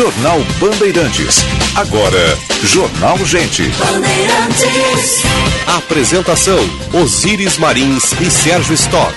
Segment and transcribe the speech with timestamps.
[0.00, 1.44] Jornal Bandeirantes.
[1.76, 3.64] Agora, Jornal Gente.
[3.64, 5.22] Bandeirantes.
[5.66, 6.58] Apresentação:
[6.94, 9.12] Osíris Marins e Sérgio Stock.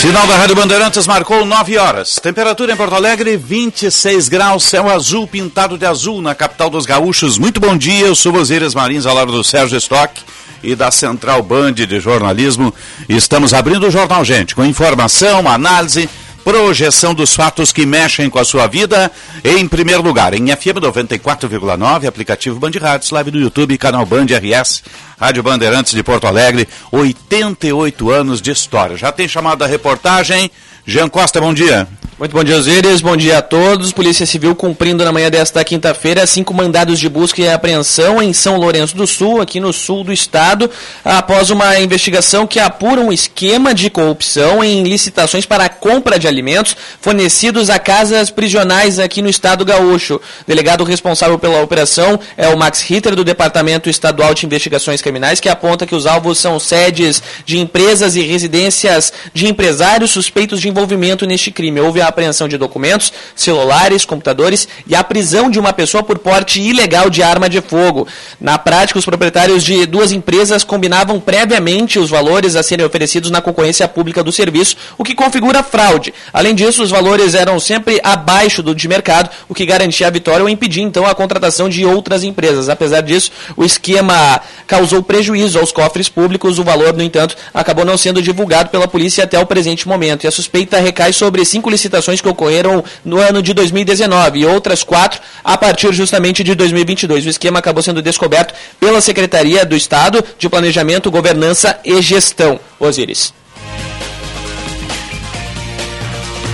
[0.00, 2.14] Sinal da Rádio Bandeirantes marcou 9 horas.
[2.14, 7.36] Temperatura em Porto Alegre, 26 graus, céu azul pintado de azul na capital dos gaúchos.
[7.36, 10.22] Muito bom dia, eu sou Osíris Marins, ao lado do Sérgio Stock
[10.62, 12.72] e da Central Band de Jornalismo.
[13.10, 16.08] Estamos abrindo o Jornal Gente, com informação, análise,
[16.44, 19.10] projeção dos fatos que mexem com a sua vida.
[19.44, 24.82] Em primeiro lugar, em FM 94,9, aplicativo Band Rádios, live do YouTube, canal Band RS,
[25.18, 28.96] Rádio Bandeirantes de Porto Alegre, 88 anos de história.
[28.96, 30.50] Já tem chamado a reportagem.
[30.86, 31.86] Jean Costa, bom dia.
[32.20, 33.00] Muito bom dia, Osíris.
[33.00, 33.92] Bom dia a todos.
[33.92, 38.58] Polícia Civil cumprindo na manhã desta quinta-feira cinco mandados de busca e apreensão em São
[38.58, 40.70] Lourenço do Sul, aqui no sul do estado,
[41.02, 46.28] após uma investigação que apura um esquema de corrupção em licitações para a compra de
[46.28, 50.16] alimentos fornecidos a casas prisionais aqui no estado gaúcho.
[50.16, 55.40] O delegado responsável pela operação é o Max Ritter, do Departamento Estadual de Investigações Criminais,
[55.40, 60.68] que aponta que os alvos são sedes de empresas e residências de empresários suspeitos de
[60.68, 61.80] envolvimento neste crime.
[61.80, 66.60] Houve a apreensão de documentos, celulares, computadores e a prisão de uma pessoa por porte
[66.60, 68.06] ilegal de arma de fogo.
[68.40, 73.40] Na prática, os proprietários de duas empresas combinavam previamente os valores a serem oferecidos na
[73.40, 76.12] concorrência pública do serviço, o que configura fraude.
[76.32, 80.42] Além disso, os valores eram sempre abaixo do de mercado, o que garantia a vitória
[80.42, 82.68] ou impedia então a contratação de outras empresas.
[82.68, 86.58] Apesar disso, o esquema causou prejuízo aos cofres públicos.
[86.58, 90.24] O valor, no entanto, acabou não sendo divulgado pela polícia até o presente momento.
[90.24, 94.46] E a suspeita recai sobre cinco licitações licitações que ocorreram no ano de 2019 e
[94.46, 97.26] outras quatro a partir justamente de 2022.
[97.26, 102.58] O esquema acabou sendo descoberto pela Secretaria do Estado de Planejamento, Governança e Gestão.
[102.78, 103.39] Osíris.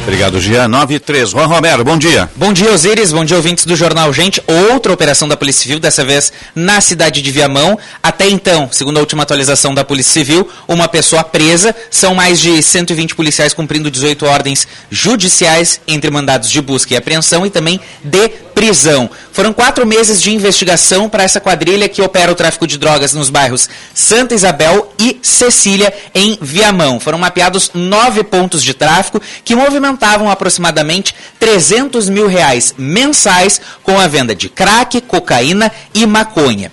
[0.06, 0.68] Obrigado, Gia.
[0.68, 1.30] 9 e 3.
[1.30, 2.30] Juan Romero, bom dia.
[2.36, 3.10] Bom dia, Osíris.
[3.10, 4.40] Bom dia, ouvintes do Jornal Gente.
[4.72, 7.76] Outra operação da Polícia Civil, dessa vez na cidade de Viamão.
[8.00, 11.74] Até então, segundo a última atualização da Polícia Civil, uma pessoa presa.
[11.90, 17.44] São mais de 120 policiais cumprindo 18 ordens judiciais entre mandados de busca e apreensão
[17.44, 19.10] e também de prisão.
[19.32, 23.28] Foram quatro meses de investigação para essa quadrilha que opera o tráfico de drogas nos
[23.28, 26.98] bairros Santa Isabel e Cecília, em Viamão.
[26.98, 34.06] Foram mapeados nove pontos de tráfico que movimentavam aproximadamente 300 mil reais mensais com a
[34.06, 36.72] venda de crack, cocaína e maconha.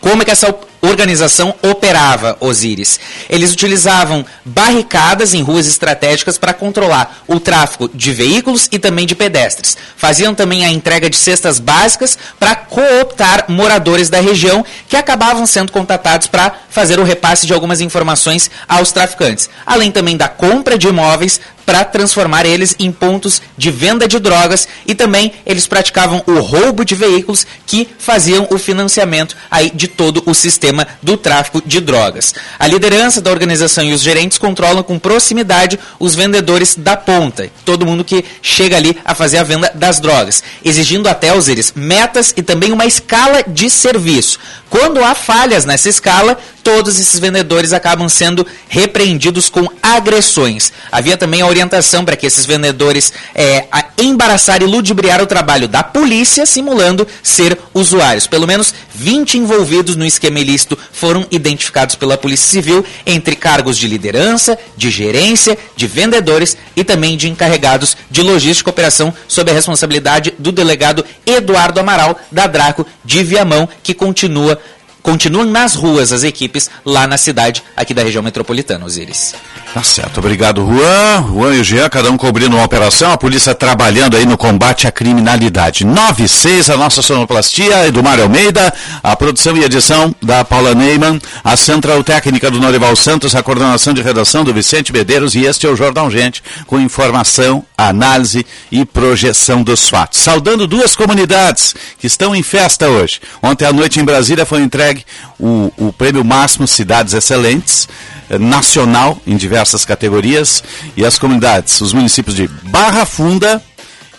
[0.00, 0.54] Como é que essa
[0.86, 2.98] organização operava, Osíris.
[3.28, 9.14] Eles utilizavam barricadas em ruas estratégicas para controlar o tráfego de veículos e também de
[9.14, 9.76] pedestres.
[9.96, 15.72] Faziam também a entrega de cestas básicas para cooptar moradores da região que acabavam sendo
[15.72, 19.48] contatados para fazer o repasse de algumas informações aos traficantes.
[19.64, 24.68] Além também da compra de imóveis para transformar eles em pontos de venda de drogas
[24.86, 30.22] e também eles praticavam o roubo de veículos que faziam o financiamento aí de todo
[30.26, 32.34] o sistema do tráfico de drogas.
[32.58, 37.86] A liderança da organização e os gerentes controlam com proximidade os vendedores da ponta, todo
[37.86, 42.32] mundo que chega ali a fazer a venda das drogas, exigindo até os eles metas
[42.36, 44.38] e também uma escala de serviço.
[44.68, 50.72] Quando há falhas nessa escala, todos esses vendedores acabam sendo repreendidos com agressões.
[50.90, 53.66] Havia também a orientação para que esses vendedores é,
[53.98, 58.26] embaraçar e ludibriar o trabalho da polícia, simulando ser usuários.
[58.26, 63.86] Pelo menos 20 envolvidos no esquema ilícito foram identificados pela Polícia Civil entre cargos de
[63.86, 70.32] liderança, de gerência, de vendedores e também de encarregados de logística operação sob a responsabilidade
[70.38, 74.58] do delegado Eduardo Amaral da Draco de Viamão, que continua
[75.04, 79.34] continuam nas ruas as equipes lá na cidade aqui da região metropolitana, Osiris.
[79.74, 81.26] Tá certo, obrigado Juan.
[81.32, 84.86] Juan e o Jean, cada um cobrindo uma operação, a polícia trabalhando aí no combate
[84.86, 85.84] à criminalidade.
[85.84, 88.72] 9 6, a nossa sonoplastia, Eduardo Almeida,
[89.02, 93.92] a produção e edição da Paula Neyman, a central técnica do Norival Santos, a coordenação
[93.92, 98.84] de redação do Vicente Medeiros e este é o Jornal Gente, com informação, análise e
[98.84, 100.20] projeção dos fatos.
[100.20, 103.20] Saudando duas comunidades que estão em festa hoje.
[103.42, 105.04] Ontem à noite em Brasília foi entregue
[105.36, 107.88] o, o prêmio máximo Cidades Excelentes,
[108.30, 110.62] eh, nacional, em diversas categorias,
[110.96, 113.62] e as comunidades, os municípios de Barra Funda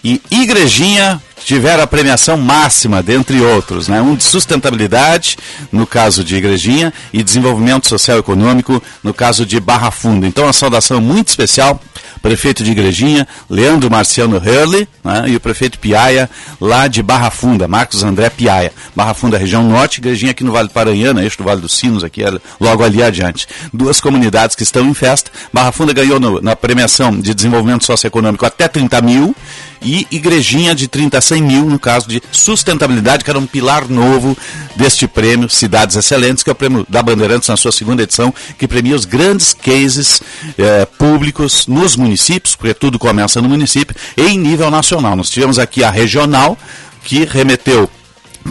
[0.03, 4.01] e Igrejinha tiveram a premiação máxima, dentre outros, né?
[4.01, 5.37] um de sustentabilidade,
[5.71, 10.25] no caso de Igrejinha, e desenvolvimento social e econômico, no caso de Barra Funda.
[10.25, 11.79] Então, uma saudação muito especial
[12.25, 16.27] prefeito de Igrejinha, Leandro Marciano Hurley, né, e o prefeito Piaia,
[16.59, 18.73] lá de Barra Funda, Marcos André Piaia.
[18.95, 22.03] Barra Funda, região norte, Igrejinha aqui no Vale do Paranhana, eixo do Vale dos Sinos,
[22.03, 22.23] aqui
[22.59, 23.47] logo ali adiante.
[23.71, 25.29] Duas comunidades que estão em festa.
[25.53, 29.35] Barra Funda ganhou no, na premiação de desenvolvimento socioeconômico até 30 mil
[29.81, 33.87] e Igrejinha de 30 a 100 mil, no caso de sustentabilidade, que era um pilar
[33.87, 34.37] novo
[34.75, 38.67] deste prêmio Cidades Excelentes, que é o prêmio da Bandeirantes na sua segunda edição, que
[38.67, 40.21] premia os grandes cases
[40.57, 45.15] eh, públicos nos municípios, porque tudo começa no município, em nível nacional.
[45.15, 46.57] Nós tivemos aqui a regional,
[47.03, 47.89] que remeteu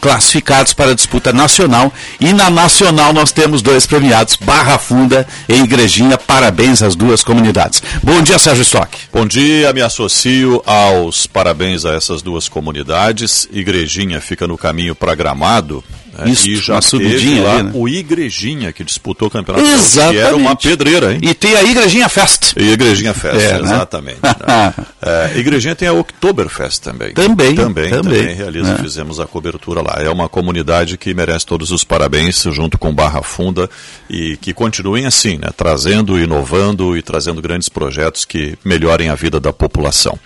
[0.00, 1.92] classificados para a disputa nacional.
[2.20, 6.18] E na nacional nós temos dois premiados, Barra Funda e Igrejinha.
[6.18, 7.82] Parabéns às duas comunidades.
[8.02, 8.96] Bom dia, Sérgio Stock.
[9.12, 13.48] Bom dia, me associo aos parabéns a essas duas comunidades.
[13.52, 15.82] Igrejinha fica no caminho para Gramado.
[16.18, 17.70] É, Isso, e já teve lá ali, né?
[17.74, 20.14] o Igrejinha que disputou o campeonato exatamente.
[20.14, 21.20] que era uma pedreira, hein?
[21.22, 22.52] E tem a Igrejinha Fest.
[22.56, 23.60] E Igrejinha Fest, é, né?
[23.64, 24.18] exatamente.
[24.22, 24.74] né?
[25.02, 27.12] é, Igrejinha tem a Oktoberfest também.
[27.12, 27.54] Também.
[27.54, 28.78] Também, também, também realiza, né?
[28.80, 29.96] fizemos a cobertura lá.
[29.98, 33.68] É uma comunidade que merece todos os parabéns, junto com Barra Funda,
[34.08, 35.48] e que continuem assim, né?
[35.56, 40.18] Trazendo, inovando e trazendo grandes projetos que melhorem a vida da população.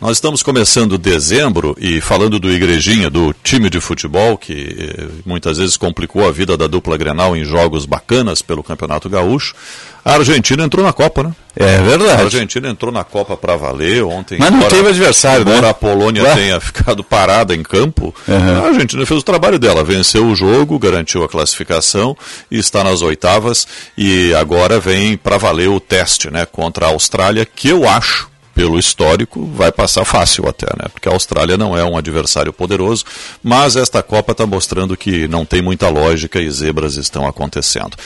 [0.00, 5.58] Nós estamos começando dezembro e falando do Igrejinha, do time de futebol, que eh, muitas
[5.58, 9.56] vezes complicou a vida da dupla Grenal em jogos bacanas pelo Campeonato Gaúcho.
[10.04, 11.32] A Argentina entrou na Copa, né?
[11.56, 12.12] É verdade.
[12.12, 14.38] A Argentina entrou na Copa para valer ontem.
[14.38, 15.70] Mas não embora, teve adversário, embora né?
[15.70, 16.34] a Polônia Ué?
[16.36, 18.64] tenha ficado parada em campo, uhum.
[18.64, 22.16] a Argentina fez o trabalho dela, venceu o jogo, garantiu a classificação
[22.48, 23.66] e está nas oitavas
[23.96, 28.28] e agora vem para valer o teste, né, contra a Austrália, que eu acho
[28.58, 30.88] pelo histórico, vai passar fácil até, né?
[30.92, 33.04] Porque a Austrália não é um adversário poderoso,
[33.40, 37.96] mas esta Copa está mostrando que não tem muita lógica e zebras estão acontecendo.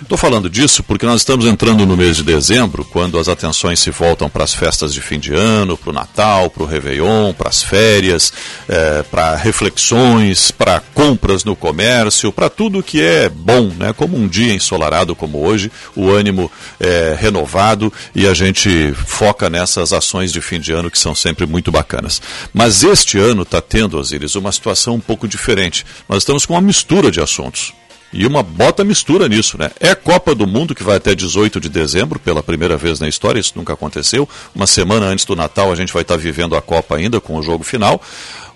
[0.00, 3.90] Estou falando disso porque nós estamos entrando no mês de dezembro, quando as atenções se
[3.90, 7.50] voltam para as festas de fim de ano, para o Natal, para o Réveillon, para
[7.50, 8.32] as férias,
[8.66, 13.92] é, para reflexões, para compras no comércio, para tudo que é bom, né?
[13.92, 16.50] Como um dia ensolarado como hoje, o ânimo
[16.80, 21.46] é renovado e a gente foca nessas ações de fim de ano que são sempre
[21.46, 22.22] muito bacanas.
[22.54, 25.84] Mas este ano está tendo, Osiris, uma situação um pouco diferente.
[26.08, 27.74] Nós estamos com uma mistura de assuntos.
[28.10, 29.70] E uma bota mistura nisso, né?
[29.78, 33.38] É Copa do Mundo que vai até 18 de dezembro, pela primeira vez na história,
[33.38, 34.26] isso nunca aconteceu.
[34.54, 37.42] Uma semana antes do Natal a gente vai estar vivendo a Copa ainda com o
[37.42, 38.00] jogo final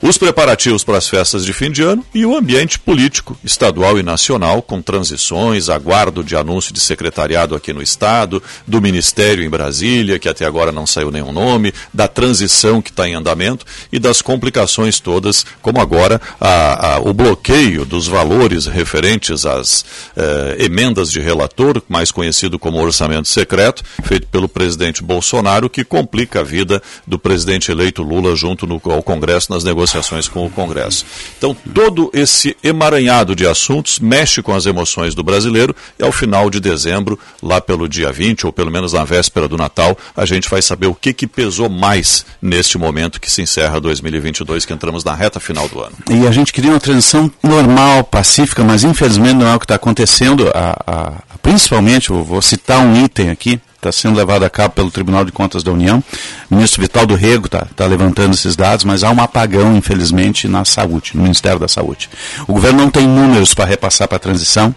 [0.03, 4.03] os preparativos para as festas de fim de ano e o ambiente político, estadual e
[4.03, 10.19] nacional, com transições, aguardo de anúncio de secretariado aqui no Estado, do Ministério em Brasília,
[10.19, 14.21] que até agora não saiu nenhum nome, da transição que está em andamento e das
[14.21, 19.85] complicações todas, como agora a, a, o bloqueio dos valores referentes às
[20.17, 26.41] eh, emendas de relator, mais conhecido como orçamento secreto, feito pelo presidente Bolsonaro, que complica
[26.41, 30.51] a vida do presidente eleito Lula junto no, ao Congresso nas negociações negociações com o
[30.51, 31.05] Congresso.
[31.37, 36.49] Então, todo esse emaranhado de assuntos mexe com as emoções do brasileiro e ao final
[36.49, 40.49] de dezembro, lá pelo dia 20, ou pelo menos na véspera do Natal, a gente
[40.49, 45.05] vai saber o que, que pesou mais neste momento que se encerra 2022, que entramos
[45.05, 45.93] na reta final do ano.
[46.11, 49.75] E a gente queria uma transição normal, pacífica, mas infelizmente não é o que está
[49.75, 50.51] acontecendo.
[50.55, 51.13] A, a,
[51.43, 55.65] principalmente, vou citar um item aqui, está sendo levado a cabo pelo Tribunal de Contas
[55.65, 56.03] da União.
[56.49, 60.47] O ministro Vital do Rego está tá levantando esses dados, mas há um apagão, infelizmente,
[60.47, 62.09] na saúde, no Ministério da Saúde.
[62.47, 64.73] O governo não tem números para repassar para a transição,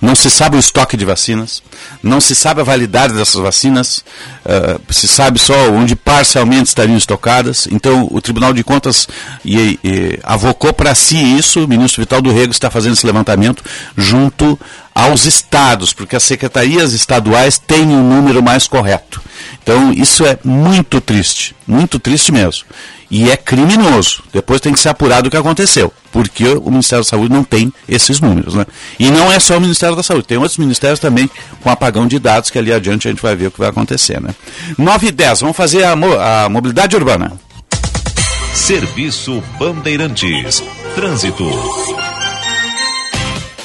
[0.00, 1.62] não se sabe o estoque de vacinas,
[2.02, 4.02] não se sabe a validade dessas vacinas,
[4.46, 7.68] uh, se sabe só onde parcialmente estariam estocadas.
[7.70, 9.06] Então, o Tribunal de Contas
[9.44, 13.62] e, e, avocou para si isso, o ministro Vital do Rego está fazendo esse levantamento
[13.96, 14.58] junto
[14.96, 19.20] aos estados, porque as secretarias estaduais têm um número mais correto.
[19.62, 22.64] Então, isso é muito triste, muito triste mesmo.
[23.10, 24.22] E é criminoso.
[24.32, 27.70] Depois tem que ser apurado o que aconteceu, porque o Ministério da Saúde não tem
[27.86, 28.54] esses números.
[28.54, 28.64] Né?
[28.98, 31.28] E não é só o Ministério da Saúde, tem outros ministérios também
[31.60, 34.18] com apagão de dados, que ali adiante a gente vai ver o que vai acontecer.
[34.18, 34.34] Né?
[34.78, 37.38] 9 e 10, vamos fazer a, mo a mobilidade urbana.
[38.54, 40.64] Serviço Bandeirantes.
[40.94, 41.44] Trânsito.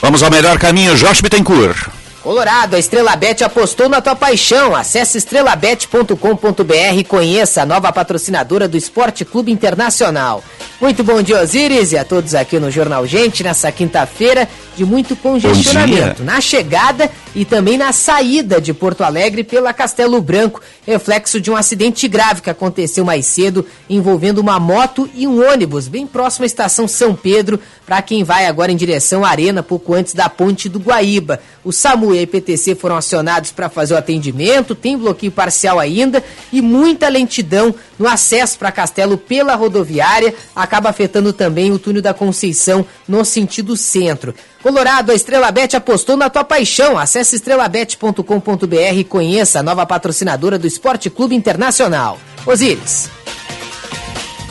[0.02, 2.01] Vamos ao melhor caminho, Josh Bittencourt.
[2.24, 4.76] Colorado, a Estrela Bet apostou na tua paixão.
[4.76, 10.44] Acesse estrelabet.com.br e conheça a nova patrocinadora do Esporte Clube Internacional.
[10.80, 15.16] Muito bom dia, Osiris, e a todos aqui no Jornal Gente, nessa quinta-feira de muito
[15.16, 16.24] congestionamento.
[16.24, 21.56] Na chegada e também na saída de Porto Alegre pela Castelo Branco, reflexo de um
[21.56, 26.48] acidente grave que aconteceu mais cedo, envolvendo uma moto e um ônibus, bem próximo à
[26.48, 30.68] estação São Pedro, para quem vai agora em direção à Arena, pouco antes da ponte
[30.68, 31.40] do Guaíba.
[31.64, 36.24] O SAMU e a IPTC foram acionados para fazer o atendimento, tem bloqueio parcial ainda
[36.52, 42.14] e muita lentidão no acesso para Castelo pela rodoviária, acaba afetando também o túnel da
[42.14, 44.34] Conceição no sentido centro.
[44.62, 46.98] Colorado, a Estrela Bet apostou na tua paixão.
[46.98, 52.20] Acesse estrelabet.com.br e conheça a nova patrocinadora do Esporte Clube Internacional.
[52.46, 53.10] Osíris.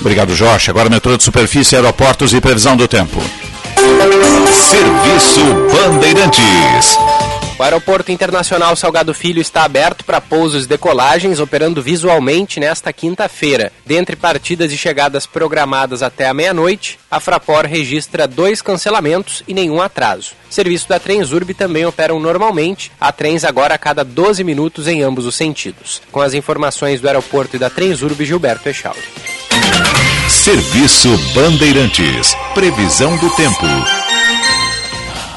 [0.01, 0.71] Obrigado, Jorge.
[0.71, 3.21] Agora metrô de superfície, aeroportos e previsão do tempo.
[4.47, 5.41] Serviço
[5.71, 7.10] Bandeirantes.
[7.61, 13.71] O Aeroporto Internacional Salgado Filho está aberto para pousos e decolagens, operando visualmente nesta quinta-feira.
[13.85, 19.79] Dentre partidas e chegadas programadas até a meia-noite, a Fraport registra dois cancelamentos e nenhum
[19.79, 20.33] atraso.
[20.49, 25.27] Serviço da Transurb também operam normalmente, há trens agora a cada 12 minutos em ambos
[25.27, 26.01] os sentidos.
[26.11, 28.99] Com as informações do aeroporto e da Transurb, Gilberto Echauri.
[30.31, 32.35] Serviço Bandeirantes.
[32.55, 34.00] Previsão do tempo.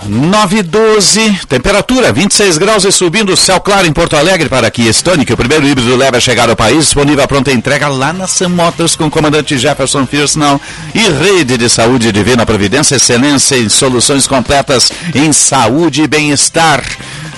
[0.07, 4.89] 9 e 12, temperatura 26 graus e subindo, céu claro em Porto Alegre para Kia
[4.89, 8.27] Stonic, o primeiro híbrido leva a chegar ao país, disponível a pronta entrega lá na
[8.27, 10.59] Sam Motors com o comandante Jefferson Firsnall
[10.93, 16.83] e rede de saúde divina providência, excelência em soluções completas em saúde e bem-estar.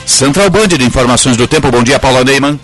[0.05, 2.60] Central Band de Informações do Tempo, bom dia Paula Neyman.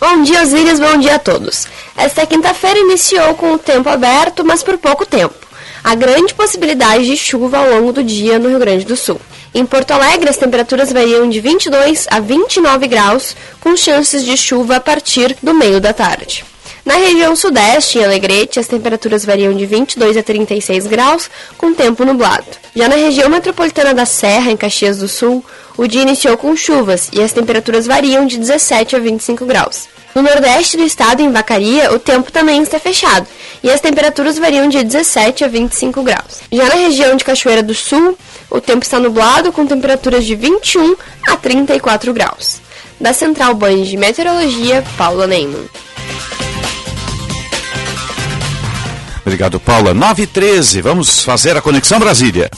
[0.00, 1.68] Bom dia, Osíris, bom dia a todos.
[1.96, 5.41] Esta quinta-feira iniciou com o tempo aberto, mas por pouco tempo.
[5.84, 9.20] Há grande possibilidade de chuva ao longo do dia no Rio Grande do Sul.
[9.52, 14.76] Em Porto Alegre, as temperaturas variam de 22 a 29 graus, com chances de chuva
[14.76, 16.51] a partir do meio da tarde.
[16.84, 22.04] Na região sudeste, em Alegrete, as temperaturas variam de 22 a 36 graus, com tempo
[22.04, 22.44] nublado.
[22.74, 25.44] Já na região metropolitana da Serra, em Caxias do Sul,
[25.76, 29.88] o dia iniciou com chuvas e as temperaturas variam de 17 a 25 graus.
[30.12, 33.26] No nordeste do estado, em Vacaria, o tempo também está fechado
[33.62, 36.40] e as temperaturas variam de 17 a 25 graus.
[36.50, 38.18] Já na região de Cachoeira do Sul,
[38.50, 40.96] o tempo está nublado com temperaturas de 21
[41.28, 42.60] a 34 graus.
[43.00, 45.68] Da Central Band de Meteorologia, Paula Neyman.
[49.24, 49.94] Obrigado, Paula.
[49.94, 52.50] 9 e 13, vamos fazer a Conexão Brasília.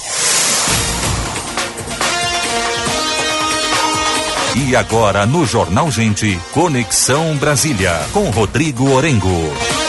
[4.57, 9.84] E agora no Jornal Gente, Conexão Brasília, com Rodrigo Orengo.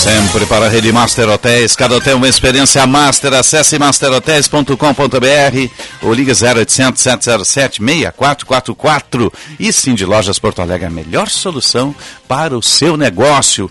[0.00, 1.76] Sempre para a Rede Master Hotéis.
[1.76, 3.34] Cada hotel uma experiência master.
[3.34, 9.30] Acesse masterhotels.com.br ou liga 0800 707 6444.
[9.58, 11.94] E sim, de Lojas Porto Alegre, a melhor solução
[12.26, 13.70] para o seu negócio.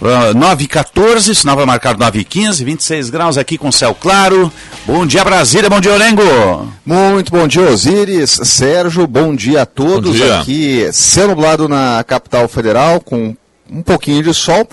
[0.00, 3.94] Uh, 9 e 14, sinal vai marcar 9 e 15, 26 graus aqui com céu
[3.94, 4.50] claro.
[4.86, 6.72] Bom dia Brasília, bom dia Orengo.
[6.86, 10.16] Muito bom dia Osíris, Sérgio, bom dia a todos.
[10.16, 10.40] dia.
[10.40, 13.36] Aqui, céu nublado na capital federal com
[13.70, 14.66] um pouquinho de sol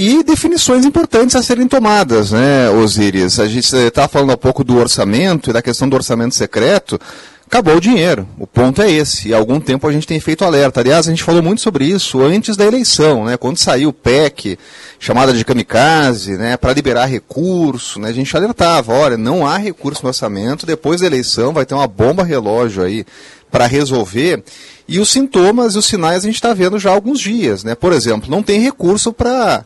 [0.00, 3.40] e definições importantes a serem tomadas, né, Osíris?
[3.40, 7.00] A gente está falando há pouco do orçamento e da questão do orçamento secreto.
[7.44, 8.24] Acabou o dinheiro.
[8.38, 9.26] O ponto é esse.
[9.26, 10.78] E há algum tempo a gente tem feito alerta.
[10.78, 13.36] Aliás, a gente falou muito sobre isso antes da eleição, né?
[13.36, 14.56] Quando saiu o PEC,
[15.00, 16.56] chamada de kamikaze, né?
[16.56, 18.10] Para liberar recurso, né?
[18.10, 20.64] A gente alertava, olha, não há recurso no orçamento.
[20.64, 23.04] Depois da eleição vai ter uma bomba relógio aí
[23.50, 24.44] para resolver.
[24.86, 27.74] E os sintomas e os sinais a gente está vendo já há alguns dias, né?
[27.74, 29.64] Por exemplo, não tem recurso para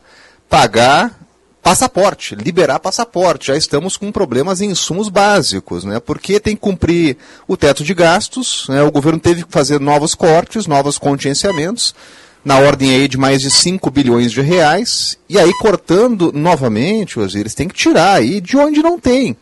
[0.53, 1.19] pagar
[1.63, 3.47] passaporte, liberar passaporte.
[3.47, 5.99] Já estamos com problemas em insumos básicos, né?
[5.99, 7.17] Porque tem que cumprir
[7.47, 8.83] o teto de gastos, né?
[8.83, 11.95] O governo teve que fazer novos cortes, novos contingenciamentos,
[12.45, 17.55] na ordem aí de mais de 5 bilhões de reais, e aí cortando novamente, eles
[17.55, 19.35] têm que tirar aí de onde não tem.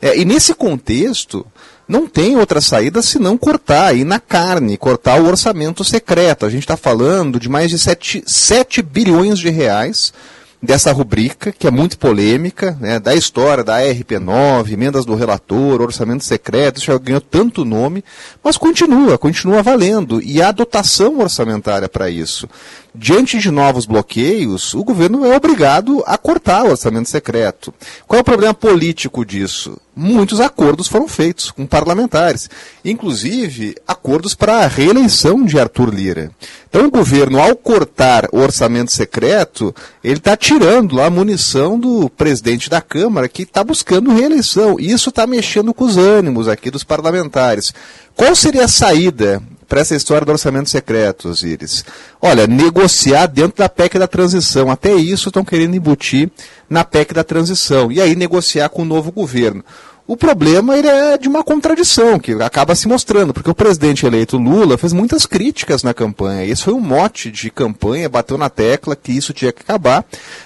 [0.00, 1.46] É, e nesse contexto,
[1.86, 6.46] não tem outra saída senão cortar aí na carne, cortar o orçamento secreto.
[6.46, 10.10] A gente está falando de mais de 7, 7 bilhões de reais
[10.64, 16.24] dessa rubrica, que é muito polêmica, né, da história da RP9, emendas do relator, orçamento
[16.24, 18.04] secreto, isso já ganhou tanto nome,
[18.42, 20.20] mas continua, continua valendo.
[20.22, 22.48] E há dotação orçamentária para isso.
[22.96, 27.74] Diante de novos bloqueios, o governo é obrigado a cortar o orçamento secreto.
[28.06, 29.76] Qual é o problema político disso?
[29.96, 32.48] Muitos acordos foram feitos com parlamentares,
[32.84, 36.30] inclusive acordos para a reeleição de Arthur Lira.
[36.68, 42.70] Então o governo, ao cortar o orçamento secreto, ele está tirando a munição do presidente
[42.70, 44.76] da Câmara que está buscando reeleição.
[44.78, 47.74] Isso está mexendo com os ânimos aqui dos parlamentares.
[48.14, 49.42] Qual seria a saída
[49.74, 51.84] para essa história do orçamento secreto, Osiris?
[52.22, 54.70] Olha, negociar dentro da PEC da transição.
[54.70, 56.30] Até isso estão querendo embutir
[56.70, 57.90] na PEC da transição.
[57.90, 59.64] E aí negociar com o novo governo.
[60.06, 64.78] O problema é de uma contradição que acaba se mostrando, porque o presidente eleito Lula
[64.78, 66.44] fez muitas críticas na campanha.
[66.44, 70.04] Esse foi um mote de campanha, bateu na tecla que isso tinha que acabar.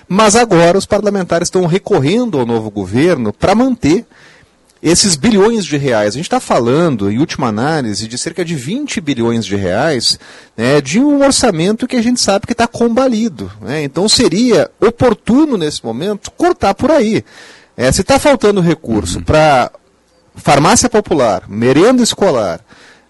[0.09, 4.07] Mas agora os parlamentares estão recorrendo ao novo governo para manter
[4.83, 6.15] esses bilhões de reais.
[6.15, 10.19] A gente está falando, em última análise, de cerca de 20 bilhões de reais
[10.57, 13.51] né, de um orçamento que a gente sabe que está combalido.
[13.61, 13.83] Né?
[13.83, 17.25] Então seria oportuno, nesse momento, cortar por aí.
[17.77, 19.25] É, se está faltando recurso uhum.
[19.25, 19.71] para
[20.35, 22.61] farmácia popular, merenda escolar,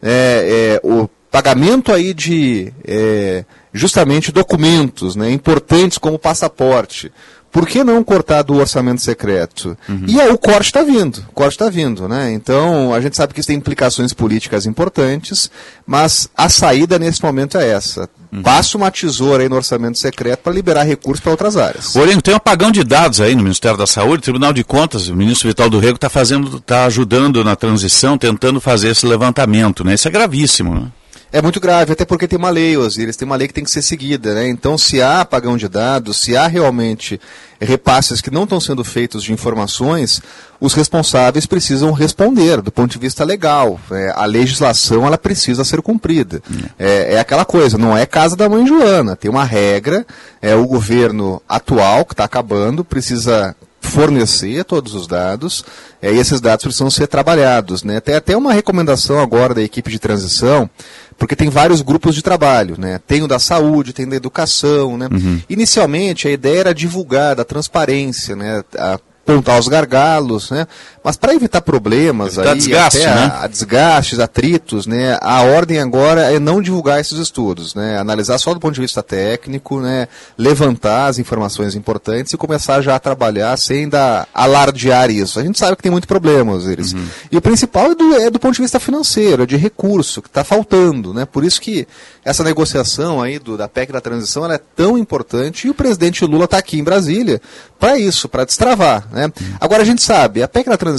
[0.02, 7.12] é, é, o pagamento aí de é, justamente documentos né, importantes como passaporte,
[7.50, 9.76] por que não cortar do orçamento secreto?
[9.88, 10.05] Uhum.
[10.07, 12.33] E aí o corte está vindo, o corte está vindo, né?
[12.33, 15.50] Então a gente sabe que isso tem implicações políticas importantes,
[15.87, 18.09] mas a saída nesse momento é essa.
[18.31, 18.43] Uhum.
[18.43, 21.97] Passa uma tesoura aí no orçamento secreto para liberar recursos para outras áreas.
[21.97, 25.17] Orengo, tem um apagão de dados aí no Ministério da Saúde, Tribunal de Contas, o
[25.17, 29.95] ministro Vital do Rego está fazendo, está ajudando na transição, tentando fazer esse levantamento, né?
[29.95, 30.88] Isso é gravíssimo, né?
[31.30, 33.70] É muito grave, até porque tem uma lei, Osiris, tem uma lei que tem que
[33.70, 34.49] ser seguida, né?
[34.49, 37.20] Então, se há apagão de dados, se há realmente
[37.61, 40.23] repasses que não estão sendo feitos de informações,
[40.58, 43.78] os responsáveis precisam responder do ponto de vista legal.
[43.90, 46.42] É, a legislação ela precisa ser cumprida.
[46.78, 50.06] É, é, aquela coisa, não é casa da mãe Joana, tem uma regra,
[50.40, 55.64] é o governo atual que está acabando precisa fornecer todos os dados
[56.02, 57.82] é, e esses dados precisam ser trabalhados.
[57.82, 58.00] Né?
[58.00, 60.68] Tem até uma recomendação agora da equipe de transição
[61.16, 63.00] porque tem vários grupos de trabalho, né?
[63.04, 65.08] Tem o da saúde, tem da educação, né?
[65.11, 65.40] Uhum.
[65.50, 68.62] Inicialmente a ideia era divulgar da transparência, né?
[68.78, 70.66] A, apontar os gargalos, né?
[71.08, 73.32] Mas para evitar problemas evitar aí, desgaste, até né?
[73.34, 75.16] a, a desgastes, atritos, né?
[75.22, 77.96] A ordem agora é não divulgar esses estudos, né?
[77.96, 80.06] Analisar só do ponto de vista técnico, né?
[80.36, 85.40] Levantar as informações importantes e começar já a trabalhar sem dar alardear isso.
[85.40, 86.92] A gente sabe que tem muito problemas, eles.
[86.92, 87.06] Uhum.
[87.32, 90.28] E o principal é do, é do ponto de vista financeiro, é de recurso que
[90.28, 91.24] está faltando, né?
[91.24, 91.88] Por isso que
[92.22, 96.44] essa negociação aí do, da PEC da transição é tão importante e o presidente Lula
[96.44, 97.40] está aqui em Brasília
[97.78, 99.08] para isso, para destravar.
[99.10, 99.24] Né?
[99.24, 99.56] Uhum.
[99.58, 100.98] Agora a gente sabe, a PEC da transição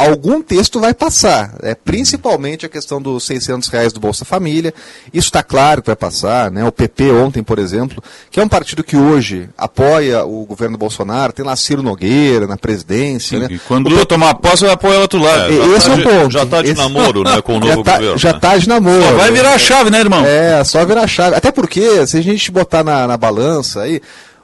[0.00, 4.72] algum texto vai passar, é, principalmente a questão dos 600 reais do Bolsa Família,
[5.12, 6.64] isso está claro que vai passar, né?
[6.64, 11.32] o PP ontem, por exemplo, que é um partido que hoje apoia o governo Bolsonaro,
[11.32, 13.38] tem lá Ciro Nogueira na presidência.
[13.38, 13.60] Sim, né?
[13.68, 15.52] Quando o Lula tomar posse, vai apoiar outro lado.
[15.52, 16.30] É, esse tá é o ponto.
[16.30, 16.80] Já está de esse...
[16.80, 18.18] namoro né, com o novo tá, governo.
[18.18, 18.58] Já está né?
[18.58, 19.02] de namoro.
[19.02, 20.24] Só vai virar a chave, né, irmão?
[20.24, 21.36] É, só virar a chave.
[21.36, 24.00] Até porque, se a gente botar na, na balança aí,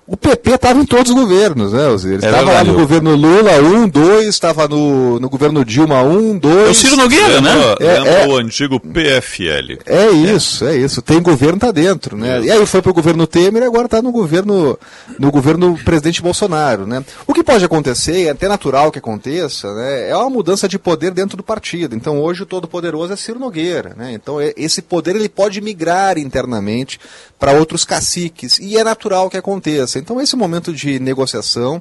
[0.08, 2.22] o PP estava em todos os governos, né, Osiris?
[2.22, 6.68] Estava é lá no governo Lula 1, 2, estava no, no governo Dilma 1, 2.
[6.68, 7.50] É o Ciro Nogueira, né?
[7.80, 9.80] É, é, o antigo PFL.
[9.84, 10.76] É isso, é.
[10.76, 11.02] é isso.
[11.02, 12.40] Tem governo, tá dentro, né?
[12.40, 14.78] E aí foi para o governo Temer e agora está no governo,
[15.18, 17.04] no governo presidente Bolsonaro, né?
[17.26, 20.10] O que pode acontecer, é até natural que aconteça, né?
[20.10, 21.96] É uma mudança de poder dentro do partido.
[21.96, 24.12] Então hoje o todo-poderoso é Ciro Nogueira, né?
[24.12, 27.00] Então é, esse poder ele pode migrar internamente
[27.38, 29.95] para outros caciques e é natural que aconteça.
[29.98, 31.80] Então, esse momento de negociação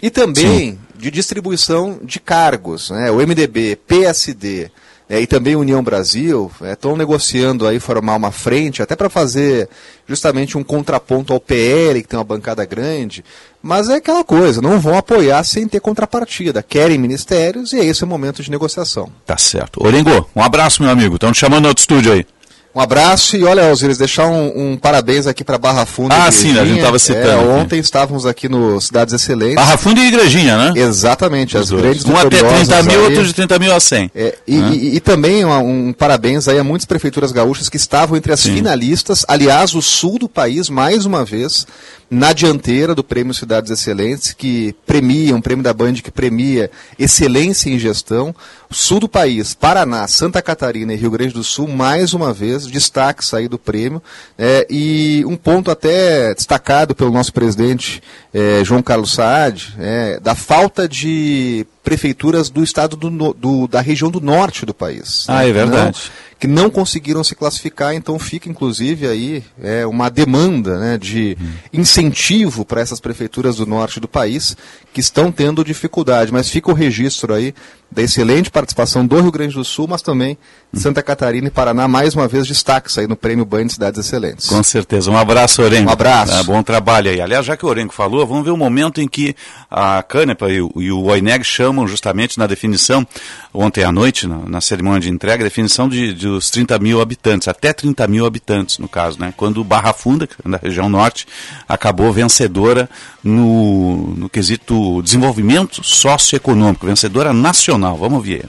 [0.00, 0.78] e também Sim.
[0.96, 2.90] de distribuição de cargos.
[2.90, 3.10] Né?
[3.10, 4.70] O MDB, PSD
[5.12, 9.68] é, e também União Brasil estão é, negociando aí formar uma frente, até para fazer
[10.08, 13.22] justamente um contraponto ao PL, que tem uma bancada grande.
[13.62, 16.62] Mas é aquela coisa, não vão apoiar sem ter contrapartida.
[16.62, 19.10] Querem ministérios e é esse o momento de negociação.
[19.26, 19.86] Tá certo.
[19.86, 21.16] Orengo, um abraço, meu amigo.
[21.16, 22.24] Estão te chamando no outro estúdio aí.
[22.74, 26.14] Um abraço e olha, Osiris, deixar um, um parabéns aqui para Barra Funda.
[26.14, 27.28] Ah, sim, a gente estava citando.
[27.28, 29.56] É, ontem estávamos aqui no Cidades Excelentes.
[29.56, 30.72] Barra Funda e Igrejinha, né?
[30.80, 31.82] Exatamente, as dois.
[31.82, 33.04] grandes Um até 30 mil, aí.
[33.04, 34.10] outro de 30 mil a 100.
[34.14, 38.16] É, e, e, e, também um, um, parabéns aí a muitas prefeituras gaúchas que estavam
[38.16, 38.54] entre as sim.
[38.54, 39.22] finalistas.
[39.28, 41.66] Aliás, o sul do país, mais uma vez,
[42.12, 47.70] na dianteira do Prêmio Cidades Excelentes, que premia, um prêmio da Band que premia excelência
[47.70, 48.34] em gestão.
[48.70, 53.32] Sul do país, Paraná, Santa Catarina e Rio Grande do Sul, mais uma vez, destaques
[53.32, 54.02] aí do prêmio.
[54.38, 60.34] É, e um ponto até destacado pelo nosso presidente é, João Carlos Saad, é, da
[60.34, 65.24] falta de prefeituras do estado do, do, da região do norte do país.
[65.28, 65.48] Ah, né?
[65.48, 65.98] é verdade.
[66.04, 71.38] Não, que não conseguiram se classificar, então fica inclusive aí é, uma demanda né, de
[71.72, 74.56] incentivo para essas prefeituras do norte do país
[74.92, 77.54] que estão tendo dificuldade, mas fica o registro aí
[77.92, 80.36] da excelente participação do Rio Grande do Sul, mas também
[80.72, 84.46] Santa Catarina e Paraná, mais uma vez destaques aí no Prêmio Banho de Cidades Excelentes.
[84.46, 85.10] Com certeza.
[85.10, 85.90] Um abraço, Orengo.
[85.90, 86.32] Um abraço.
[86.32, 87.20] É, bom trabalho aí.
[87.20, 89.36] Aliás, já que o Orengo falou, vamos ver o momento em que
[89.70, 93.06] a Canepa e o, e o OINEG chamam justamente na definição,
[93.52, 97.00] ontem à noite, na, na cerimônia de entrega, a definição de, de os 30 mil
[97.00, 99.32] habitantes, até 30 mil habitantes no caso, né?
[99.36, 101.26] Quando Barra Funda, na região norte,
[101.68, 102.88] acabou vencedora
[103.22, 107.96] no, no quesito desenvolvimento socioeconômico, vencedora nacional.
[107.96, 108.48] Vamos ver.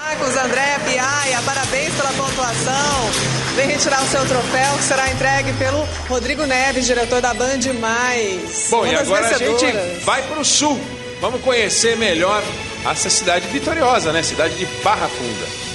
[0.00, 3.10] Marcos André Piaia, parabéns pela pontuação.
[3.56, 8.68] Vem retirar o seu troféu que será entregue pelo Rodrigo Neves, diretor da Band Mais.
[8.70, 9.66] Bom, e agora a gente
[10.04, 10.80] vai para o sul.
[11.20, 12.42] Vamos conhecer melhor
[12.90, 14.22] essa cidade vitoriosa, né?
[14.22, 15.67] Cidade de Barra Funda.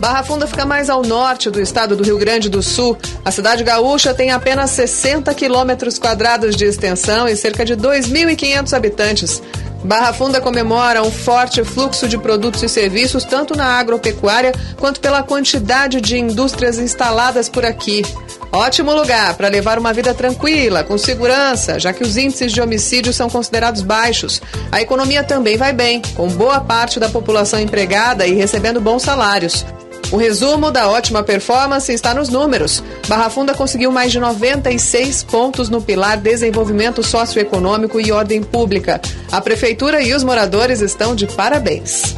[0.00, 2.96] Barra Funda fica mais ao norte do estado do Rio Grande do Sul.
[3.22, 9.42] A cidade gaúcha tem apenas 60 quilômetros quadrados de extensão e cerca de 2.500 habitantes.
[9.84, 15.22] Barra Funda comemora um forte fluxo de produtos e serviços, tanto na agropecuária quanto pela
[15.22, 18.02] quantidade de indústrias instaladas por aqui.
[18.50, 23.12] Ótimo lugar para levar uma vida tranquila, com segurança, já que os índices de homicídio
[23.12, 24.40] são considerados baixos.
[24.72, 29.64] A economia também vai bem, com boa parte da população empregada e recebendo bons salários.
[30.10, 32.82] O resumo da ótima performance está nos números.
[33.06, 39.00] Barra Funda conseguiu mais de 96 pontos no pilar Desenvolvimento Socioeconômico e Ordem Pública.
[39.30, 42.16] A Prefeitura e os moradores estão de parabéns.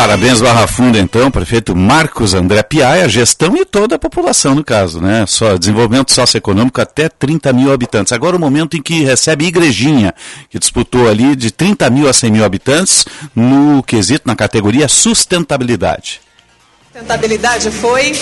[0.00, 4.98] Parabéns, Barra Funda, então, prefeito Marcos André Piaia, gestão e toda a população, no caso,
[4.98, 5.26] né?
[5.26, 8.10] Só desenvolvimento socioeconômico até 30 mil habitantes.
[8.10, 10.14] Agora o momento em que recebe Igrejinha,
[10.48, 13.04] que disputou ali de 30 mil a 100 mil habitantes
[13.36, 16.22] no quesito, na categoria sustentabilidade.
[16.90, 18.12] Sustentabilidade foi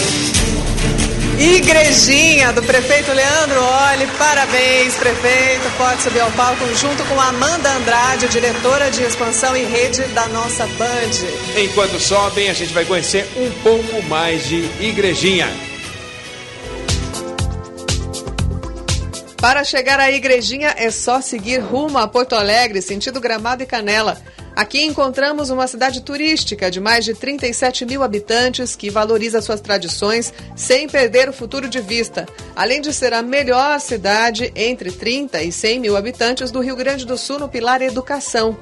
[1.39, 4.09] Igrejinha do prefeito Leandro Olli.
[4.19, 5.71] Parabéns, prefeito.
[5.77, 10.67] Pode subir ao palco junto com Amanda Andrade, diretora de expansão e rede da nossa
[10.67, 11.63] Band.
[11.63, 15.47] Enquanto sobem, a gente vai conhecer um pouco mais de Igrejinha.
[19.41, 24.21] Para chegar à Igrejinha é só seguir rumo a Porto Alegre, sentido Gramado e Canela.
[24.59, 30.35] Aqui encontramos uma cidade turística de mais de 37 mil habitantes que valoriza suas tradições
[30.57, 35.53] sem perder o futuro de vista, além de ser a melhor cidade entre 30 e
[35.53, 38.59] 100 mil habitantes do Rio Grande do Sul no pilar Educação.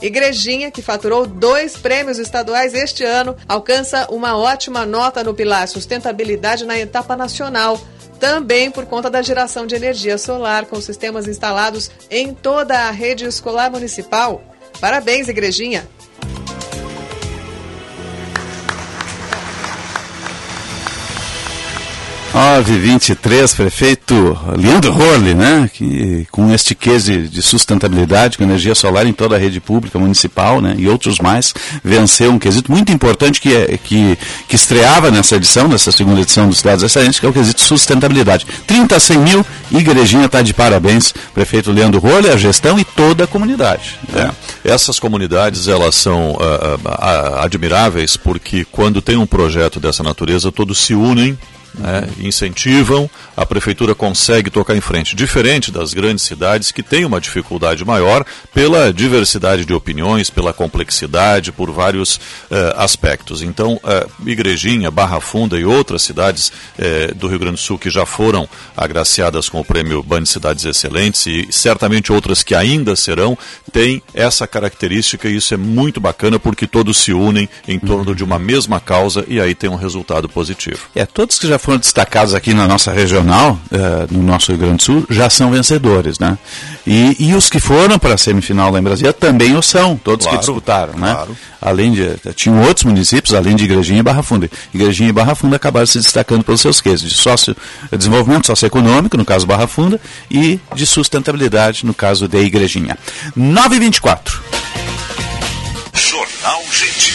[0.00, 6.64] Igrejinha, que faturou dois prêmios estaduais este ano, alcança uma ótima nota no pilar Sustentabilidade
[6.64, 7.78] na etapa nacional
[8.18, 13.26] também por conta da geração de energia solar com sistemas instalados em toda a rede
[13.26, 14.53] escolar municipal.
[14.80, 15.86] Parabéns, igrejinha!
[22.34, 25.70] 923, prefeito Leandro Horley, né?
[25.72, 30.00] Que, com este case de, de, sustentabilidade, com energia solar em toda a rede pública
[30.00, 30.74] municipal, né?
[30.76, 34.18] E outros mais, venceu um quesito muito importante que, é, que,
[34.48, 38.44] que estreava nessa edição, nessa segunda edição dos Cidades Excelentes, que é o quesito sustentabilidade.
[38.66, 43.24] 30 a 100 mil, Igrejinha está de parabéns, prefeito Leandro Horley, a gestão e toda
[43.24, 43.96] a comunidade.
[44.12, 44.32] Né?
[44.64, 44.72] É.
[44.72, 50.78] Essas comunidades, elas são uh, uh, admiráveis porque quando tem um projeto dessa natureza, todos
[50.78, 51.38] se unem
[51.78, 55.16] né, incentivam, a prefeitura consegue tocar em frente.
[55.16, 61.52] Diferente das grandes cidades que têm uma dificuldade maior pela diversidade de opiniões, pela complexidade,
[61.52, 63.42] por vários eh, aspectos.
[63.42, 67.90] Então, eh, Igrejinha, Barra Funda e outras cidades eh, do Rio Grande do Sul que
[67.90, 73.36] já foram agraciadas com o prêmio Band Cidades Excelentes e certamente outras que ainda serão,
[73.72, 78.22] têm essa característica e isso é muito bacana porque todos se unem em torno de
[78.22, 80.88] uma mesma causa e aí tem um resultado positivo.
[80.94, 84.76] É, todos que já foram destacados aqui na nossa regional, eh, no nosso Rio Grande
[84.76, 86.36] do Sul, já são vencedores, né?
[86.86, 90.26] E, e os que foram para a semifinal lá em Brasília também o são, todos
[90.26, 91.14] claro, que disputaram, né?
[91.14, 91.36] Claro.
[91.62, 94.50] Além de, tinham outros municípios, além de Igrejinha e Barra Funda.
[94.74, 97.56] Igrejinha e Barra Funda acabaram se destacando pelos seus quesitos de sócio,
[97.90, 99.98] desenvolvimento socioeconômico, no caso Barra Funda,
[100.30, 102.98] e de sustentabilidade, no caso de Igrejinha.
[103.34, 104.42] 924.
[105.94, 107.14] Jornal Gente.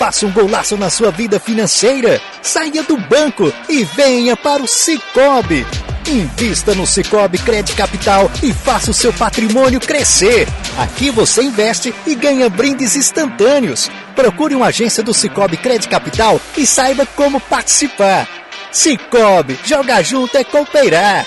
[0.00, 2.22] Faça um golaço na sua vida financeira.
[2.40, 5.66] Saia do banco e venha para o Cicobi.
[6.08, 10.48] Invista no Cicobi Crédito Capital e faça o seu patrimônio crescer.
[10.78, 13.90] Aqui você investe e ganha brindes instantâneos.
[14.16, 18.26] Procure uma agência do Cicobi Crédito Capital e saiba como participar.
[18.72, 21.26] Cicobi, joga junto é cooperar.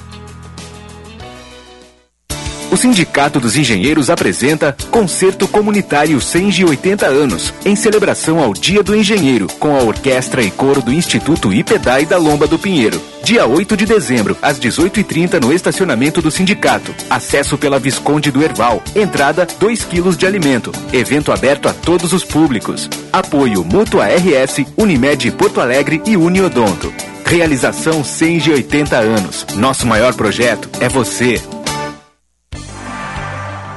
[2.71, 9.47] O Sindicato dos Engenheiros apresenta Concerto Comunitário 180 anos, em celebração ao Dia do Engenheiro,
[9.59, 13.01] com a orquestra e coro do Instituto IPEDAI da Lomba do Pinheiro.
[13.25, 16.95] Dia 8 de dezembro, às 18h30, no estacionamento do sindicato.
[17.09, 18.81] Acesso pela Visconde do Erval.
[18.95, 20.71] Entrada 2 quilos de alimento.
[20.93, 22.89] Evento aberto a todos os públicos.
[23.11, 26.93] Apoio Mútua RS, Unimed Porto Alegre e Uniodonto.
[27.25, 29.45] Realização 180 anos.
[29.55, 31.41] Nosso maior projeto é você.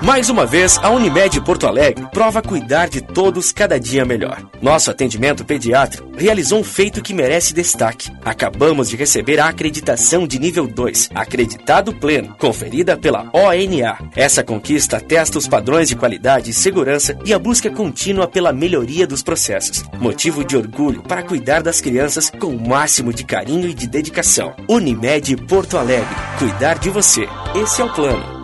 [0.04, 4.38] Mais uma vez, a Unimed Porto Alegre prova cuidar de todos cada dia melhor.
[4.60, 8.12] Nosso atendimento pediátrico realizou um feito que merece destaque.
[8.22, 13.96] Acabamos de receber a acreditação de nível 2, acreditado pleno, conferida pela ONA.
[14.14, 19.06] Essa conquista atesta os padrões de qualidade e segurança e a busca contínua pela melhoria
[19.06, 19.84] dos processos.
[19.98, 24.54] Motivo de orgulho para cuidar das crianças com o máximo de carinho e de dedicação.
[24.68, 27.26] Unimed Porto Alegre, cuidar de você.
[27.54, 28.43] Esse é o plano.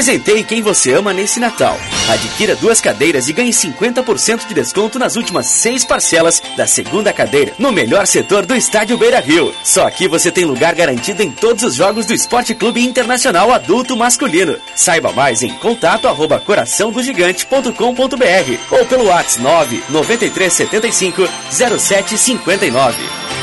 [0.00, 1.78] Presenteie quem você ama nesse Natal.
[2.08, 7.52] Adquira duas cadeiras e ganhe 50% de desconto nas últimas seis parcelas da segunda cadeira,
[7.58, 9.54] no melhor setor do estádio Beira Rio.
[9.62, 13.94] Só aqui você tem lugar garantido em todos os jogos do Esporte Clube Internacional Adulto
[13.94, 14.56] Masculino.
[14.74, 23.39] Saiba mais em contato arroba coraçãodogigante.com.br ou pelo WhatsApp 9 9375 0759.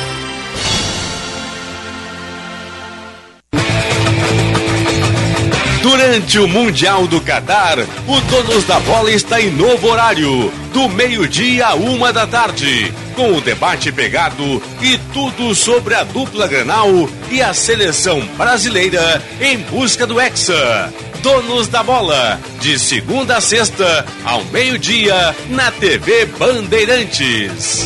[5.88, 11.68] Durante o Mundial do Catar, o Donos da Bola está em novo horário, do meio-dia
[11.68, 16.90] a uma da tarde, com o debate pegado e tudo sobre a dupla Granal
[17.32, 20.94] e a seleção brasileira em busca do Hexa.
[21.22, 27.86] Donos da Bola, de segunda a sexta, ao meio-dia, na TV Bandeirantes.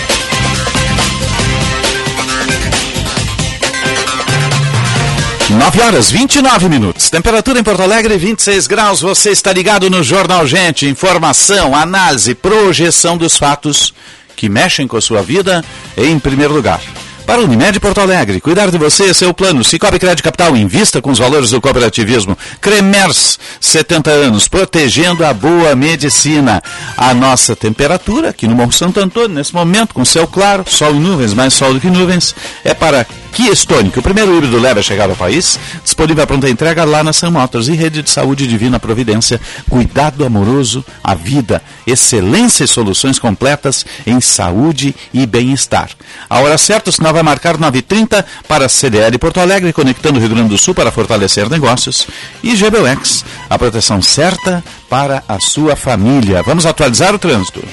[5.57, 7.09] Nove horas 29 minutos.
[7.09, 9.01] Temperatura em Porto Alegre 26 graus.
[9.01, 10.87] Você está ligado no Jornal Gente.
[10.87, 13.93] Informação, análise, projeção dos fatos
[14.35, 15.63] que mexem com a sua vida
[15.97, 16.79] em primeiro lugar.
[17.25, 19.63] Para Unimed Porto Alegre, cuidar de você é seu plano.
[19.63, 22.37] Cicobi Crédito Capital, invista com os valores do cooperativismo.
[22.59, 26.63] Cremers, 70 anos, protegendo a boa medicina.
[26.97, 30.99] A nossa temperatura aqui no Morro Santo Antônio, nesse momento, com céu claro, sol e
[30.99, 32.33] nuvens, mais sol do que nuvens,
[32.63, 36.49] é para Kia Stonic, o primeiro híbrido leve a chegar ao país, disponível a pronta
[36.49, 39.39] entrega lá na Sun Motors e Rede de Saúde Divina Providência.
[39.69, 45.89] Cuidado amoroso, a vida, excelência e soluções completas em saúde e bem-estar.
[46.29, 50.29] A hora certa, o sinal vai marcar 9h30 para CDL Porto Alegre, conectando o Rio
[50.29, 52.07] Grande do Sul para fortalecer negócios.
[52.43, 56.43] E GBUX, a proteção certa para a sua família.
[56.43, 57.63] Vamos atualizar o trânsito.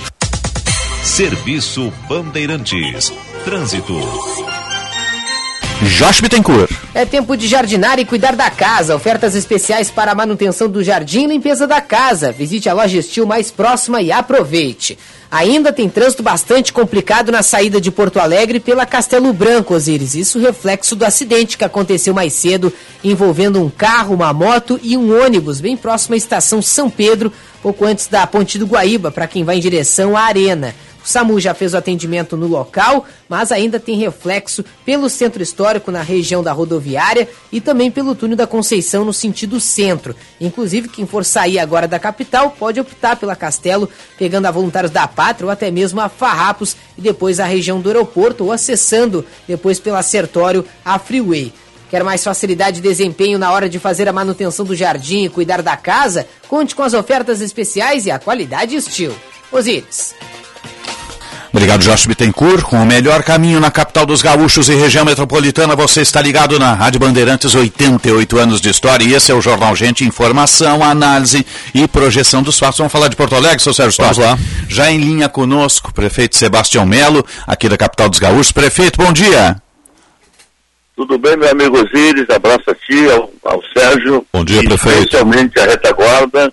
[1.03, 3.13] Serviço Bandeirantes.
[3.45, 3.99] Trânsito.
[5.83, 6.73] Josh Bittencourt.
[6.93, 8.97] É tempo de jardinar e cuidar da casa.
[8.97, 12.33] Ofertas especiais para a manutenção do jardim e limpeza da casa.
[12.33, 14.99] Visite a loja Estil mais próxima e aproveite.
[15.31, 20.17] Ainda tem trânsito bastante complicado na saída de Porto Alegre pela Castelo Branco, Osiris.
[20.17, 22.73] Isso reflexo do acidente que aconteceu mais cedo,
[23.05, 27.85] envolvendo um carro, uma moto e um ônibus, bem próximo à estação São Pedro, pouco
[27.85, 30.75] antes da Ponte do Guaíba, para quem vai em direção à Arena.
[31.09, 35.91] O SAMU já fez o atendimento no local, mas ainda tem reflexo pelo centro histórico
[35.91, 40.15] na região da rodoviária e também pelo túnel da Conceição no sentido centro.
[40.39, 45.09] Inclusive, quem for sair agora da capital pode optar pela Castelo, pegando a voluntários da
[45.09, 49.81] Pátria ou até mesmo a Farrapos e depois a região do aeroporto ou acessando depois
[49.81, 51.55] pela Sertório a Freeway.
[51.89, 55.63] Quer mais facilidade de desempenho na hora de fazer a manutenção do jardim e cuidar
[55.63, 56.29] da casa?
[56.49, 59.17] Conte com as ofertas especiais e a qualidade estilo.
[59.51, 60.15] Osíris.
[61.53, 62.63] Obrigado, Jorge Bittencourt.
[62.63, 66.75] Com o melhor caminho na capital dos gaúchos e região metropolitana, você está ligado na
[66.75, 69.05] Rádio Bandeirantes, 88 anos de história.
[69.05, 72.79] E esse é o Jornal Gente, informação, análise e projeção dos fatos.
[72.79, 74.39] Vamos falar de Porto Alegre, seu Sérgio Vamos lá.
[74.69, 78.53] Já em linha conosco, prefeito Sebastião Melo, aqui da capital dos gaúchos.
[78.53, 79.57] Prefeito, bom dia.
[80.95, 82.29] Tudo bem, meu amigo Osiris?
[82.29, 84.27] Abraço a ti, ao, ao Sérgio.
[84.33, 84.99] Bom dia, prefeito.
[84.99, 86.53] Especialmente a retaguarda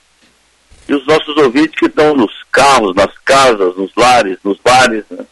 [0.88, 5.04] e os nossos ouvintes que estão nos carros, nas casas, nos lares, nos bares.
[5.10, 5.26] Né?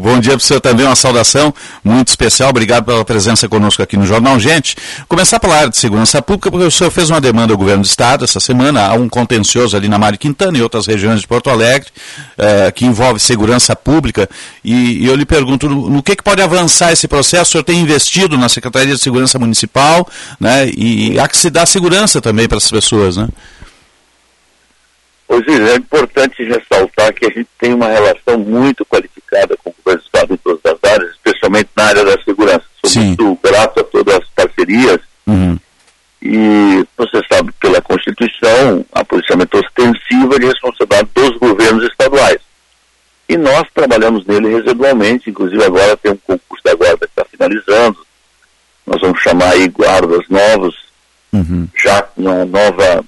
[0.00, 2.50] Bom dia para o senhor também, uma saudação muito especial.
[2.50, 4.76] Obrigado pela presença conosco aqui no Jornal Gente.
[5.08, 7.86] Começar pela área de segurança pública, porque o senhor fez uma demanda ao governo do
[7.86, 8.86] Estado essa semana.
[8.86, 11.88] Há um contencioso ali na Mário Quintana e outras regiões de Porto Alegre,
[12.36, 14.28] eh, que envolve segurança pública.
[14.64, 17.50] E, e eu lhe pergunto, no, no, que, que pode avançar esse processo?
[17.50, 20.08] O senhor tem investido na Secretaria de Segurança Municipal,
[20.40, 20.68] né?
[20.76, 23.28] E há que se dar segurança também para as pessoas, né?
[25.32, 29.74] Pois é, é importante ressaltar que a gente tem uma relação muito qualificada com o
[29.78, 32.64] governo do Estado em todas as áreas, especialmente na área da segurança.
[32.84, 33.06] Sou Sim.
[33.06, 35.00] muito grato a todas as parcerias.
[35.26, 35.58] Uhum.
[36.20, 42.40] E você sabe, pela Constituição, a policiamento ostensivo é de responsabilidade dos governos estaduais.
[43.26, 47.96] E nós trabalhamos nele residualmente, inclusive agora tem um concurso da guarda que está finalizando.
[48.86, 50.76] Nós vamos chamar aí guardas novos,
[51.32, 51.66] uhum.
[51.74, 53.02] já com uma nova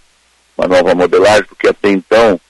[0.57, 2.40] uma nova modelagem, porque até então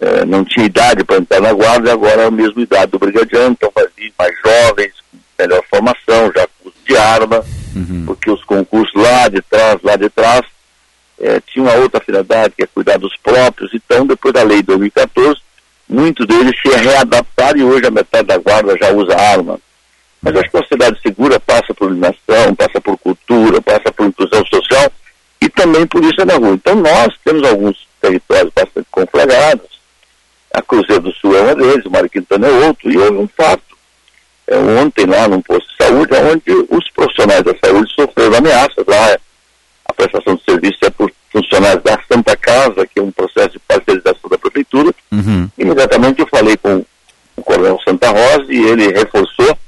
[0.00, 2.98] é, não tinha idade para entrar na guarda, e agora é a mesma idade do
[2.98, 8.04] brigadiano, então vai vir mais jovens, com melhor formação, já curso de arma, uhum.
[8.06, 10.42] porque os concursos lá de trás, lá de trás,
[11.18, 14.64] é, tinha uma outra finalidade, que é cuidar dos próprios, então depois da lei de
[14.64, 15.40] 2014,
[15.88, 19.58] muitos deles se readaptaram e hoje a metade da guarda já usa arma.
[20.20, 24.44] Mas acho que a cidade segura passa por iluminação, passa por cultura, passa por inclusão
[24.46, 24.90] social,
[25.40, 26.54] e também polícia na rua.
[26.54, 29.76] Então nós temos alguns territórios bastante conflagrados.
[30.52, 33.28] A Cruzeiro do Sul é uma deles, o Mário Quintana é outro, e houve um
[33.28, 33.62] fato.
[34.48, 38.86] É, ontem lá num posto de saúde, onde os profissionais da saúde sofreram ameaças.
[38.86, 39.18] Lá
[39.86, 43.58] a prestação de serviço é por funcionários da Santa Casa, que é um processo de
[43.60, 44.94] parcerização da prefeitura.
[45.12, 45.50] Uhum.
[45.58, 46.84] Imediatamente eu falei com
[47.36, 49.58] o coronel Santa Rosa e ele reforçou,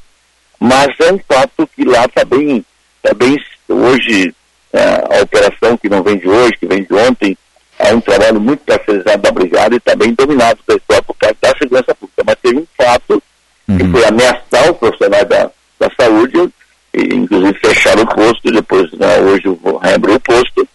[0.58, 2.64] mas é um fato que lá está bem,
[3.02, 3.36] tá bem
[3.68, 4.32] hoje é,
[4.72, 7.36] a operação que não vem de hoje, que vem de ontem,
[7.78, 11.56] é um trabalho muito terceirizado da Brigada e está bem dominado história por causa da
[11.56, 12.22] segurança pública.
[12.26, 13.22] Mas teve um fato
[13.68, 13.78] uhum.
[13.78, 16.52] que foi ameaçar o profissional da, da saúde,
[16.92, 19.44] e, inclusive fecharam o posto, depois né, hoje
[19.82, 20.68] reabriu o posto,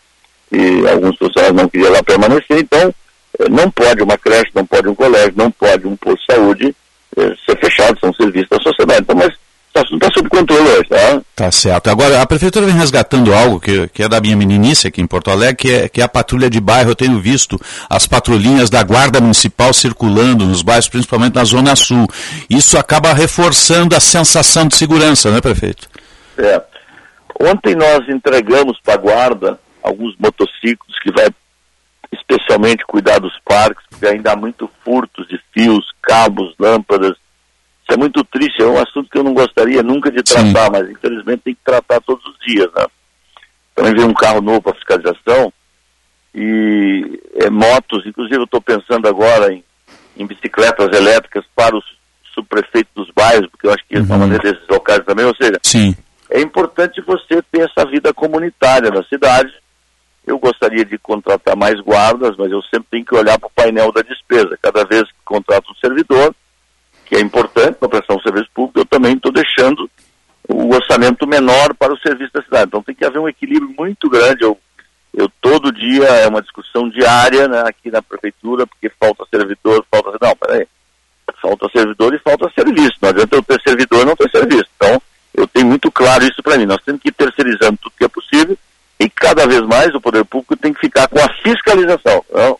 [0.51, 2.93] e alguns funcionários não queriam lá permanecer, então
[3.39, 6.75] eh, não pode uma creche, não pode um colégio, não pode um posto de saúde
[7.17, 9.01] eh, ser fechado, são serviços da sociedade.
[9.01, 9.33] Então, mas
[9.75, 11.21] está tá sob controle hoje, tá?
[11.35, 11.89] Tá certo.
[11.89, 15.31] Agora, a prefeitura vem resgatando algo que, que é da minha meninice aqui em Porto
[15.31, 16.91] Alegre, que é, que é a patrulha de bairro.
[16.91, 17.59] Eu tenho visto
[17.89, 22.07] as patrulhinhas da Guarda Municipal circulando nos bairros, principalmente na Zona Sul.
[22.49, 25.89] Isso acaba reforçando a sensação de segurança, né, prefeito?
[26.37, 26.61] É.
[27.41, 31.27] Ontem nós entregamos para a Guarda alguns motociclos que vai
[32.11, 37.17] especialmente cuidar dos parques, porque ainda há muito furtos de fios, cabos, lâmpadas,
[37.83, 40.71] isso é muito triste, é um assunto que eu não gostaria nunca de tratar, Sim.
[40.71, 42.85] mas infelizmente tem que tratar todos os dias, né?
[43.75, 45.51] Também veio um carro novo para fiscalização
[46.33, 49.63] e é, motos, inclusive eu estou pensando agora em,
[50.15, 51.83] em, bicicletas elétricas para os
[52.33, 54.19] subprefeitos dos bairros, porque eu acho que é uma uhum.
[54.21, 55.95] maneira desses locais também, ou seja, Sim.
[56.29, 59.53] é importante você ter essa vida comunitária na cidade.
[60.25, 63.91] Eu gostaria de contratar mais guardas, mas eu sempre tenho que olhar para o painel
[63.91, 64.57] da despesa.
[64.61, 66.33] Cada vez que contrato um servidor,
[67.13, 69.87] que é importante para prestar um serviço público, eu também estou deixando
[70.49, 72.65] o orçamento menor para o serviço da cidade.
[72.65, 74.43] Então tem que haver um equilíbrio muito grande.
[74.43, 74.57] Eu,
[75.13, 80.17] eu todo dia é uma discussão diária né, aqui na prefeitura, porque falta servidor, falta.
[80.19, 80.67] Não, peraí.
[81.39, 82.97] Falta servidor e falta serviço.
[82.99, 84.65] Não adianta eu ter servidor e não ter serviço.
[84.75, 84.99] Então
[85.35, 86.65] Eu tenho muito claro isso para mim.
[86.65, 88.57] Nós temos que ir terceirizando tudo que é possível
[88.99, 92.25] e cada vez mais o poder público tem que ficar com a fiscalização.
[92.33, 92.59] Não?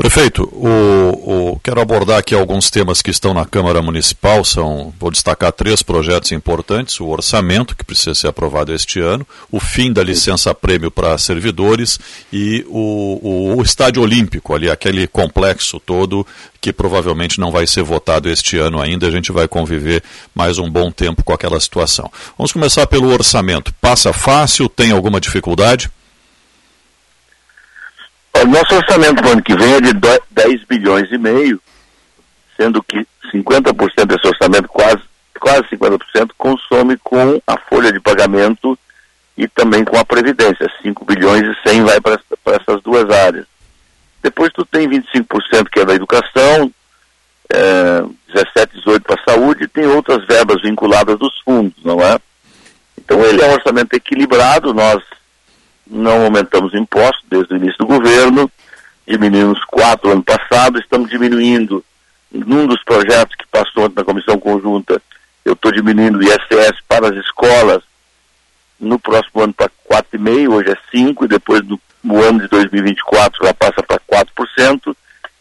[0.00, 4.42] Prefeito, o, o, quero abordar aqui alguns temas que estão na Câmara Municipal.
[4.42, 9.60] São, vou destacar três projetos importantes: o orçamento, que precisa ser aprovado este ano, o
[9.60, 12.00] fim da licença-prêmio para servidores
[12.32, 16.26] e o, o, Estádio Olímpico, ali, aquele complexo todo
[16.62, 19.06] que provavelmente não vai ser votado este ano ainda.
[19.06, 20.02] A gente vai conviver
[20.34, 22.10] mais um bom tempo com aquela situação.
[22.38, 23.70] Vamos começar pelo orçamento.
[23.78, 24.66] Passa fácil?
[24.66, 25.90] Tem alguma dificuldade?
[28.34, 29.92] O nosso orçamento para o ano que vem é de
[30.30, 31.60] 10 bilhões e meio,
[32.56, 35.02] sendo que 50% desse orçamento, quase,
[35.38, 38.78] quase 50%, consome com a folha de pagamento
[39.36, 40.70] e também com a Previdência.
[40.82, 43.46] 5 bilhões e 100 vai para essas duas áreas.
[44.22, 46.70] Depois tu tem 25% que é da educação,
[47.52, 48.02] é,
[48.34, 52.18] 17, 18 para a saúde e tem outras verbas vinculadas dos fundos, não é?
[52.98, 55.02] Então ele é um orçamento equilibrado, nós
[55.90, 58.50] não aumentamos impostos desde o início do governo,
[59.06, 61.84] diminuímos quatro ano passado, estamos diminuindo,
[62.30, 65.02] num dos projetos que passou na comissão conjunta,
[65.44, 67.82] eu estou diminuindo o ISS para as escolas.
[68.78, 73.44] No próximo ano para 4,5%, hoje é 5%, e depois no, no ano de 2024
[73.44, 74.96] já passa para 4%,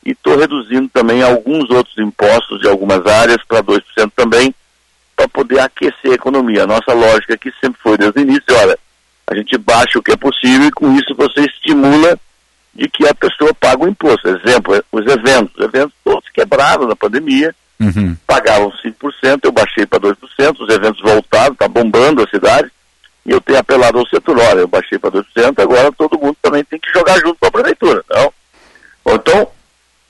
[0.06, 3.82] e estou reduzindo também alguns outros impostos de algumas áreas para 2%
[4.16, 4.54] também,
[5.16, 6.64] para poder aquecer a economia.
[6.64, 8.80] A nossa lógica aqui sempre foi desde o início, olha,
[9.30, 12.18] a gente baixa o que é possível e com isso você estimula
[12.74, 14.28] de que a pessoa paga o imposto.
[14.28, 15.56] Exemplo, os eventos.
[15.56, 18.16] Os eventos todos quebraram na pandemia, uhum.
[18.26, 20.16] pagavam 5%, eu baixei para 2%,
[20.60, 22.72] os eventos voltaram, está bombando a cidade,
[23.26, 25.24] e eu tenho apelado ao setor, olha, eu baixei para 2%,
[25.60, 28.04] agora todo mundo também tem que jogar junto com a prefeitura.
[28.10, 28.34] Não?
[29.14, 29.48] Então,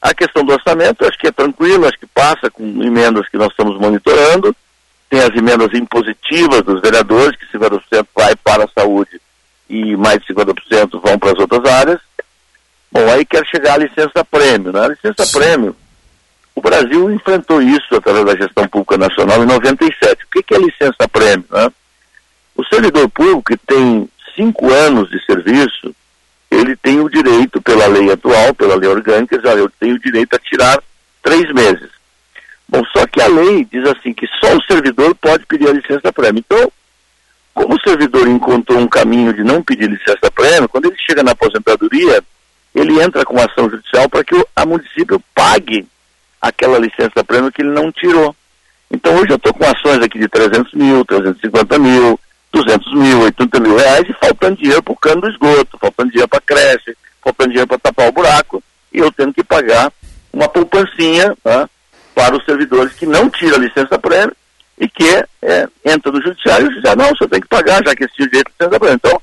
[0.01, 3.49] a questão do orçamento, acho que é tranquilo, acho que passa com emendas que nós
[3.49, 4.55] estamos monitorando,
[5.10, 9.20] tem as emendas impositivas dos vereadores, que 50% vai para a saúde
[9.70, 11.99] e mais de 50% vão para as outras áreas.
[12.91, 14.86] Bom, aí quer chegar a licença prêmio, né?
[14.86, 15.76] A licença prêmio,
[16.55, 20.26] o Brasil enfrentou isso através da gestão pública nacional em 97.
[20.26, 21.72] O que, que é licença prêmio, né?
[22.55, 25.95] O servidor público que tem cinco anos de serviço,
[26.51, 30.36] ele tem o direito, pela lei atual, pela lei orgânica, já eu tenho o direito
[30.36, 30.84] a tirar
[31.22, 31.99] três meses.
[32.70, 36.13] Bom, só que a lei diz assim que só o servidor pode pedir a licença
[36.13, 36.43] prêmio.
[36.45, 36.72] Então,
[37.51, 41.32] como o servidor encontrou um caminho de não pedir licença prêmio, quando ele chega na
[41.32, 42.24] aposentadoria,
[42.76, 45.88] ele entra com ação judicial para que o a município pague
[46.39, 48.36] aquela licença prêmio que ele não tirou.
[48.91, 52.20] Então hoje eu estou com ações aqui de 300 mil, 350 mil,
[52.53, 56.30] 200 mil, 80 mil reais e faltando dinheiro para o cano do esgoto, faltando dinheiro
[56.30, 58.63] para creche, faltando dinheiro para tapar o buraco
[58.93, 59.91] e eu tendo que pagar
[60.32, 61.67] uma poupancinha, tá?
[62.20, 64.36] Para os servidores que não tira a licença prêmio
[64.78, 65.07] e que
[65.41, 68.17] é, entra no judiciário e diz, ah, não, você tem que pagar, já que esse
[68.17, 68.95] direito de licença prêmio.
[68.95, 69.22] Então,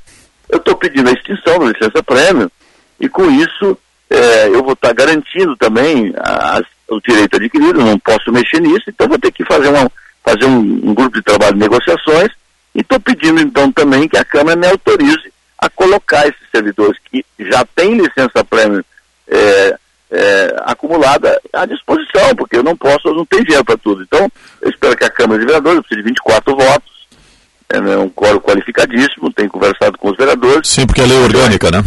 [0.49, 2.51] eu estou pedindo a extinção da licença prêmio
[2.99, 3.79] e com isso
[4.09, 8.63] é, eu vou estar tá garantindo também a, a, o direito adquirido, não posso mexer
[8.63, 9.93] nisso, então vou ter que fazer, uma,
[10.25, 12.31] fazer um, um grupo de trabalho de negociações
[12.75, 17.23] e estou pedindo então também que a Câmara me autorize a colocar esses servidores que
[17.41, 18.83] já têm licença prêmio
[19.29, 19.79] é,
[20.11, 24.03] é, acumulada à disposição, porque eu não posso, eu não tenho dinheiro para tudo.
[24.03, 24.31] Então,
[24.63, 26.97] eu espero que a Câmara de Vereadores, eu preciso de 24 votos,
[27.69, 30.69] é né, um coro qualificadíssimo, tenho conversado com os vereadores.
[30.69, 31.83] Sim, porque é lei orgânica, né?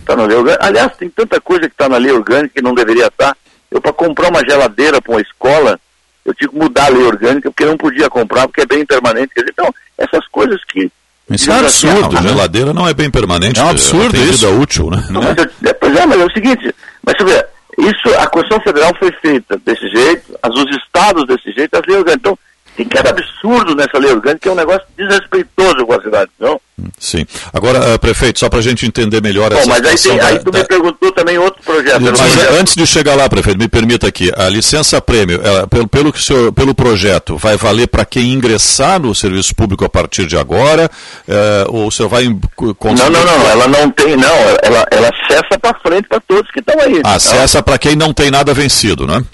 [0.00, 0.64] Está na lei orgânica.
[0.64, 3.32] Aliás, tem tanta coisa que está na lei orgânica que não deveria estar.
[3.32, 3.36] Tá.
[3.70, 5.80] Eu, para comprar uma geladeira para uma escola,
[6.24, 9.32] eu tive que mudar a lei orgânica, porque não podia comprar, porque é bem permanente.
[9.36, 10.90] Então, essas coisas que
[11.30, 13.58] isso é absurdo, assim, a geladeira não é bem permanente.
[13.58, 14.46] É um absurdo isso.
[14.46, 15.06] vida útil, né?
[15.10, 17.46] Não, mas, é, pois é, mas é o seguinte, mas você vê,
[17.78, 22.20] isso, a Constituição Federal foi feita desse jeito, os estados desse jeito, as leis orgânicas.
[22.20, 22.38] Então,
[22.76, 26.60] tem que absurdo nessa lei orgânica, que é um negócio desrespeitoso com a cidade, não?
[26.98, 27.24] Sim.
[27.52, 30.26] Agora, uh, prefeito, só para a gente entender melhor Bom, essa mas aí, tem, da,
[30.26, 30.58] aí tu da...
[30.58, 32.00] me perguntou também outro projeto.
[32.00, 32.54] Mas, projeto.
[32.54, 36.20] antes de chegar lá, prefeito, me permita aqui, a licença prêmio, ela, pelo, pelo, que
[36.20, 40.90] senhor, pelo projeto, vai valer para quem ingressar no serviço público a partir de agora?
[41.28, 41.32] Uh,
[41.68, 42.24] ou o senhor vai
[42.56, 43.02] conseguir...
[43.02, 46.58] Não, não, não, ela não tem, não, ela, ela acessa para frente para todos que
[46.58, 47.00] estão aí.
[47.04, 49.24] Acessa para quem não tem nada vencido, né?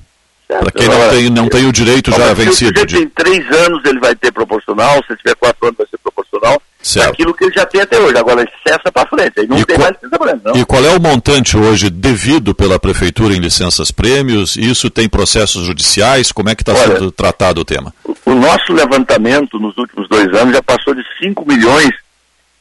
[0.58, 2.78] Para quem não tem, não tem o direito já vencido.
[2.80, 6.60] Se tem três anos, ele vai ter proporcional, se tiver quatro anos, vai ser proporcional.
[6.82, 7.10] Certo.
[7.10, 8.16] Aquilo que ele já tem até hoje.
[8.16, 9.40] Agora, cessa para frente.
[9.40, 10.56] Aí não e tem qual, mais licença prêmio, não.
[10.56, 14.56] E qual é o montante hoje devido pela Prefeitura em licenças prêmios?
[14.56, 16.32] Isso tem processos judiciais?
[16.32, 17.92] Como é que está sendo tratado o tema?
[18.02, 21.90] O, o nosso levantamento nos últimos dois anos já passou de 5 milhões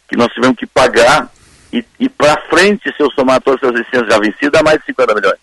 [0.10, 1.32] que nós tivemos que pagar
[1.72, 4.86] e, e para frente, se eu somar todas as licenças já vencidas, dá mais de
[4.88, 5.38] 50 milhões.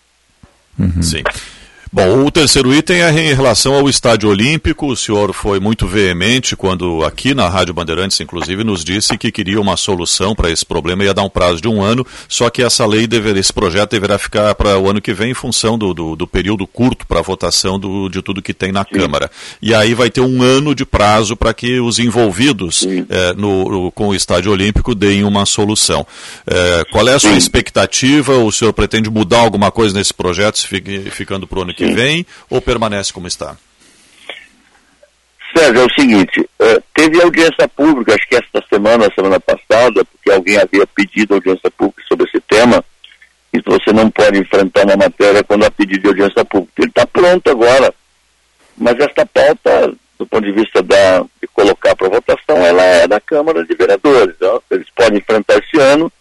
[0.77, 1.01] Uhum.
[1.01, 1.23] Sim.
[1.91, 4.87] Bom, o terceiro item é em relação ao Estádio Olímpico.
[4.87, 9.59] O senhor foi muito veemente quando, aqui na Rádio Bandeirantes, inclusive, nos disse que queria
[9.59, 12.85] uma solução para esse problema, ia dar um prazo de um ano, só que essa
[12.85, 16.15] lei, dever, esse projeto deverá ficar para o ano que vem em função do, do,
[16.15, 18.99] do período curto para a votação do, de tudo que tem na Sim.
[18.99, 19.31] Câmara.
[19.61, 24.09] E aí vai ter um ano de prazo para que os envolvidos é, no, com
[24.09, 26.05] o Estádio Olímpico deem uma solução.
[26.45, 27.37] É, qual é a sua Sim.
[27.37, 28.37] expectativa?
[28.37, 31.76] O senhor pretende mudar alguma coisa nesse projeto, se fique, ficando para o ano que
[31.85, 33.57] vem ou permanece como está?
[35.55, 40.31] Sérgio, é o seguinte, uh, teve audiência pública, acho que esta semana, semana passada, porque
[40.31, 42.83] alguém havia pedido audiência pública sobre esse tema,
[43.53, 46.73] e você não pode enfrentar uma matéria quando há pedido de audiência pública.
[46.77, 47.93] Ele está pronto agora,
[48.77, 53.19] mas esta pauta, do ponto de vista da, de colocar para votação, ela é da
[53.19, 54.35] Câmara de Vereadores.
[54.69, 56.11] Eles podem enfrentar esse ano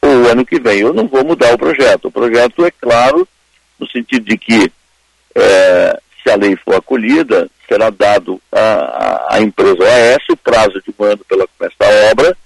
[0.00, 0.80] ou o ano que vem.
[0.80, 2.06] Eu não vou mudar o projeto.
[2.06, 3.28] O projeto é claro,
[3.78, 4.72] no sentido de que
[5.34, 10.94] é, se a lei for acolhida, será dado à, à empresa OAS o prazo de
[10.98, 12.36] mando pela começar a obra,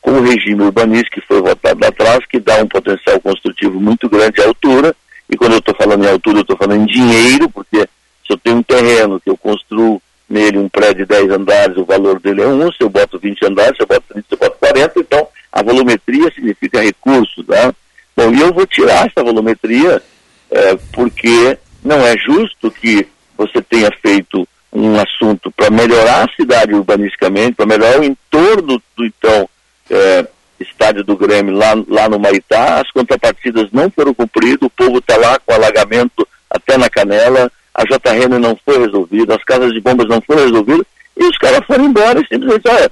[0.00, 4.08] com o regime urbanístico que foi votado lá atrás, que dá um potencial construtivo muito
[4.08, 4.94] grande à altura,
[5.30, 7.88] e quando eu estou falando em altura, eu estou falando em dinheiro, porque
[8.26, 11.84] se eu tenho um terreno que eu construo nele um prédio de 10 andares, o
[11.84, 14.38] valor dele é um, se eu boto 20 andares, se eu boto 30, se eu
[14.38, 17.72] boto 40, então a volumetria significa recursos, né?
[18.16, 20.02] Bom, e eu vou tirar essa volumetria
[20.50, 23.06] é, porque não é justo que
[23.36, 29.04] você tenha feito um assunto para melhorar a cidade urbanisticamente, para melhorar o entorno do
[29.04, 29.48] então
[29.90, 30.26] é,
[30.58, 35.16] estádio do Grêmio lá, lá no Maitá, as contrapartidas não foram cumpridas, o povo está
[35.16, 40.08] lá com alagamento até na canela, a JRN não foi resolvida, as casas de bombas
[40.08, 42.90] não foram resolvidas, e os caras foram embora e simplesmente, olha,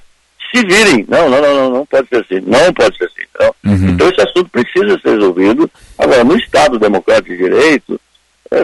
[0.54, 1.04] se virem.
[1.08, 3.22] Não, não, não, não, não pode ser assim, não pode ser assim.
[3.40, 3.72] Não.
[3.72, 3.88] Uhum.
[3.88, 5.70] Então esse assunto precisa ser resolvido.
[5.98, 8.00] Agora, no Estado Democrático de Direito,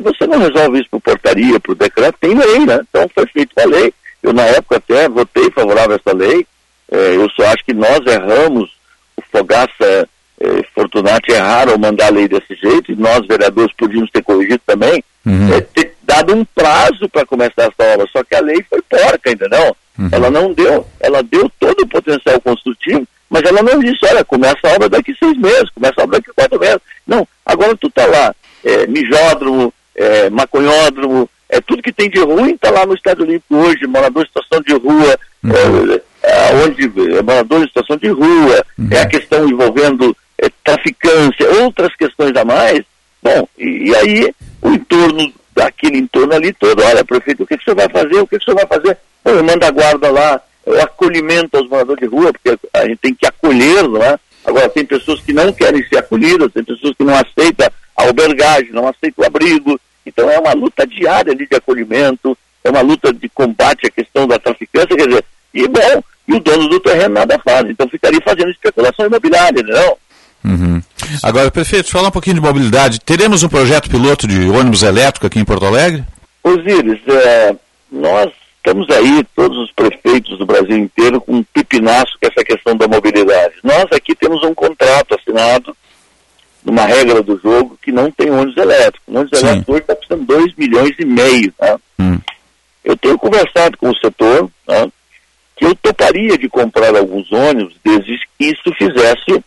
[0.03, 2.81] você não resolve isso por portaria, por decreto, tem lei, né?
[2.89, 3.93] Então foi feita a lei.
[4.23, 6.47] Eu, na época, até votei favorável a essa lei.
[6.91, 8.71] É, eu só acho que nós erramos,
[9.17, 10.09] o Fogaça
[10.41, 14.61] é, Fortunati erraram ao mandar a lei desse jeito, e nós, vereadores, podíamos ter corrigido
[14.67, 15.55] também, uhum.
[15.55, 19.31] é, ter dado um prazo para começar essa obra, só que a lei foi porca,
[19.31, 19.77] ainda não.
[19.99, 20.09] Uhum.
[20.13, 24.59] Ela não deu, ela deu todo o potencial construtivo, mas ela não disse, olha, começa
[24.65, 26.81] a obra daqui seis meses, começa a obra daqui quatro meses.
[27.07, 28.35] Não, agora tu tá lá,
[28.65, 33.57] é, mijódromo, é, maconhódromo, é, tudo que tem de ruim está lá no Estádio Olímpico
[33.57, 35.93] hoje, morador em situação de rua, uhum.
[35.93, 36.85] é, é onde
[37.17, 38.89] é, morador em situação de rua, uhum.
[38.91, 42.83] é a questão envolvendo é, traficância, outras questões a mais.
[43.23, 47.63] Bom, e, e, aí o entorno, daquele entorno ali todo, olha, prefeito, o que, que
[47.63, 48.21] o senhor vai fazer?
[48.21, 48.99] O que, que o senhor vai fazer?
[49.25, 52.99] Bom, eu mando a guarda lá, o acolhimento aos moradores de rua, porque a gente
[52.99, 54.19] tem que acolher, não é?
[54.45, 58.71] Agora, tem pessoas que não querem ser acolhidas, tem pessoas que não aceitam a albergagem,
[58.71, 59.79] não aceitam o abrigo,
[60.09, 64.27] então é uma luta diária ali de acolhimento, é uma luta de combate à questão
[64.27, 68.21] da traficância, quer dizer, e bom, e o dono do terreno nada faz, então ficaria
[68.21, 69.97] fazendo especulação imobiliária, não?
[70.45, 70.83] Uhum.
[71.23, 73.01] Agora, prefeito, falar um pouquinho de mobilidade.
[73.01, 76.05] Teremos um projeto piloto de ônibus elétrico aqui em Porto Alegre?
[76.43, 77.57] Osíris, é,
[77.91, 82.77] nós estamos aí, todos os prefeitos do Brasil inteiro, com um pipinaço com essa questão
[82.77, 83.55] da mobilidade.
[83.65, 85.77] Nós aqui temos um contrato assinado
[86.69, 89.05] numa regra do jogo que não tem ônibus elétrico.
[89.09, 89.47] O ônibus Sim.
[89.47, 91.53] elétrico hoje está custando 2 milhões e meio.
[91.53, 91.79] Tá?
[91.99, 92.19] Hum.
[92.85, 94.87] Eu tenho conversado com o setor tá?
[95.57, 99.43] que eu toparia de comprar alguns ônibus desde que isso fizesse,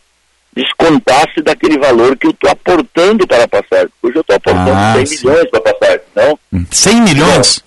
[0.52, 3.88] descontasse daquele valor que eu estou aportando para a passagem.
[4.02, 5.26] Hoje eu estou aportando ah, 100 sim.
[5.26, 6.38] milhões para a passagem, não?
[6.70, 7.64] 100 milhões?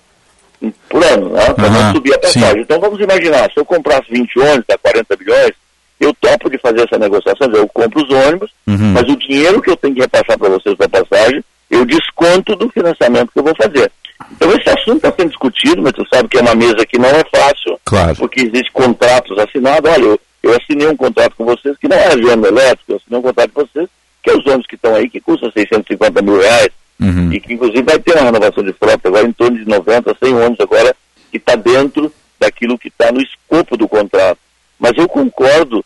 [0.88, 1.52] por ano, né?
[1.52, 2.54] para não subir a passagem.
[2.54, 2.60] Sim.
[2.60, 5.52] Então vamos imaginar, se eu comprasse 20 ônibus, dá 40 milhões,
[5.98, 8.92] eu topo de fazer essa negociação, eu compro os ônibus, uhum.
[8.92, 12.70] mas o dinheiro que eu tenho que repassar para vocês para passagem, eu desconto do
[12.70, 13.90] financiamento que eu vou fazer.
[14.32, 17.08] Então esse assunto está sendo discutido, mas tu sabe que é uma mesa que não
[17.08, 18.16] é fácil, claro.
[18.16, 19.90] porque existem contratos assinados.
[19.90, 23.18] Olha, eu, eu, assinei um contrato com vocês que não é agenda elétrica, eu assinei
[23.18, 23.88] um contrato com vocês,
[24.22, 26.70] que é os ônibus que estão aí, que custam 650 mil reais,
[27.00, 27.32] uhum.
[27.32, 30.34] e que inclusive vai ter uma renovação de frota agora em torno de 90, 100
[30.34, 30.96] ônibus agora,
[31.30, 34.38] que está dentro daquilo que está no escopo do contrato.
[34.78, 35.84] Mas eu concordo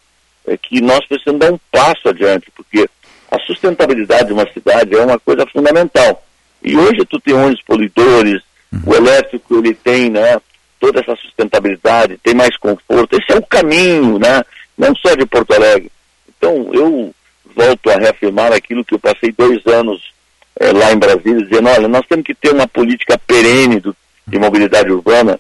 [0.51, 2.89] é, que nós precisamos dar um passo adiante, porque
[3.31, 6.25] a sustentabilidade de uma cidade é uma coisa fundamental.
[6.63, 8.43] E hoje tu tem ônibus poluidores,
[8.73, 8.81] uhum.
[8.87, 10.41] o elétrico ele tem né,
[10.81, 13.17] toda essa sustentabilidade, tem mais conforto.
[13.17, 14.43] Esse é o caminho, né,
[14.77, 15.91] não só de Porto Alegre.
[16.37, 17.15] Então eu
[17.55, 20.13] volto a reafirmar aquilo que eu passei dois anos
[20.59, 23.95] é, lá em Brasília, dizendo, olha, nós temos que ter uma política perene do,
[24.27, 25.39] de mobilidade urbana,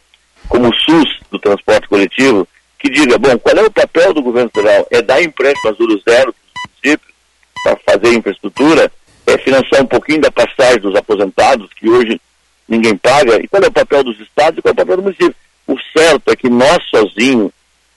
[0.48, 2.46] como o SUS do transporte coletivo,
[2.80, 4.86] que diga, bom, qual é o papel do governo federal?
[4.90, 7.14] É dar empréstimo a juros zero para os municípios,
[7.62, 8.90] para fazer infraestrutura?
[9.30, 12.20] é, financiar um pouquinho da passagem dos aposentados, que hoje
[12.68, 13.36] ninguém paga.
[13.42, 15.34] E qual é o papel dos estados e qual é o papel do município?
[15.66, 17.50] O certo é que nós sozinhos,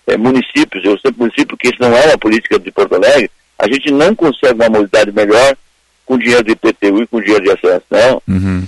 [0.08, 3.68] é, municípios, eu sempre município, que isso não é uma política de Porto Alegre, a
[3.68, 5.56] gente não consegue uma mobilidade melhor
[6.06, 7.86] com dinheiro de IPTU e com dinheiro de acesso.
[7.90, 8.22] Não.
[8.28, 8.68] Uhum.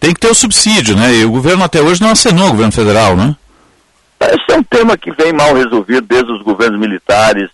[0.00, 1.14] Tem que ter o subsídio, né?
[1.14, 3.36] E o governo até hoje não acenou, o governo federal, né?
[4.26, 7.50] Esse é um tema que vem mal resolvido desde os governos militares,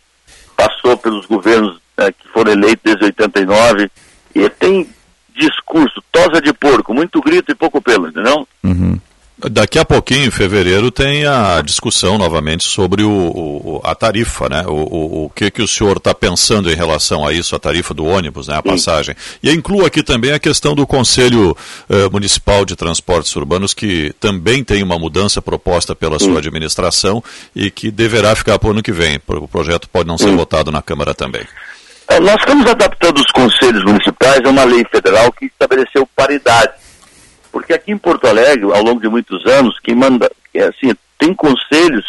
[0.57, 3.91] passou pelos governos é, que foram eleitos desde 89,
[4.35, 4.89] e tem
[5.35, 8.47] discurso, tosa de porco, muito grito e pouco pelo, entendeu?
[8.63, 8.99] Uhum.
[9.41, 14.65] Daqui a pouquinho, em fevereiro, tem a discussão novamente sobre o, o a tarifa, né?
[14.67, 17.95] O, o, o, que, que o senhor está pensando em relação a isso, a tarifa
[17.95, 18.57] do ônibus, né?
[18.57, 19.15] A passagem.
[19.41, 21.57] E incluo aqui também a questão do Conselho
[21.89, 27.23] eh, Municipal de Transportes Urbanos, que também tem uma mudança proposta pela sua administração
[27.55, 29.21] e que deverá ficar para o ano que vem.
[29.29, 31.47] O projeto pode não ser votado na Câmara também.
[32.09, 36.73] É, nós estamos adaptando os conselhos municipais a uma lei federal que estabeleceu paridade
[37.51, 41.35] porque aqui em Porto Alegre, ao longo de muitos anos, quem manda, é assim, tem
[41.35, 42.05] conselhos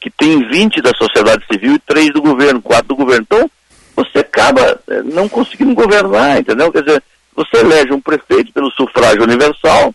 [0.00, 3.26] que tem 20 da sociedade civil e 3 do governo, 4 do governo.
[3.30, 3.50] Então,
[3.94, 6.72] você acaba é, não conseguindo governar, entendeu?
[6.72, 7.02] Quer dizer,
[7.34, 9.94] você elege um prefeito pelo sufrágio universal,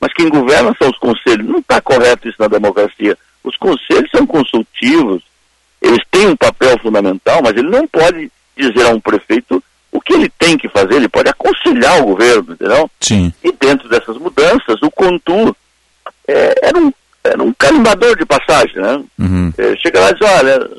[0.00, 1.46] mas quem governa são os conselhos.
[1.46, 3.16] Não está correto isso na democracia.
[3.44, 5.22] Os conselhos são consultivos,
[5.80, 9.62] eles têm um papel fundamental, mas ele não pode dizer a um prefeito
[10.06, 12.88] que ele tem que fazer, ele pode aconselhar o governo, entendeu?
[13.00, 13.32] Sim.
[13.42, 15.54] E dentro dessas mudanças, o Contur
[16.28, 16.92] é, era, um,
[17.24, 19.02] era um carimbador de passagem, né?
[19.18, 19.52] Uhum.
[19.58, 20.70] É, chega lá e diz, olha,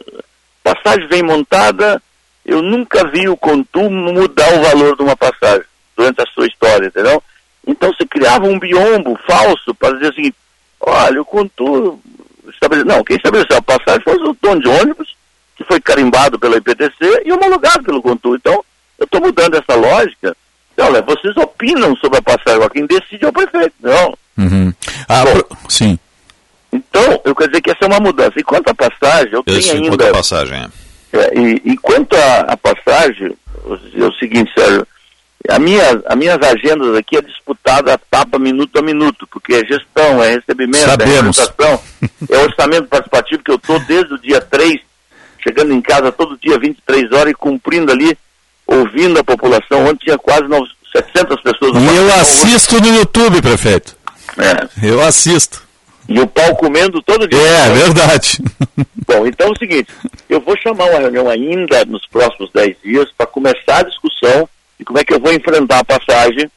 [0.64, 2.02] passagem vem montada,
[2.46, 5.66] eu nunca vi o Contur mudar o valor de uma passagem
[5.96, 7.22] durante a sua história, entendeu?
[7.68, 10.32] Então se criava um biombo falso para dizer assim,
[10.80, 12.00] olha, o Contur
[12.50, 15.18] estabeleceu, não, quem estabeleceu a passagem foi o dono de ônibus,
[15.58, 18.38] que foi carimbado pela IPTC e homologado pelo Contur.
[18.38, 18.64] Então,
[19.00, 20.36] eu estou mudando essa lógica.
[20.80, 24.18] Olha, vocês opinam sobre a passagem, agora quem decide é o prefeito, não?
[24.38, 24.74] Uhum.
[25.08, 25.58] Ah, Bom.
[25.68, 25.98] Sim.
[26.72, 28.34] Então, eu quero dizer que essa é uma mudança.
[28.38, 29.98] E quanto à passagem, eu tenho ainda...
[29.98, 30.56] da passagem.
[30.58, 30.68] é.
[31.14, 33.36] É, e, e quanto à à passagem,
[33.96, 34.86] é o seguinte, Sérgio,
[35.50, 39.66] a minha, as minhas agendas aqui é disputada a tapa minuto a minuto, porque é
[39.66, 41.40] gestão, é recebimento, Sabemos.
[41.40, 41.80] é
[42.36, 44.82] é orçamento participativo que eu estou desde o dia 3,
[45.42, 48.18] chegando em casa todo dia 23 horas e cumprindo ali,
[48.68, 49.86] ouvindo a população.
[49.86, 51.74] Ontem tinha quase 900, 700 pessoas.
[51.74, 53.96] no E eu assisto no YouTube, prefeito.
[54.38, 54.88] É.
[54.88, 55.66] Eu assisto.
[56.08, 57.40] E o pau comendo todo dia.
[57.40, 58.40] É, verdade.
[59.08, 59.88] Bom, então é o seguinte,
[60.30, 64.48] eu vou chamar uma reunião ainda nos próximos 10 dias para começar a discussão
[64.78, 66.50] de como é que eu vou enfrentar a passagem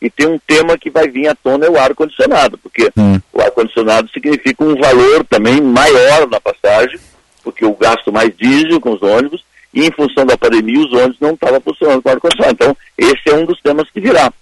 [0.00, 2.92] e tem um tema que vai vir à tona é o ar-condicionado, porque
[3.32, 6.98] o ar-condicionado significa um valor também maior na passagem,
[7.42, 9.44] porque eu gasto mais diesel com os ônibus
[9.76, 12.54] e em função da pandemia os ônibus não estavam funcionando com ar-condicionado.
[12.54, 14.32] Então, esse é um dos temas que virá.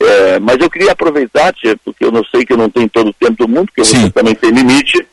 [0.00, 3.10] É, mas eu queria aproveitar, tia, porque eu não sei que eu não tenho todo
[3.10, 5.06] o tempo do mundo, porque você também tem limite,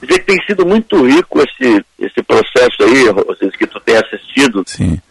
[0.00, 4.64] dizer que tem sido muito rico esse, esse processo aí, vocês que tu tem assistido,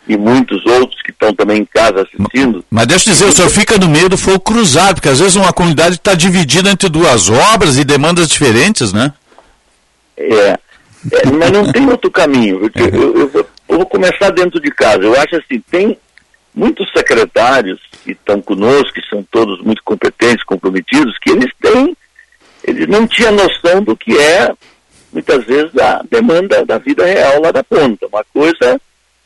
[0.08, 2.66] e muitos outros que estão também em casa assistindo.
[2.72, 5.36] Mas deixa eu dizer, o senhor fica no meio do fogo cruzado, porque às vezes
[5.36, 9.14] uma comunidade está dividida entre duas obras e demandas diferentes, né?
[10.18, 10.58] É,
[11.12, 12.60] é, mas não tem outro caminho.
[12.62, 15.04] porque Eu, eu vou, eu vou começar dentro de casa.
[15.04, 15.98] Eu acho assim, tem
[16.54, 21.96] muitos secretários que estão conosco, que são todos muito competentes, comprometidos, que eles têm,
[22.64, 24.52] eles não tinham noção do que é,
[25.12, 28.08] muitas vezes, a demanda da vida real lá da ponta.
[28.08, 28.80] Uma coisa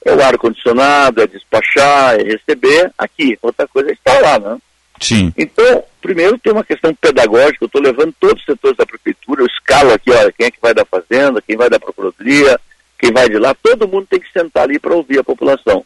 [0.06, 3.38] é o ar-condicionado, é despachar, é receber aqui.
[3.42, 4.58] Outra coisa é estar lá, né?
[5.00, 5.34] Sim.
[5.38, 9.48] Então, primeiro tem uma questão pedagógica, eu estou levando todos os setores da prefeitura, eu
[9.48, 12.60] escalo aqui, olha, quem é que vai da fazenda, quem vai da procuradoria,
[13.00, 15.86] quem vai de lá, todo mundo tem que sentar ali para ouvir a população.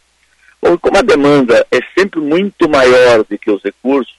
[0.59, 4.15] Bom, como a demanda é sempre muito maior do que os recursos,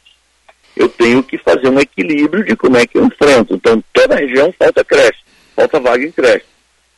[0.76, 3.54] eu tenho que fazer um equilíbrio de como é que eu enfrento.
[3.54, 5.20] Então, toda região falta creche,
[5.56, 6.44] falta vaga em creche.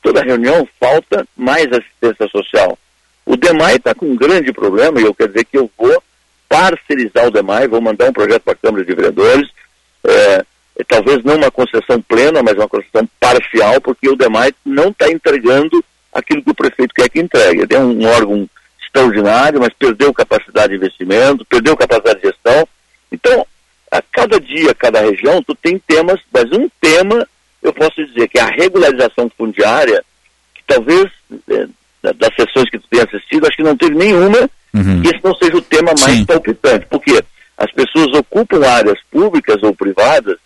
[0.03, 2.79] Toda reunião falta mais assistência social.
[3.25, 6.03] O DEMAI está com um grande problema, e eu quero dizer que eu vou
[6.49, 9.49] parcerizar o DEMAI, vou mandar um projeto para a Câmara de Vereadores,
[10.05, 10.45] é,
[10.85, 15.83] talvez não uma concessão plena, mas uma concessão parcial, porque o DEMAI não está entregando
[16.13, 17.63] aquilo que o prefeito quer que entregue.
[17.63, 18.49] Ele é um órgão
[18.83, 22.67] extraordinário, mas perdeu capacidade de investimento, perdeu capacidade de gestão.
[23.11, 23.47] Então,
[23.91, 27.27] a cada dia, cada região, tu tem temas, mas um tema,
[27.63, 30.05] eu posso dizer que é a regularização fundiária,
[30.55, 31.11] que talvez,
[31.51, 31.67] é,
[32.03, 34.49] das sessões que tu tem assistido, acho que não teve nenhuma
[35.03, 36.87] que esse não seja o tema mais palpitante.
[36.87, 37.23] Porque
[37.57, 40.37] as pessoas ocupam áreas públicas ou privadas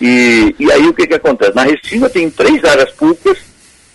[0.00, 1.54] e, e aí o que, que acontece?
[1.54, 3.38] Na Restinga tem três áreas públicas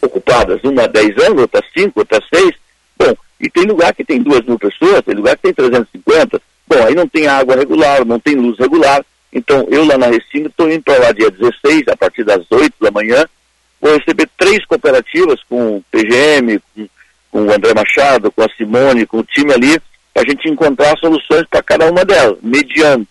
[0.01, 2.51] ocupadas, uma há 10 anos, outra há 5, outra há 6.
[2.97, 6.41] Bom, E tem lugar que tem duas mil pessoas, tem lugar que tem 350.
[6.67, 9.03] Bom, aí não tem água regular, não tem luz regular.
[9.33, 12.73] Então, eu lá na Restinga estou indo para lá dia 16, a partir das 8
[12.79, 13.25] da manhã.
[13.81, 16.87] Vou receber três cooperativas com o PGM, com,
[17.31, 19.77] com o André Machado, com a Simone, com o time ali,
[20.13, 23.07] para a gente encontrar soluções para cada uma delas, mediando.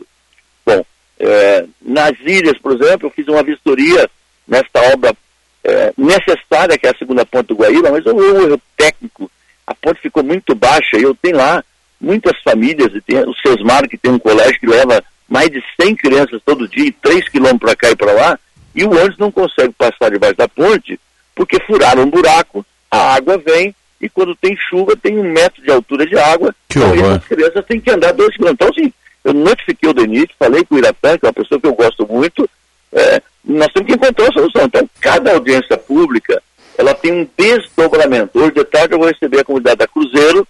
[0.64, 0.84] Bom,
[1.18, 4.08] é, nas ilhas, por exemplo, eu fiz uma vistoria
[4.46, 5.14] nesta obra
[5.62, 9.30] é, necessária, que é a segunda ponte do Guaíba, mas um erro técnico.
[9.66, 11.64] A ponte ficou muito baixa e eu tenho lá
[12.00, 15.96] muitas famílias, e tem o Sesmar, que tem um colégio que leva mais de 100
[15.96, 18.38] crianças todo dia, 3 quilômetros para cá e para lá,
[18.74, 21.00] e o ônibus não consegue passar debaixo da ponte
[21.34, 25.70] porque furaram um buraco, a água vem e quando tem chuva tem um metro de
[25.70, 28.68] altura de água, que então essas crianças têm que andar dois quilômetros.
[28.68, 28.92] Então, assim,
[29.24, 32.06] eu notifiquei o DENIT, falei com o Iratã, que é uma pessoa que eu gosto
[32.06, 32.48] muito,
[32.92, 34.64] é, nós temos que encontrar uma solução.
[34.64, 36.42] Então, cada audiência pública,
[36.76, 38.38] ela tem um desdobramento.
[38.38, 40.46] Hoje de tarde eu vou receber a comunidade da Cruzeiro,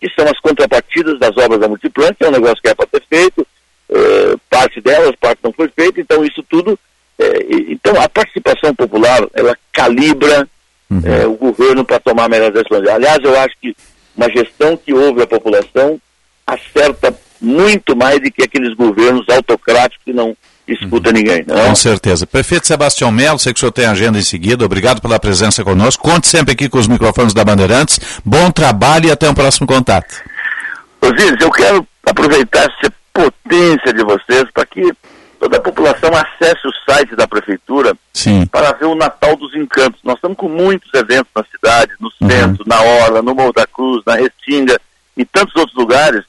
[0.00, 2.86] que são as contrapartidas das obras da Multiplan, que é um negócio que é para
[2.86, 3.46] ter feito,
[3.90, 6.78] é, parte delas, parte não foi feita, então isso tudo,
[7.18, 10.48] é, então a participação popular, ela calibra
[10.90, 11.02] uhum.
[11.04, 12.88] é, o governo para tomar melhores decisões.
[12.88, 13.76] Aliás, eu acho que
[14.16, 16.00] uma gestão que ouve a população
[16.46, 17.12] acerta
[17.44, 20.36] muito mais do que aqueles governos autocráticos que não
[20.66, 21.16] escuta uhum.
[21.16, 21.44] ninguém.
[21.46, 21.68] Não?
[21.68, 22.26] Com certeza.
[22.26, 26.02] Prefeito Sebastião Melo, sei que o senhor tem agenda em seguida, obrigado pela presença conosco.
[26.02, 28.00] Conte sempre aqui com os microfones da Bandeirantes.
[28.24, 30.22] Bom trabalho e até um próximo contato.
[31.00, 34.92] Osíris, eu quero aproveitar essa potência de vocês para que
[35.38, 38.46] toda a população acesse o site da prefeitura Sim.
[38.46, 40.00] para ver o Natal dos Encantos.
[40.02, 42.30] Nós estamos com muitos eventos na cidade, no uhum.
[42.30, 44.80] centro, na Orla, no Morro da Cruz, na Restinga
[45.16, 46.24] e tantos outros lugares.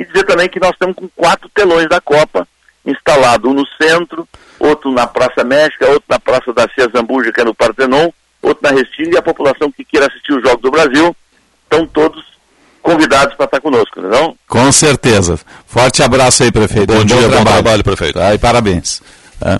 [0.00, 2.48] E dizer também que nós estamos com quatro telões da Copa
[2.86, 4.26] instalado, um no centro,
[4.58, 8.08] outro na Praça México, outro na Praça da Cia Zambuja, que é no Partenon,
[8.40, 11.14] outro na Restinga, e a população que queira assistir o Jogo do Brasil,
[11.64, 12.24] estão todos
[12.80, 14.34] convidados para estar conosco, não?
[14.48, 15.38] Com certeza.
[15.66, 16.94] Forte abraço aí, prefeito.
[16.94, 17.44] Bom, bom dia, trabalho.
[17.44, 18.18] bom trabalho, prefeito.
[18.18, 19.02] Tá, e parabéns.
[19.42, 19.58] É.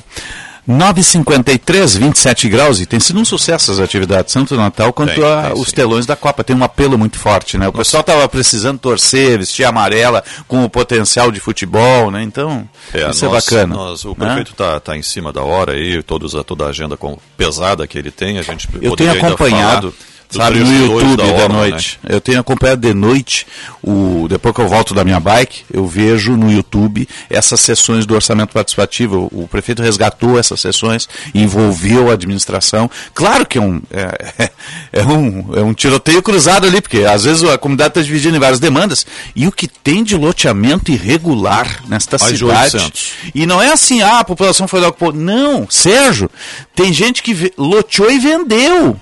[0.70, 5.24] 9,53, 27 graus, e tem sido um sucesso as atividades, tanto no Natal quanto tem,
[5.24, 6.44] a, tem, os telões da Copa.
[6.44, 7.66] Tem um apelo muito forte, né?
[7.66, 7.78] O Nossa.
[7.78, 12.22] pessoal estava precisando torcer, vestir amarela com o potencial de futebol, né?
[12.22, 13.74] Então, é, isso é nós, é bacana.
[13.74, 14.80] Nós, o prefeito está né?
[14.80, 18.38] tá em cima da hora aí, todos, toda a agenda com, pesada que ele tem,
[18.38, 19.94] a gente Eu tenho acompanhado
[20.30, 21.98] sabe, no YouTube da, hora, noite.
[22.02, 22.14] Né?
[22.14, 23.46] Eu tenho acompanhado de noite,
[23.82, 28.14] o, depois que eu volto da minha bike, eu vejo no YouTube essas sessões do
[28.14, 29.28] orçamento participativo.
[29.32, 32.90] O, o prefeito resgatou essas sessões, envolveu a administração.
[33.14, 34.50] Claro que é um, é,
[34.92, 38.40] é um, é um tiroteio cruzado ali, porque às vezes a comunidade está dividida em
[38.40, 39.06] várias demandas.
[39.34, 42.92] E o que tem de loteamento irregular nesta Mais cidade.
[43.34, 44.92] E não é assim, ah, a população foi lá.
[45.14, 46.30] Não, Sérgio,
[46.74, 48.96] tem gente que loteou e vendeu.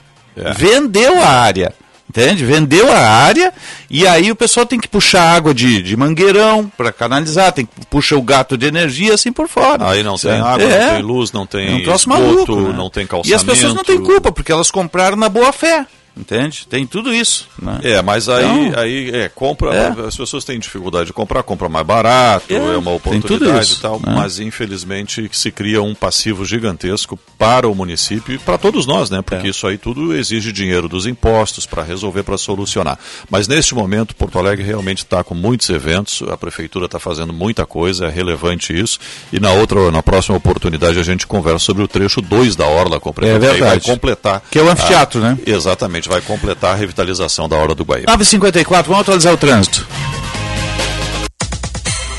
[0.44, 0.52] É.
[0.52, 1.74] Vendeu a área.
[2.08, 2.42] Entende?
[2.42, 3.52] Vendeu a área
[3.90, 7.86] e aí o pessoal tem que puxar água de, de mangueirão para canalizar, tem que
[7.86, 9.90] puxar o gato de energia assim por fora.
[9.90, 10.86] Aí não tem água, é.
[10.86, 12.74] não tem luz, não tem é um esgoto, maluco, né?
[12.74, 13.30] não tem calçamento.
[13.30, 15.86] E as pessoas não têm culpa, porque elas compraram na boa fé.
[16.18, 16.66] Entende?
[16.66, 17.48] Tem tudo isso.
[17.60, 17.78] Né?
[17.84, 20.06] É, mas aí, então, aí é, compra, é.
[20.06, 23.82] as pessoas têm dificuldade de comprar, compra mais barato, é, é uma oportunidade isso, e
[23.82, 24.12] tal, né?
[24.14, 29.22] mas infelizmente se cria um passivo gigantesco para o município e para todos nós, né?
[29.22, 29.50] Porque é.
[29.50, 32.98] isso aí tudo exige dinheiro dos impostos para resolver, para solucionar.
[33.30, 37.64] Mas neste momento, Porto Alegre realmente está com muitos eventos, a prefeitura está fazendo muita
[37.64, 38.98] coisa, é relevante isso.
[39.32, 42.98] E na outra, na próxima oportunidade, a gente conversa sobre o trecho 2 da Orla
[42.98, 43.36] com o prefeito.
[43.36, 43.70] É verdade.
[43.70, 44.42] vai completar.
[44.50, 45.38] Que é o anfiteatro, a, né?
[45.46, 48.10] Exatamente vai completar a revitalização da Hora do Guaíba.
[48.12, 49.86] 9h54, vamos atualizar o trânsito.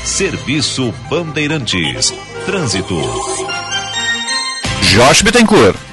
[0.04, 2.14] Serviço Bandeirantes.
[2.46, 2.96] Trânsito.
[4.82, 5.89] Josh Bittencourt.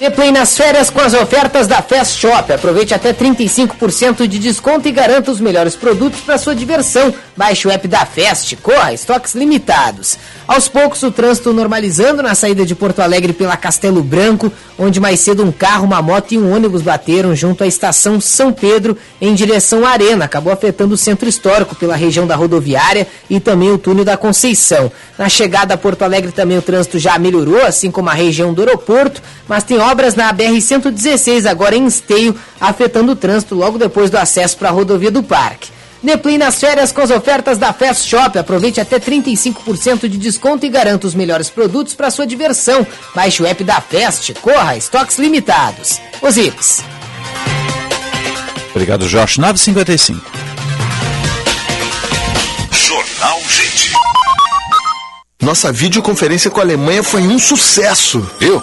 [0.00, 2.52] Replay nas férias com as ofertas da Fast Shop.
[2.52, 7.14] Aproveite até 35% de desconto e garanta os melhores produtos para sua diversão.
[7.36, 10.18] Baixe o app da Fast, corra, estoques limitados.
[10.46, 15.20] Aos poucos, o trânsito normalizando na saída de Porto Alegre pela Castelo Branco, onde mais
[15.20, 19.32] cedo um carro, uma moto e um ônibus bateram junto à estação São Pedro em
[19.32, 20.26] direção à Arena.
[20.26, 24.92] Acabou afetando o centro histórico pela região da rodoviária e também o túnel da Conceição.
[25.16, 28.60] Na chegada a Porto Alegre também o trânsito já melhorou, assim como a região do
[28.60, 34.16] aeroporto, mas tem obras na BR-116 agora em esteio, afetando o trânsito logo depois do
[34.16, 35.68] acesso para a rodovia do Parque.
[36.02, 38.38] Neplin nas férias com as ofertas da Fast Shop.
[38.38, 42.86] Aproveite até 35% de desconto e garanta os melhores produtos para sua diversão.
[43.14, 45.98] Baixe o app da Fast, corra, estoques limitados.
[46.20, 46.84] Osiris.
[48.74, 49.38] Obrigado, Josh.
[49.38, 50.20] 955.
[52.70, 53.92] Jornal Gente.
[55.40, 58.28] Nossa videoconferência com a Alemanha foi um sucesso.
[58.38, 58.62] Viu?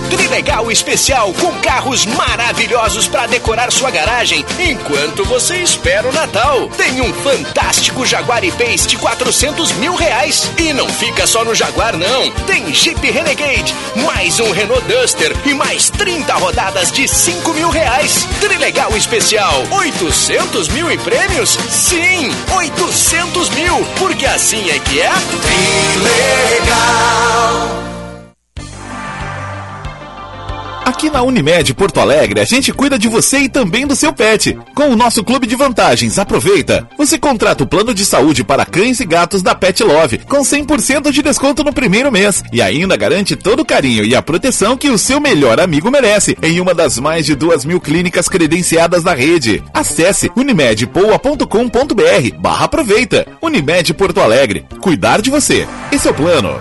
[0.00, 6.68] Trilegal Especial com carros maravilhosos para decorar sua garagem enquanto você espera o Natal.
[6.76, 10.50] Tem um fantástico Jaguar E-Pace de 400 mil reais.
[10.58, 12.30] E não fica só no Jaguar, não.
[12.46, 18.26] Tem Jeep Renegade, mais um Renault Duster e mais 30 rodadas de 5 mil reais.
[18.40, 21.58] Trilegal Especial, 800 mil em prêmios?
[21.68, 25.12] Sim, 800 mil, porque assim é que é.
[26.60, 27.85] Trilegal.
[30.86, 34.56] Aqui na Unimed Porto Alegre, a gente cuida de você e também do seu pet.
[34.72, 36.88] Com o nosso clube de vantagens, aproveita.
[36.96, 41.10] Você contrata o plano de saúde para cães e gatos da Pet Love, com 100%
[41.10, 42.44] de desconto no primeiro mês.
[42.52, 46.38] E ainda garante todo o carinho e a proteção que o seu melhor amigo merece,
[46.40, 49.64] em uma das mais de duas mil clínicas credenciadas da rede.
[49.74, 53.26] Acesse unimedpoa.com.br barra aproveita.
[53.42, 54.64] Unimed Porto Alegre.
[54.80, 55.66] Cuidar de você.
[55.90, 56.60] Esse é o plano.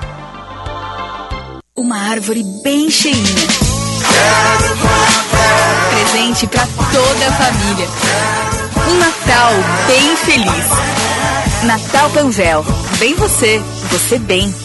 [1.77, 3.64] Uma árvore bem cheinha.
[5.89, 7.87] Presente para toda a família.
[8.89, 9.51] Um Natal
[9.87, 10.65] bem feliz.
[11.63, 12.65] Natal Panvel.
[12.99, 14.64] Bem você, você bem.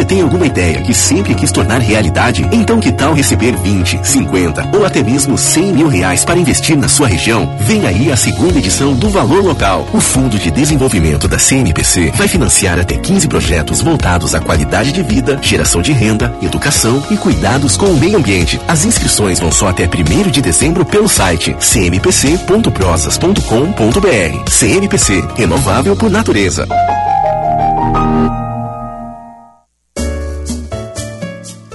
[0.00, 2.48] Você tem alguma ideia que sempre quis tornar realidade?
[2.50, 6.88] Então que tal receber 20, 50 ou até mesmo 100 mil reais para investir na
[6.88, 7.54] sua região?
[7.60, 9.86] Vem aí a segunda edição do Valor Local.
[9.92, 15.02] O Fundo de Desenvolvimento da CMPC vai financiar até 15 projetos voltados à qualidade de
[15.02, 18.58] vida, geração de renda, educação e cuidados com o meio ambiente.
[18.66, 24.50] As inscrições vão só até 1 de dezembro pelo site cmpc.prosas.com.br.
[24.50, 26.66] CMPC, renovável por natureza.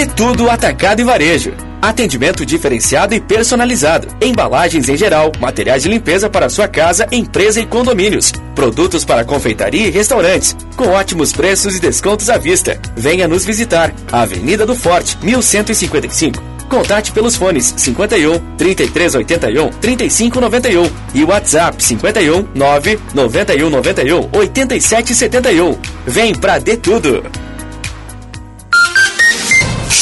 [0.00, 1.52] De tudo atacado e varejo.
[1.82, 4.08] Atendimento diferenciado e personalizado.
[4.18, 8.32] Embalagens em geral, materiais de limpeza para sua casa, empresa e condomínios.
[8.54, 12.80] Produtos para confeitaria e restaurantes, com ótimos preços e descontos à vista.
[12.96, 13.92] Venha nos visitar.
[14.10, 16.42] Avenida do Forte, 1155.
[16.66, 25.76] Contate pelos fones 51 3381 3591 e WhatsApp 51 9 91 91 8771.
[26.06, 27.22] Vem pra De Tudo.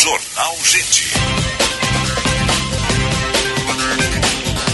[0.08, 1.12] Jornal Gente.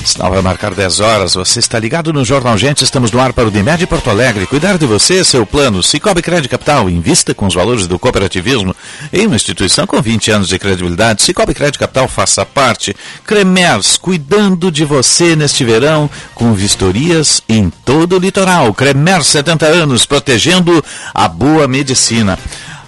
[0.04, 1.34] Sinal vai marcar 10 horas.
[1.34, 2.84] Você está ligado no Jornal Gente.
[2.84, 4.46] Estamos no ar para o Dimed Porto Alegre.
[4.46, 5.82] Cuidar de você, seu plano.
[5.82, 6.88] Cicobi Crédito Capital.
[6.88, 8.76] Invista com os valores do cooperativismo
[9.12, 11.22] em uma instituição com 20 anos de credibilidade.
[11.22, 12.94] Cicobi Crédito Capital faça parte.
[13.26, 18.72] Cremers, cuidando de você neste verão com vistorias em todo o litoral.
[18.72, 22.38] Cremers, 70 anos, protegendo a boa medicina.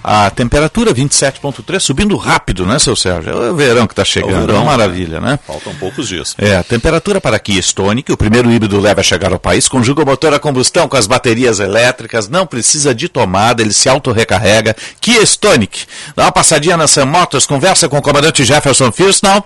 [0.08, 3.42] A temperatura 27.3 subindo rápido, né, seu Sérgio?
[3.42, 5.36] É o verão que está chegando, é uma maravilha, né?
[5.44, 6.32] Faltam poucos dias.
[6.38, 10.04] É, a temperatura para Kia Stonic, o primeiro híbrido leva a chegar ao país, conjuga
[10.04, 14.76] o motor a combustão com as baterias elétricas, não precisa de tomada, ele se auto-recarrega.
[15.00, 19.44] Kia Stonic, dá uma passadinha na Sam Motors, conversa com o comandante Jefferson Firsnall,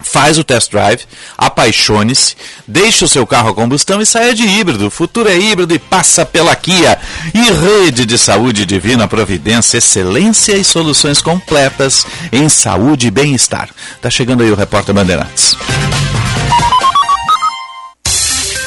[0.00, 1.00] Faz o test drive,
[1.36, 2.36] apaixone-se,
[2.66, 4.86] deixe o seu carro a combustão e saia de híbrido.
[4.86, 6.98] O futuro é híbrido e passa pela Kia.
[7.34, 13.68] E rede de saúde divina providência, excelência e soluções completas em saúde e bem-estar.
[14.00, 15.56] Tá chegando aí o repórter Bandeirantes.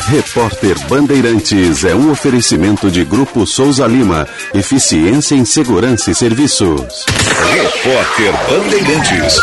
[0.09, 4.27] Repórter Bandeirantes é um oferecimento de Grupo Souza Lima.
[4.55, 7.05] Eficiência em Segurança e Serviços.
[7.53, 9.38] Repórter Bandeirantes.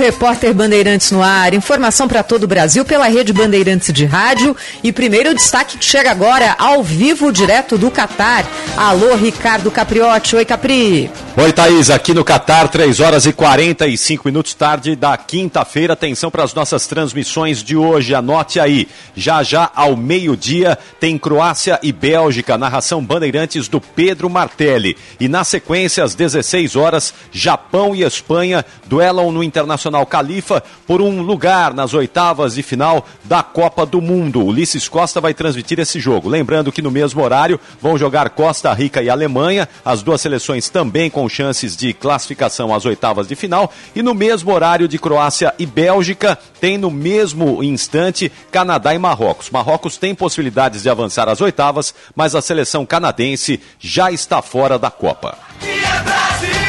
[0.00, 1.52] Repórter Bandeirantes no ar.
[1.52, 4.56] Informação para todo o Brasil pela rede Bandeirantes de rádio.
[4.82, 8.46] E primeiro destaque que chega agora ao vivo, direto do Catar.
[8.78, 10.36] Alô, Ricardo Capriotti.
[10.36, 11.10] Oi, Capri.
[11.36, 11.90] Oi, Thaís.
[11.90, 15.92] Aqui no Catar, 3 horas e 45 minutos tarde da quinta-feira.
[15.92, 18.14] Atenção para as nossas transmissões de hoje.
[18.14, 18.88] Anote aí.
[19.14, 22.56] Já já ao meio-dia tem Croácia e Bélgica.
[22.56, 24.96] Narração Bandeirantes do Pedro Martelli.
[25.20, 31.22] E na sequência, às 16 horas, Japão e Espanha duelam no Internacional Califa por um
[31.22, 34.44] lugar nas oitavas de final da Copa do Mundo.
[34.44, 36.28] Ulisses Costa vai transmitir esse jogo.
[36.28, 41.10] Lembrando que no mesmo horário vão jogar Costa Rica e Alemanha, as duas seleções também
[41.10, 43.72] com chances de classificação às oitavas de final.
[43.94, 49.50] E no mesmo horário de Croácia e Bélgica, tem no mesmo instante Canadá e Marrocos.
[49.50, 54.90] Marrocos tem possibilidades de avançar às oitavas, mas a seleção canadense já está fora da
[54.90, 55.36] Copa.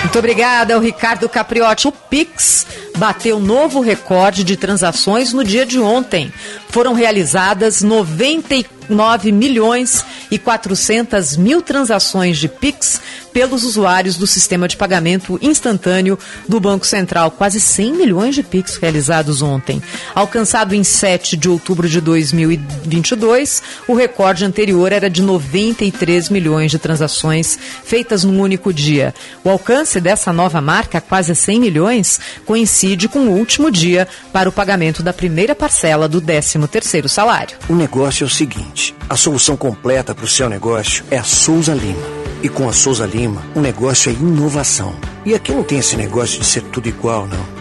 [0.02, 1.88] Muito obrigada, o Ricardo Capriotti.
[1.88, 2.66] O Pix
[2.98, 6.32] bateu novo recorde de transações no dia de ontem.
[6.70, 13.02] Foram realizadas 99 milhões e 400 mil transações de Pix
[13.34, 16.18] pelos usuários do sistema de pagamento instantâneo
[16.48, 17.32] do Banco Central.
[17.32, 19.82] Quase 100 milhões de Pix realizados ontem.
[20.14, 26.80] Alcançado em 7 de outubro de 2022, o recorde anterior era de 93 milhões de
[26.80, 29.14] transações feitas num único dia.
[29.44, 34.52] O alcance dessa nova marca, quase 100 milhões, coincide com o último dia para o
[34.52, 37.58] pagamento da primeira parcela do 13º salário.
[37.70, 41.74] O negócio é o seguinte, a solução completa para o seu negócio é a Souza
[41.74, 42.22] Lima.
[42.44, 44.96] E com a Souza Lima, o negócio é inovação.
[45.24, 47.61] E aqui não tem esse negócio de ser tudo igual, não.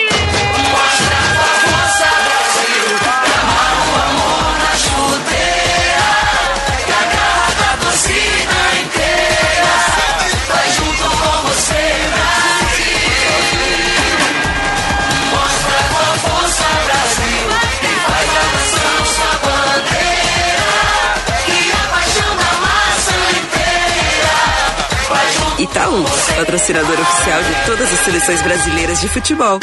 [26.41, 29.59] Patrocinador oficial de todas as seleções brasileiras de futebol.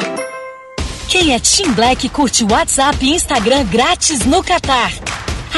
[1.09, 4.93] Quem é Team Black curte WhatsApp e Instagram grátis no Catar.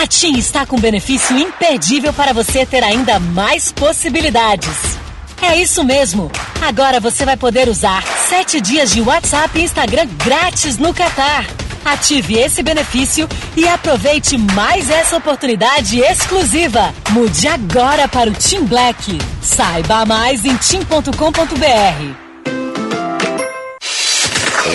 [0.01, 4.99] A TIM está com benefício imperdível para você ter ainda mais possibilidades.
[5.43, 6.31] É isso mesmo!
[6.63, 11.45] Agora você vai poder usar 7 dias de WhatsApp e Instagram grátis no Catar.
[11.85, 16.95] Ative esse benefício e aproveite mais essa oportunidade exclusiva.
[17.11, 19.19] Mude agora para o Team Black.
[19.43, 22.31] Saiba mais em tim.com.br.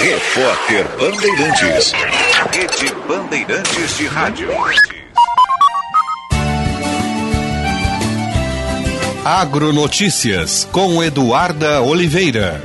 [0.02, 1.94] Repórter Bandeirantes.
[2.52, 4.50] Rede Bandeirantes de Rádio.
[9.24, 12.62] Agronotícias com Eduarda Oliveira.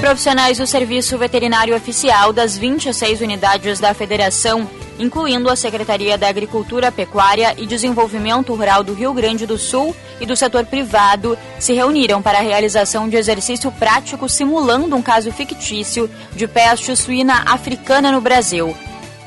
[0.00, 6.90] Profissionais do Serviço Veterinário Oficial das 26 unidades da Federação, incluindo a Secretaria da Agricultura,
[6.90, 12.22] Pecuária e Desenvolvimento Rural do Rio Grande do Sul e do setor privado, se reuniram
[12.22, 18.22] para a realização de exercício prático simulando um caso fictício de peste suína africana no
[18.22, 18.74] Brasil.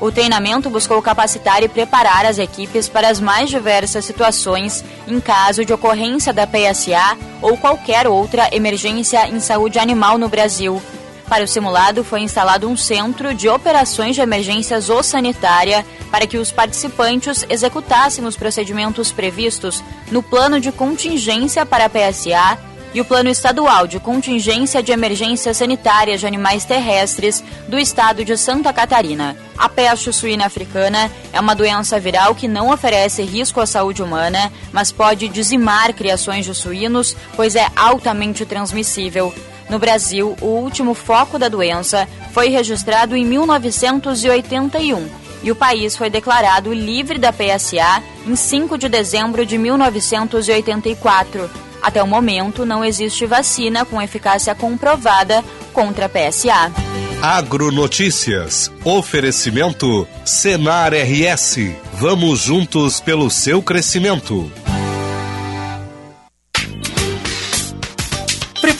[0.00, 5.64] O treinamento buscou capacitar e preparar as equipes para as mais diversas situações em caso
[5.64, 10.82] de ocorrência da PSA ou qualquer outra emergência em saúde animal no Brasil.
[11.28, 16.52] Para o simulado, foi instalado um centro de operações de emergência zoossanitária para que os
[16.52, 23.28] participantes executassem os procedimentos previstos no plano de contingência para a PSA e o Plano
[23.28, 29.36] Estadual de Contingência de Emergências Sanitárias de Animais Terrestres do Estado de Santa Catarina.
[29.58, 34.52] A peste suína africana é uma doença viral que não oferece risco à saúde humana,
[34.72, 39.34] mas pode dizimar criações de suínos, pois é altamente transmissível.
[39.68, 45.08] No Brasil, o último foco da doença foi registrado em 1981
[45.42, 51.73] e o país foi declarado livre da PSA em 5 de dezembro de 1984.
[51.84, 56.72] Até o momento, não existe vacina com eficácia comprovada contra a PSA.
[57.20, 58.72] Agronotícias.
[58.82, 61.58] Oferecimento Senar RS.
[61.92, 64.50] Vamos juntos pelo seu crescimento.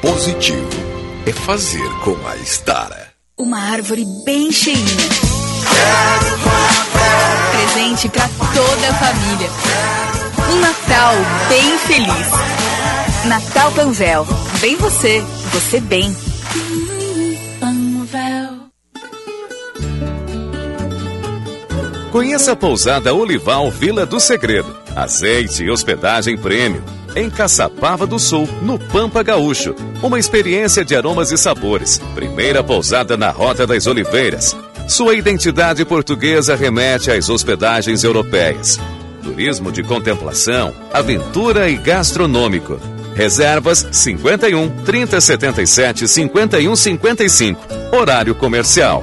[0.00, 0.68] positivo
[1.26, 3.08] é fazer com a Estara.
[3.36, 4.84] Uma árvore bem cheinha.
[7.52, 9.50] Presente para toda a família.
[10.50, 11.14] Um Natal
[11.48, 13.26] bem feliz.
[13.26, 14.26] Natal Panvel.
[14.60, 15.20] Bem você,
[15.52, 16.16] você bem.
[22.10, 24.74] Conheça a pousada Olival Vila do Segredo.
[24.96, 29.74] Azeite e hospedagem prêmio em Caçapava do Sul, no Pampa Gaúcho.
[30.02, 31.98] Uma experiência de aromas e sabores.
[32.14, 34.56] Primeira pousada na Rota das Oliveiras.
[34.86, 38.80] Sua identidade portuguesa remete às hospedagens europeias.
[39.22, 42.80] Turismo de contemplação, aventura e gastronômico.
[43.14, 47.60] Reservas 51 3077 5155.
[47.92, 49.02] Horário comercial.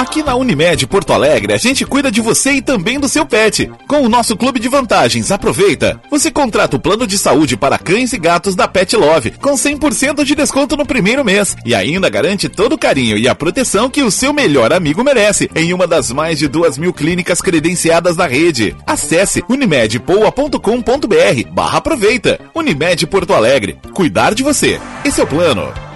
[0.00, 3.70] Aqui na Unimed Porto Alegre, a gente cuida de você e também do seu pet.
[3.86, 6.00] Com o nosso clube de vantagens, aproveita.
[6.10, 10.24] Você contrata o plano de saúde para cães e gatos da Pet Love, com 100%
[10.24, 11.54] de desconto no primeiro mês.
[11.66, 15.50] E ainda garante todo o carinho e a proteção que o seu melhor amigo merece,
[15.54, 18.74] em uma das mais de duas mil clínicas credenciadas da rede.
[18.86, 22.40] Acesse unimedpoa.com.br barra aproveita.
[22.54, 23.78] Unimed Porto Alegre.
[23.92, 24.80] Cuidar de você.
[25.04, 25.89] Esse é o plano.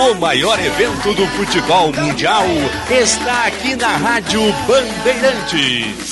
[0.00, 2.46] O maior evento do futebol mundial
[2.90, 6.10] está aqui na Rádio Bandeirantes.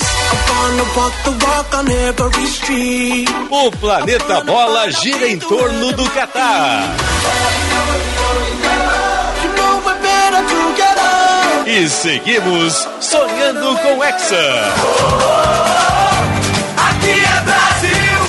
[3.49, 6.83] O planeta bola gira em torno do Catar.
[11.65, 14.73] E seguimos sonhando com Hexa.
[16.77, 17.58] Aqui é!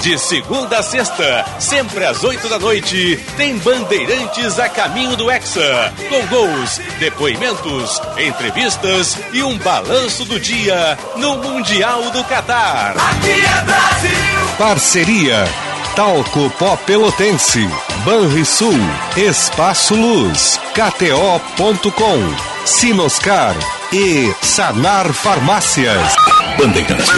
[0.02, 5.92] De segunda a sexta, sempre às oito da noite, tem Bandeirantes a caminho do Hexa.
[6.08, 12.94] Com gols, depoimentos, entrevistas e um balanço do dia no Mundial do Catar.
[12.96, 14.56] Aqui é Brasil!
[14.56, 15.44] Parceria
[15.94, 17.68] Talco Pó Pelotense,
[18.04, 18.78] Banrisul,
[19.16, 22.18] Espaço Luz, KTO.com,
[22.64, 23.54] Sinoscar
[23.92, 26.14] e Sanar Farmácias.
[26.56, 27.10] Bandeirantes.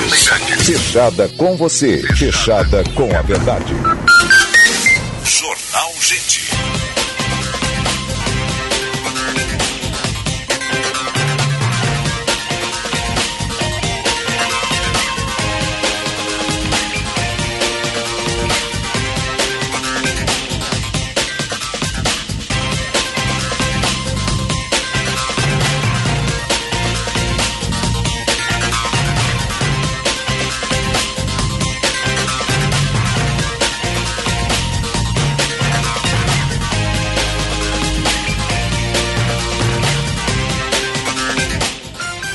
[0.64, 3.74] Fechada com você, fechada com a verdade.
[5.24, 6.41] Jornal Gente.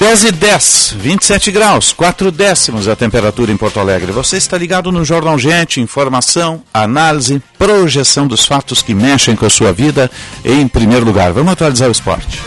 [0.08, 4.14] Dez e 10, 27 graus, 4 décimos a temperatura em Porto Alegre.
[4.14, 9.50] Você está ligado no Jornal Gente, informação, análise, projeção dos fatos que mexem com a
[9.50, 10.10] sua vida
[10.46, 11.34] em primeiro lugar.
[11.34, 12.40] Vamos atualizar o esporte.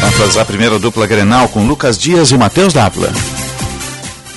[0.00, 3.12] Vamos atualizar a primeira dupla Grenal com Lucas Dias e Matheus Dávila.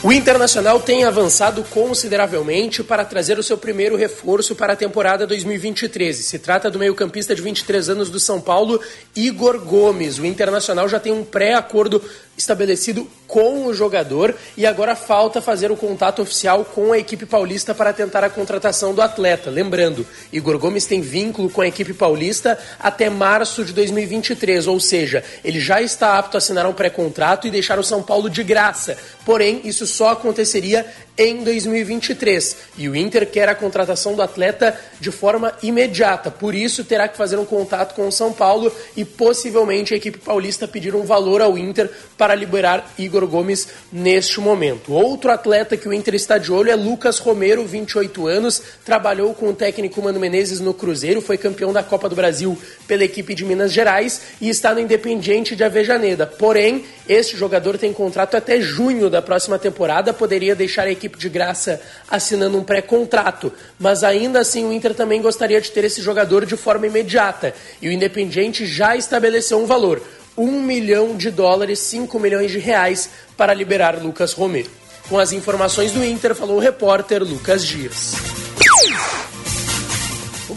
[0.05, 6.15] O Internacional tem avançado consideravelmente para trazer o seu primeiro reforço para a temporada 2023.
[6.15, 8.79] Se trata do meio-campista de 23 anos do São Paulo,
[9.15, 10.19] Igor Gomes.
[10.19, 11.99] O Internacional já tem um pré-acordo
[12.37, 17.73] estabelecido com o jogador e agora falta fazer o contato oficial com a equipe paulista
[17.73, 19.49] para tentar a contratação do atleta.
[19.49, 25.23] Lembrando, Igor Gomes tem vínculo com a equipe paulista até março de 2023, ou seja,
[25.43, 28.97] ele já está apto a assinar um pré-contrato e deixar o São Paulo de graça.
[29.25, 30.85] Porém, isso só aconteceria
[31.17, 32.57] em 2023.
[32.77, 36.29] E o Inter quer a contratação do atleta de forma imediata.
[36.29, 40.17] Por isso, terá que fazer um contato com o São Paulo e possivelmente a equipe
[40.17, 44.93] paulista pedir um valor ao Inter para liberar Igor Gomes neste momento.
[44.93, 49.49] Outro atleta que o Inter está de olho é Lucas Romero, 28 anos, trabalhou com
[49.49, 53.45] o técnico Mano Menezes no Cruzeiro, foi campeão da Copa do Brasil pela equipe de
[53.45, 56.25] Minas Gerais e está no Independiente de Avejaneda.
[56.25, 61.29] Porém, este jogador tem contrato até junho da próxima temporada, poderia deixar a equipe de
[61.29, 66.45] graça assinando um pré-contrato, mas ainda assim o Inter também gostaria de ter esse jogador
[66.45, 70.01] de forma imediata e o Independiente já estabeleceu um valor.
[70.37, 74.69] 1 milhão de dólares, 5 milhões de reais para liberar Lucas Romero.
[75.09, 78.13] Com as informações do Inter, falou o repórter Lucas Dias.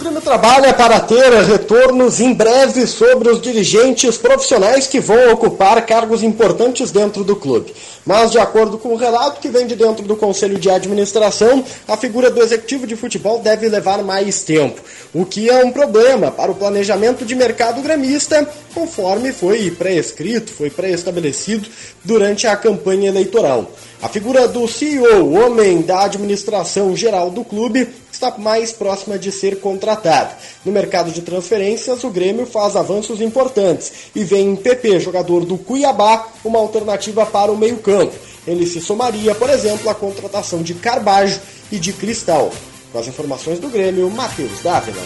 [0.08, 6.22] Grêmio trabalha para ter retornos em breve sobre os dirigentes profissionais que vão ocupar cargos
[6.22, 7.74] importantes dentro do clube.
[8.06, 11.94] Mas, de acordo com o relato que vem de dentro do Conselho de Administração, a
[11.94, 14.80] figura do executivo de futebol deve levar mais tempo,
[15.12, 20.70] o que é um problema para o planejamento de mercado gremista, conforme foi pré-escrito, foi
[20.70, 21.68] pré-estabelecido
[22.02, 23.70] durante a campanha eleitoral.
[24.00, 27.88] A figura do CEO, homem da administração geral do clube,
[28.18, 30.34] está mais próxima de ser contratado.
[30.64, 35.56] No mercado de transferências, o Grêmio faz avanços importantes e vê em PP, jogador do
[35.56, 38.14] Cuiabá, uma alternativa para o meio-campo.
[38.46, 41.40] Ele se somaria, por exemplo, à contratação de Carbajo
[41.70, 42.50] e de Cristal.
[42.92, 45.02] Com as informações do Grêmio, Matheus Dávila.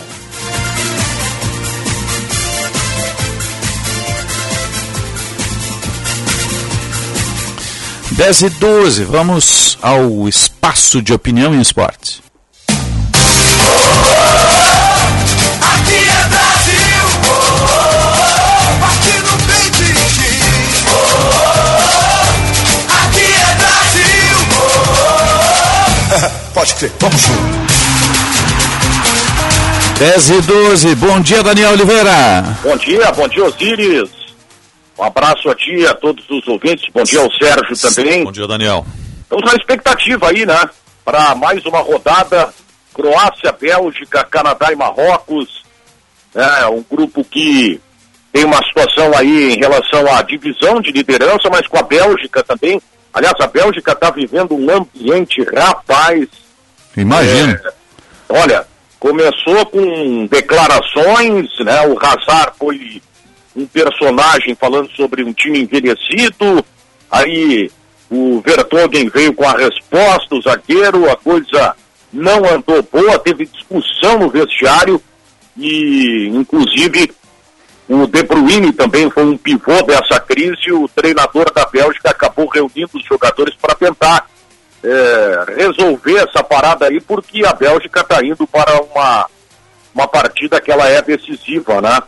[8.12, 12.22] 10 e 12, vamos ao espaço de opinião em esporte.
[26.62, 27.40] Pode crer, vamos junto.
[29.98, 32.56] 10 e 12, bom dia Daniel Oliveira.
[32.62, 34.10] Bom dia, bom dia Osiris.
[34.96, 36.84] Um abraço a ti, a todos os ouvintes.
[36.94, 38.22] Bom dia ao Sérgio também.
[38.22, 38.86] Bom dia, Daniel.
[39.22, 40.70] Estamos na expectativa aí, né?
[41.04, 42.54] Para mais uma rodada.
[42.94, 45.64] Croácia, Bélgica, Canadá e Marrocos.
[46.32, 47.80] É um grupo que
[48.32, 52.80] tem uma situação aí em relação à divisão de liderança, mas com a Bélgica também.
[53.12, 56.28] Aliás, a Bélgica está vivendo um ambiente rapaz.
[56.96, 57.60] Imagina.
[57.64, 57.72] É,
[58.28, 58.66] olha,
[58.98, 61.86] começou com declarações, né?
[61.86, 63.02] O Hazard foi
[63.54, 66.64] um personagem falando sobre um time envelhecido,
[67.10, 67.70] aí
[68.10, 71.74] o Vertogen veio com a resposta, o zagueiro, a coisa
[72.12, 75.02] não andou boa, teve discussão no vestiário
[75.56, 77.12] e, inclusive,
[77.88, 80.72] o De Bruyne também foi um pivô dessa crise.
[80.72, 84.28] O treinador da Bélgica acabou reunindo os jogadores para tentar
[84.84, 89.26] é, resolver essa parada aí, porque a Bélgica está indo para uma,
[89.94, 92.02] uma partida que ela é decisiva, né?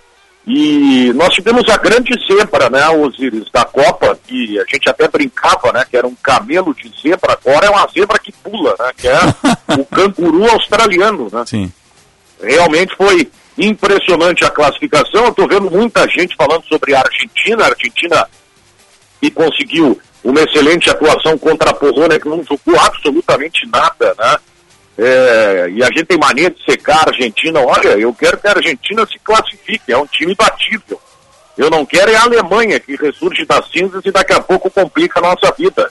[0.46, 5.72] E nós tivemos a grande zebra, né, Osiris, da Copa, que a gente até brincava,
[5.72, 9.09] né, que era um camelo de zebra, agora é uma zebra que pula, né, que
[9.09, 9.18] é
[9.78, 11.44] o canguru australiano, né.
[11.46, 11.72] Sim.
[12.42, 17.68] Realmente foi impressionante a classificação, eu estou vendo muita gente falando sobre a Argentina, a
[17.68, 18.28] Argentina
[19.24, 24.36] que conseguiu uma excelente atuação contra a Polônia, que não jogou absolutamente nada, né,
[24.98, 27.59] é, e a gente tem mania de secar a Argentina.
[27.60, 31.01] Olha, eu quero que a Argentina se classifique, é um time batível.
[31.56, 35.20] Eu não quero é a Alemanha que ressurge das cinzas e daqui a pouco complica
[35.20, 35.90] a nossa vida.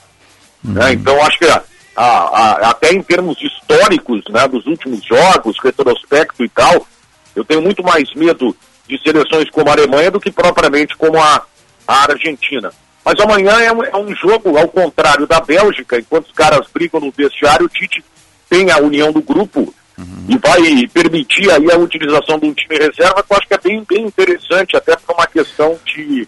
[0.64, 0.72] Uhum.
[0.74, 0.92] Né?
[0.92, 1.62] Então acho que a,
[1.96, 6.86] a, a, até em termos históricos né, dos últimos jogos, retrospecto e tal,
[7.34, 8.56] eu tenho muito mais medo
[8.88, 11.42] de seleções como a Alemanha do que propriamente como a,
[11.86, 12.72] a Argentina.
[13.04, 17.00] Mas amanhã é um, é um jogo ao contrário da Bélgica, enquanto os caras brigam
[17.00, 18.02] no vestiário, o Tite
[18.48, 20.26] tem a união do grupo uhum.
[20.28, 23.58] e vai permitir aí a utilização de um time reserva, que eu acho que é
[23.58, 26.26] bem, bem interessante, até por uma questão de,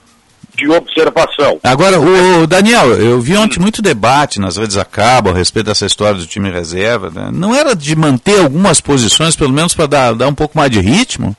[0.55, 1.59] de observação.
[1.62, 6.19] Agora, o Daniel, eu vi ontem muito debate nas redes acabam a respeito dessa história
[6.19, 7.11] do time reserva.
[7.11, 7.31] Né?
[7.32, 10.81] Não era de manter algumas posições, pelo menos para dar, dar um pouco mais de
[10.81, 11.35] ritmo?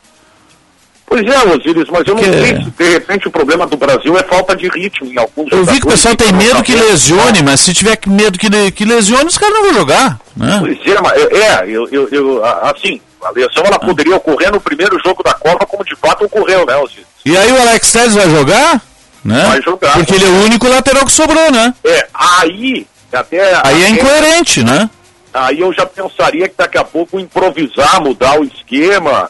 [1.10, 4.24] Pois é, Osiris, mas eu não sei se de repente o problema do Brasil é
[4.24, 7.62] falta de ritmo em alguns Eu vi que o pessoal tem medo que lesione, mas
[7.62, 10.20] se tiver medo que, que lesione, os caras não vão jogar.
[10.36, 10.58] Né?
[10.60, 14.60] Pois é, mas é, eu, eu, eu- a- assim, a lesão ela poderia ocorrer no
[14.60, 17.06] primeiro jogo da Copa, como de fato ocorreu, né, Osiris?
[17.26, 18.82] E aí o Alex Telles vai jogar?
[19.24, 19.46] Né?
[19.48, 19.94] Vai jogar.
[19.94, 21.74] Porque ele é o único lateral que sobrou, né?
[21.86, 23.62] É, aí, até...
[23.64, 24.90] Aí é incoerente, né?
[25.34, 29.30] Aí eu já pensaria que daqui a pouco improvisar, mudar o esquema,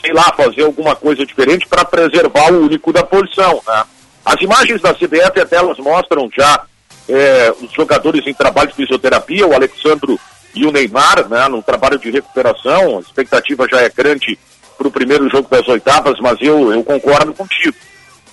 [0.00, 3.84] sei lá, fazer alguma coisa diferente para preservar o único da posição, né?
[4.24, 6.62] As imagens da CBF até elas mostram já
[7.08, 10.20] é, os jogadores em trabalho de fisioterapia, o Alexandro
[10.54, 14.38] e o Neymar, né, no trabalho de recuperação, a expectativa já é grande
[14.76, 17.76] para o primeiro jogo das oitavas, mas eu, eu concordo contigo.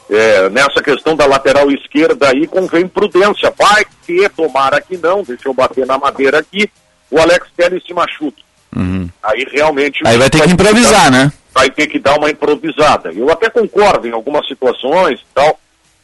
[0.09, 3.51] É, nessa questão da lateral esquerda aí convém prudência.
[3.57, 6.69] Vai que tomara que não, deixa eu bater na madeira aqui,
[7.09, 8.43] o Alex Telles se machuque.
[9.23, 10.05] Aí realmente.
[10.05, 11.31] Aí vai ter que improvisar, né?
[11.55, 13.13] Vai ter que dar uma improvisada.
[13.13, 15.57] Eu até concordo em algumas situações e tal,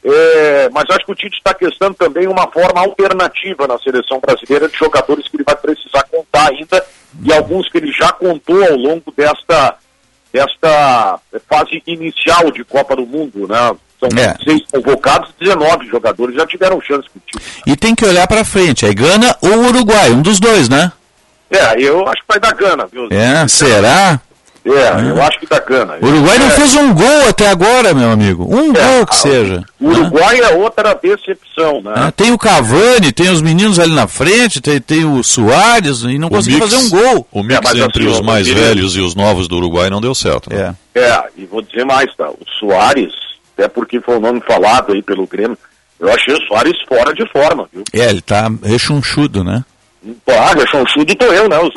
[0.04, 4.70] é, mas acho que o Tite está questando também uma forma alternativa na seleção brasileira
[4.70, 6.84] de jogadores que ele vai precisar contar ainda
[7.24, 9.76] e alguns que ele já contou ao longo desta,
[10.32, 11.20] desta
[11.50, 13.76] fase inicial de Copa do Mundo, né?
[14.00, 14.34] São É.
[14.44, 17.62] seis convocados, 19 jogadores já tiveram chance com o Tite.
[17.68, 18.86] E tem que olhar pra frente.
[18.86, 20.92] Aí Gana ou Uruguai, um dos dois, né?
[21.52, 23.10] É, eu acho que vai dar gana, viu?
[23.12, 24.20] É, será?
[24.64, 25.98] É, eu acho que dá gana.
[26.02, 26.52] O Uruguai não É.
[26.52, 28.44] fez um gol até agora, meu amigo.
[28.44, 29.64] Um gol que seja.
[29.80, 31.94] O Uruguai é outra decepção, né?
[31.96, 36.20] Ah, Tem o Cavani, tem os meninos ali na frente, tem, tem o Soares e
[36.20, 37.28] não conseguiu fazer um gol.
[37.32, 40.00] O mix mas entre assim, os mais ele- velhos e os novos do Uruguai não
[40.00, 40.50] deu certo.
[40.54, 40.76] Né?
[40.94, 42.30] É, e vou dizer mais, tá?
[42.30, 43.14] O Soares,
[43.58, 45.58] até porque foi o nome falado aí pelo Grêmio,
[46.00, 47.84] eu achei o Soares fora de forma, viu?
[47.94, 49.64] É, ele tá rechonchudo, né?
[50.28, 51.58] Ah, chute tô eu, né?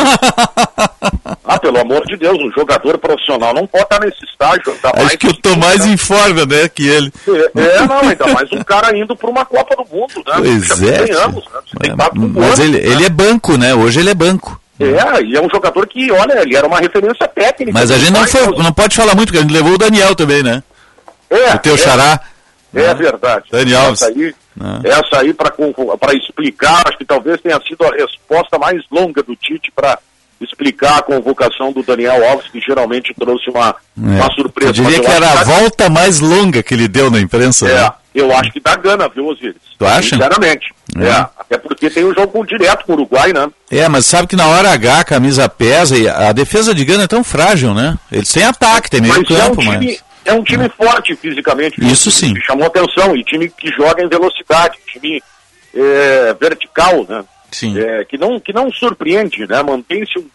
[1.47, 4.75] Ah, pelo amor de Deus, um jogador profissional não pode estar nesse estágio.
[4.95, 7.13] Acho que eu tô mais em forma, né, que ele.
[7.29, 10.35] É, não, ainda mais um cara indo para uma Copa do Mundo, né?
[10.39, 11.07] Pois Já é.
[11.07, 11.61] ganhamos, né?
[11.67, 12.87] Você tem com Mas ele, né?
[12.87, 13.75] ele é banco, né?
[13.75, 14.59] Hoje ele é banco.
[14.81, 17.79] É, e é um jogador que, olha, ele era uma referência técnica.
[17.79, 20.15] Mas a gente não, foi, não pode falar muito, porque a gente levou o Daniel
[20.15, 20.63] também, né?
[21.29, 21.79] É, o teu é.
[21.79, 22.21] xará.
[22.75, 23.45] É verdade.
[23.51, 24.03] Dani Alves.
[24.03, 24.81] Essa aí, Ah.
[24.85, 29.73] essa aí para explicar, acho que talvez tenha sido a resposta mais longa do Tite
[29.75, 29.99] para
[30.41, 34.69] explicar a convocação do Daniel Alves, que geralmente trouxe uma, uma surpresa.
[34.69, 34.71] É.
[34.71, 37.69] Eu diria Mas que era a dá- volta mais longa que ele deu na imprensa.
[37.69, 37.93] É, né?
[38.15, 39.57] eu acho que dá gana, viu, Osiris?
[39.79, 40.11] Tu acha?
[40.17, 40.73] Sinceramente.
[40.99, 41.07] É.
[41.07, 41.27] É.
[41.39, 43.49] Até porque tem um jogo direto com o Uruguai, né?
[43.71, 47.05] É, mas sabe que na hora H a camisa pesa e a defesa de Gana
[47.05, 47.97] é tão frágil, né?
[48.11, 50.05] Eles têm ataque, tem meio Mas é um campo, time, mas.
[50.25, 51.85] É um time forte fisicamente.
[51.85, 52.33] Isso sim.
[52.33, 53.17] Me chamou atenção.
[53.17, 55.23] E time que joga em velocidade, time
[55.75, 57.25] é, vertical, né?
[57.51, 57.79] Sim.
[57.79, 59.63] É, que, não, que não surpreende, né?
[59.63, 60.29] Mantém-se um,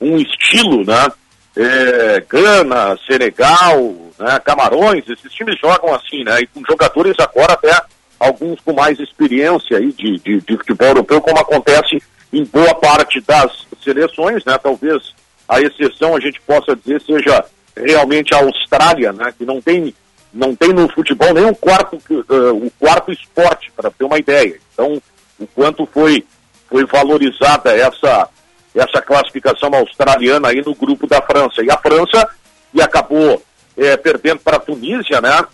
[0.00, 1.10] um estilo, né?
[1.56, 4.40] É, Gana, Senegal, né?
[4.44, 6.40] Camarões, esses times jogam assim, né?
[6.40, 7.80] E com jogadores agora até
[8.18, 12.02] alguns com mais experiência aí de, de, de futebol europeu, como acontece
[12.32, 14.56] em boa parte das seleções, né?
[14.58, 15.14] Talvez
[15.48, 17.44] a exceção a gente possa dizer seja
[17.76, 19.32] realmente a Austrália, né?
[19.36, 19.94] Que não tem
[20.32, 24.58] não tem no futebol nem o quarto eh, o quarto esporte para ter uma ideia.
[24.72, 25.00] Então
[25.38, 26.24] o quanto foi
[26.68, 28.28] foi valorizada essa
[28.74, 32.28] essa classificação australiana aí no grupo da França e a França
[32.72, 33.40] e acabou
[33.76, 35.44] eh, perdendo para a Tunísia, né?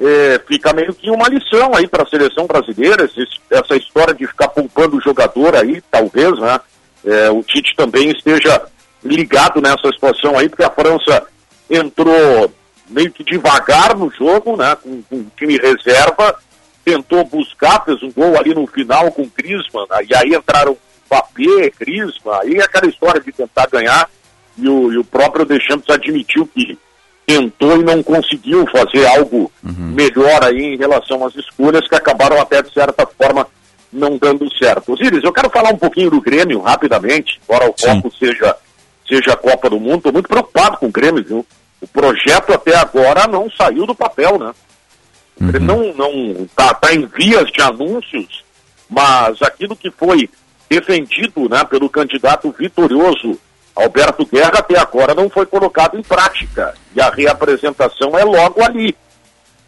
[0.00, 4.26] Eh, fica meio que uma lição aí para a seleção brasileira esse- essa história de
[4.26, 6.58] ficar poupando o jogador aí, talvez, né?
[7.04, 8.62] Eh, o Tite também esteja
[9.04, 11.26] ligado nessa situação aí, porque a França
[11.70, 12.52] entrou
[12.88, 14.76] meio que devagar no jogo, né?
[14.76, 16.36] Com, com time reserva,
[16.84, 20.76] tentou buscar, fez um gol ali no final com o Griezmann, né, e aí entraram
[21.08, 24.08] Papé, Griezmann, aí aquela história de tentar ganhar,
[24.56, 26.78] e o, e o próprio Deschamps admitiu que
[27.26, 32.60] tentou e não conseguiu fazer algo melhor aí em relação às escolhas que acabaram até
[32.60, 33.46] de certa forma
[33.92, 34.92] não dando certo.
[34.92, 38.56] Osiris, eu quero falar um pouquinho do Grêmio rapidamente, embora o foco seja,
[39.08, 41.46] seja a Copa do Mundo, estou muito preocupado com o Grêmio, viu?
[41.80, 44.52] O projeto até agora não saiu do papel, né?
[45.40, 48.44] O Grêmio não, não tá, tá em vias de anúncios,
[48.88, 50.28] mas aquilo que foi
[50.68, 53.40] defendido né, pelo candidato vitorioso
[53.74, 56.74] Alberto Guerra até agora não foi colocado em prática.
[56.94, 58.94] E a reapresentação é logo ali,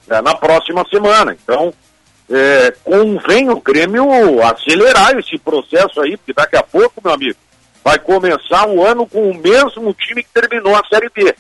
[0.07, 1.37] né, na próxima semana.
[1.43, 1.73] Então,
[2.31, 7.39] é, convém o Grêmio acelerar esse processo aí, porque daqui a pouco, meu amigo,
[7.83, 11.35] vai começar o ano com o mesmo time que terminou a Série B,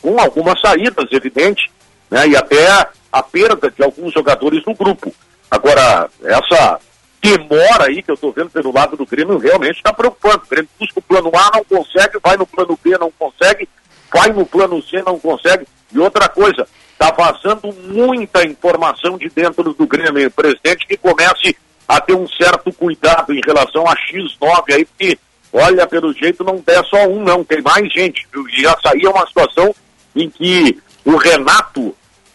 [0.00, 1.70] com algumas saídas, evidente,
[2.10, 5.12] né, e até a perda de alguns jogadores no grupo.
[5.50, 6.80] Agora, essa
[7.22, 10.42] demora aí que eu estou vendo pelo lado do Grêmio realmente está preocupando.
[10.44, 13.68] O Grêmio busca o plano A, não consegue, vai no plano B, não consegue,
[14.12, 15.66] vai no plano C, não consegue.
[15.92, 20.30] E outra coisa, está vazando muita informação de dentro do Grêmio.
[20.30, 21.56] Presidente que comece
[21.86, 25.18] a ter um certo cuidado em relação a X9 aí, porque,
[25.52, 28.26] olha, pelo jeito não der só um, não, tem mais gente.
[28.52, 29.74] E já saía uma situação
[30.14, 31.94] em que o Renato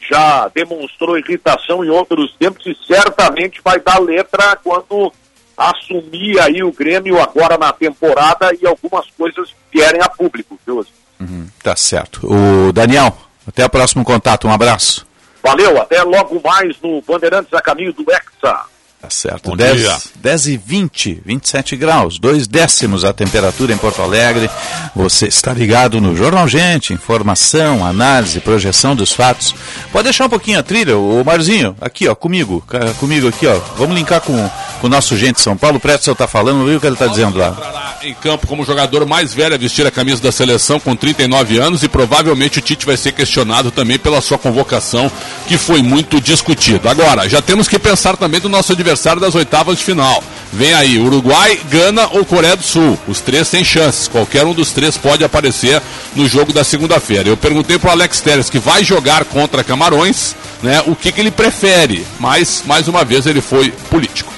[0.09, 5.11] já demonstrou irritação em outros tempos e certamente vai dar letra quando
[5.57, 10.85] assumir aí o Grêmio agora na temporada e algumas coisas vierem a público, viu?
[11.19, 12.27] Uhum, tá certo.
[12.27, 13.15] O Daniel,
[13.47, 15.05] até o próximo contato, um abraço.
[15.41, 18.61] Valeu, até logo mais no Bandeirantes a caminho do Hexa.
[19.03, 19.53] Tá certo.
[19.53, 24.49] 10, 10 e 20, 27 graus, dois décimos a temperatura em Porto Alegre.
[24.95, 29.53] Você está ligado no Jornal Gente, informação, análise, projeção dos fatos.
[29.91, 32.63] Pode deixar um pouquinho a trilha, o Marzinho, aqui ó, comigo,
[32.97, 33.59] comigo aqui ó.
[33.75, 34.49] Vamos linkar com,
[34.79, 35.77] com o nosso Gente São Paulo.
[35.77, 37.97] O Pretzel está falando, viu o que ele está dizendo lá.
[38.03, 41.83] Em campo como jogador mais velho a vestir a camisa da seleção com 39 anos
[41.83, 45.11] e provavelmente o Tite vai ser questionado também pela sua convocação,
[45.45, 46.87] que foi muito discutido.
[46.87, 50.23] Agora, já temos que pensar também do nosso adversário adversário das oitavas de final.
[50.51, 52.97] Vem aí, Uruguai, Gana ou Coreia do Sul.
[53.07, 54.07] Os três têm chances.
[54.07, 55.81] Qualquer um dos três pode aparecer
[56.15, 57.27] no jogo da segunda-feira.
[57.27, 61.19] Eu perguntei para o Alex Teres, que vai jogar contra Camarões, né, o que, que
[61.19, 62.05] ele prefere.
[62.19, 64.31] Mas, mais uma vez, ele foi político.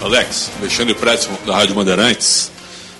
[0.00, 2.50] Alex, Alexandre Prédio da Rádio Bandeirantes.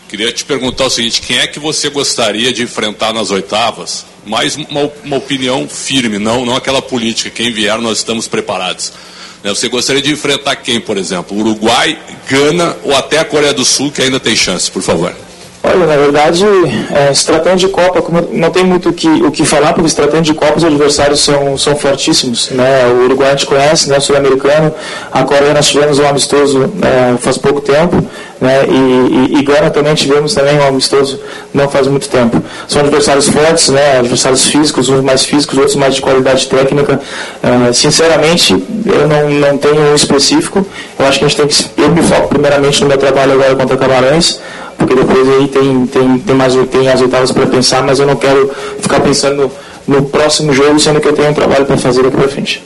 [0.09, 4.05] Queria te perguntar o seguinte: quem é que você gostaria de enfrentar nas oitavas?
[4.25, 7.29] Mais uma, uma opinião firme, não, não aquela política.
[7.29, 8.93] Quem vier, nós estamos preparados.
[9.43, 9.51] Né?
[9.51, 11.37] Você gostaria de enfrentar quem, por exemplo?
[11.37, 11.99] Uruguai,
[12.29, 15.15] Gana ou até a Coreia do Sul, que ainda tem chance, por favor?
[15.65, 16.45] Olha, na verdade,
[16.91, 18.03] é, se tratando de Copa,
[18.33, 21.21] não tem muito o que, o que falar, porque se tratando de Copa, os adversários
[21.21, 22.51] são, são fortíssimos.
[22.51, 22.87] Né?
[22.89, 23.99] O Uruguai a gente conhece, né?
[23.99, 24.75] o Sul-Americano,
[25.13, 28.05] a Coreia nós tivemos um amistoso é, faz pouco tempo,
[28.41, 28.65] né?
[28.69, 31.21] e, e, e também tivemos também um amistoso
[31.55, 32.43] não faz muito tempo.
[32.67, 34.01] São adversários fortes, né?
[34.01, 37.01] adversários físicos, uns mais físicos, outros mais de qualidade técnica.
[37.41, 40.67] É, sinceramente, eu não, não tenho um específico,
[40.99, 43.55] eu acho que a gente tem que, eu me foco primeiramente no meu trabalho agora
[43.55, 44.41] contra Camarões,
[44.83, 48.17] porque depois aí tem, tem, tem, mais, tem as oitavas para pensar, mas eu não
[48.17, 48.51] quero
[48.81, 49.51] ficar pensando
[49.87, 52.63] no, próximo jogo, sendo que eu tenho um trabalho para fazer daqui para frente.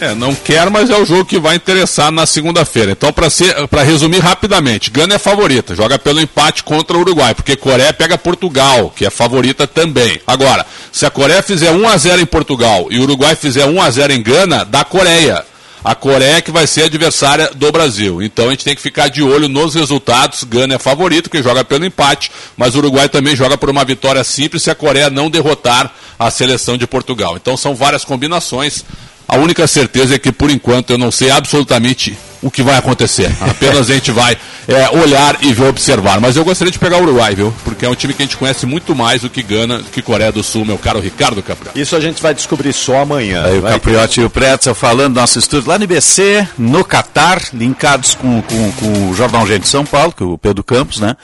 [0.00, 2.92] É, não quer, mas é o jogo que vai interessar na segunda-feira.
[2.92, 7.92] Então, para resumir rapidamente, Gana é favorita, joga pelo empate contra o Uruguai, porque Coreia
[7.92, 10.20] pega Portugal, que é favorita também.
[10.24, 13.82] Agora, se a Coreia fizer 1 a 0 em Portugal e o Uruguai fizer 1
[13.82, 15.44] a 0 em Gana, dá Coreia
[15.82, 18.22] a Coreia que vai ser adversária do Brasil.
[18.22, 20.44] Então a gente tem que ficar de olho nos resultados.
[20.44, 24.22] Gana é favorito, que joga pelo empate, mas o Uruguai também joga por uma vitória
[24.24, 27.36] simples se a Coreia não derrotar a seleção de Portugal.
[27.36, 28.84] Então são várias combinações.
[29.28, 33.30] A única certeza é que, por enquanto, eu não sei absolutamente o que vai acontecer.
[33.40, 34.36] Apenas a gente vai
[34.66, 36.20] é, olhar e ver, observar.
[36.20, 37.52] Mas eu gostaria de pegar o Uruguai, viu?
[37.64, 40.00] Porque é um time que a gente conhece muito mais do que Gana, do que
[40.00, 41.78] Coreia do Sul, meu caro Ricardo Capriotti.
[41.78, 43.44] Isso a gente vai descobrir só amanhã.
[43.44, 47.42] Aí o Capriotti e o Pretzel falando do nosso estúdio lá no IBC, no Catar,
[47.52, 51.00] linkados com, com, com o Jornal Gente de São Paulo, que é o Pedro Campos,
[51.00, 51.16] né?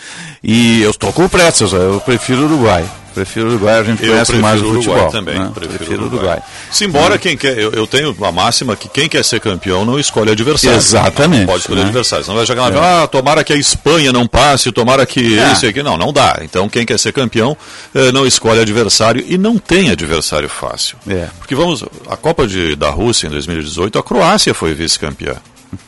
[0.42, 2.84] E eu estou com o Pretzel, eu prefiro o Uruguai.
[3.14, 4.94] Prefiro o Uruguai, a gente eu conhece mais o futebol.
[4.94, 5.50] Uruguai também, né?
[5.54, 6.24] prefiro, prefiro o Uruguai.
[6.24, 6.42] Uruguai.
[6.70, 7.18] Simbora, hum.
[7.18, 10.76] quem quer, eu, eu, tenho a máxima que quem quer ser campeão não escolhe adversário.
[10.76, 11.40] Exatamente.
[11.40, 11.86] Não pode escolher né?
[11.86, 12.26] adversário.
[12.26, 13.02] Não vai jogar na é.
[13.02, 15.52] ah, tomara que a Espanha não passe, tomara que é.
[15.52, 15.82] esse aqui.
[15.82, 16.40] Não, não dá.
[16.42, 17.56] Então quem quer ser campeão
[17.94, 20.96] eh, não escolhe adversário e não tem adversário fácil.
[21.06, 21.28] É.
[21.38, 25.36] Porque vamos, a Copa de, da Rússia em 2018, a Croácia foi vice-campeã.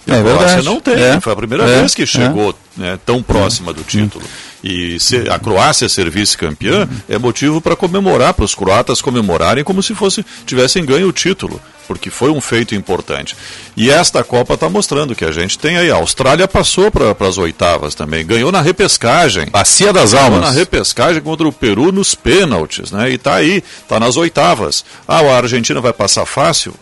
[0.06, 0.64] É a Croácia verdade.
[0.64, 0.94] não tem.
[0.94, 1.20] É.
[1.20, 1.80] Foi a primeira é.
[1.80, 2.80] vez que chegou é.
[2.80, 4.24] né, tão próxima do título.
[4.68, 9.80] E ser, a Croácia ser vice-campeã é motivo para comemorar, para os croatas comemorarem como
[9.80, 13.36] se fosse tivessem ganho o título, porque foi um feito importante.
[13.76, 15.88] E esta Copa está mostrando que a gente tem aí.
[15.88, 19.46] A Austrália passou para as oitavas também, ganhou na repescagem.
[19.50, 20.40] Bacia das Almas.
[20.40, 23.12] na repescagem contra o Peru nos pênaltis, né?
[23.12, 24.84] E está aí, está nas oitavas.
[25.06, 26.74] Ah, a Argentina vai passar fácil?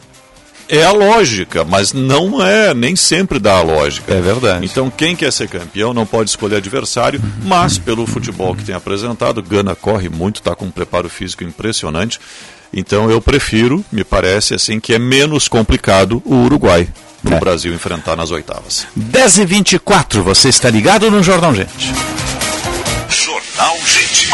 [0.68, 4.12] É a lógica, mas não é, nem sempre dá a lógica.
[4.12, 4.64] É verdade.
[4.64, 9.42] Então, quem quer ser campeão não pode escolher adversário, mas pelo futebol que tem apresentado,
[9.42, 12.20] Gana corre muito, está com um preparo físico impressionante.
[12.72, 16.88] Então, eu prefiro, me parece assim, que é menos complicado o Uruguai
[17.22, 17.40] para o é.
[17.40, 18.86] Brasil enfrentar nas oitavas.
[18.94, 21.92] 10 e 24 você está ligado no Jornal Gente.
[23.08, 24.28] Jornal Gente.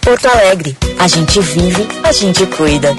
[0.00, 2.94] Porto Alegre, a gente vive, a gente cuida.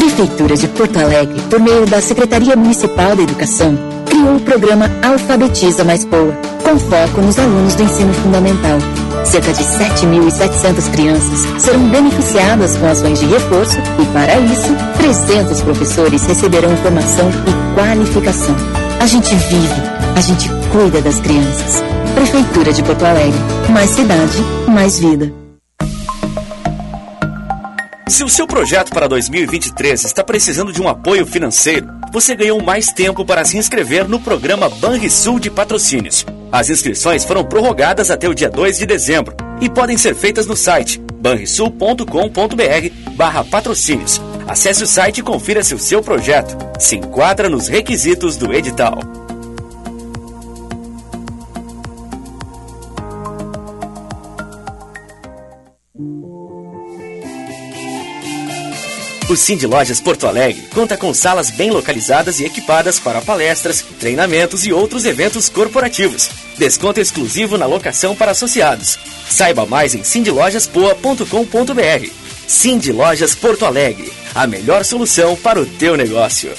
[0.00, 5.84] Prefeitura de Porto Alegre, por meio da Secretaria Municipal da Educação, criou o programa Alfabetiza
[5.84, 6.32] Mais Boa,
[6.64, 8.78] com foco nos alunos do ensino fundamental.
[9.26, 16.24] Cerca de 7.700 crianças serão beneficiadas com ações de reforço e, para isso, 300 professores
[16.24, 18.56] receberão formação e qualificação.
[19.00, 19.82] A gente vive,
[20.16, 21.84] a gente cuida das crianças.
[22.14, 23.38] Prefeitura de Porto Alegre.
[23.68, 25.30] Mais cidade, mais vida.
[28.10, 32.92] Se o seu projeto para 2023 está precisando de um apoio financeiro, você ganhou mais
[32.92, 36.26] tempo para se inscrever no programa Banrisul de Patrocínios.
[36.50, 40.56] As inscrições foram prorrogadas até o dia 2 de dezembro e podem ser feitas no
[40.56, 42.04] site banrisul.com.br
[43.12, 44.20] barra patrocínios.
[44.48, 48.98] Acesse o site e confira se o seu projeto se enquadra nos requisitos do edital.
[59.30, 64.66] O Cindy Lojas Porto Alegre conta com salas bem localizadas e equipadas para palestras, treinamentos
[64.66, 66.28] e outros eventos corporativos.
[66.58, 68.98] Desconto exclusivo na locação para associados.
[69.28, 72.10] Saiba mais em cindylojaspoa.com.br.
[72.48, 76.52] Cindy Lojas Porto Alegre, a melhor solução para o teu negócio.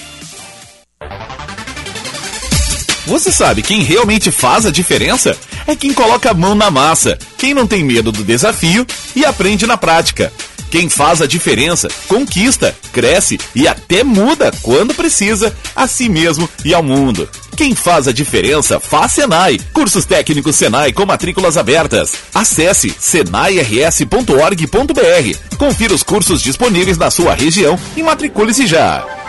[3.06, 5.38] Você sabe quem realmente faz a diferença?
[5.68, 9.68] É quem coloca a mão na massa, quem não tem medo do desafio e aprende
[9.68, 10.31] na prática.
[10.72, 16.73] Quem faz a diferença, conquista, cresce e até muda quando precisa, a si mesmo e
[16.73, 17.27] ao mundo.
[17.57, 19.60] Quem faz a diferença faz Senai.
[19.73, 22.14] Cursos técnicos Senai com matrículas abertas.
[22.34, 25.57] Acesse senairs.org.br.
[25.57, 29.20] Confira os cursos disponíveis na sua região e matricule-se já.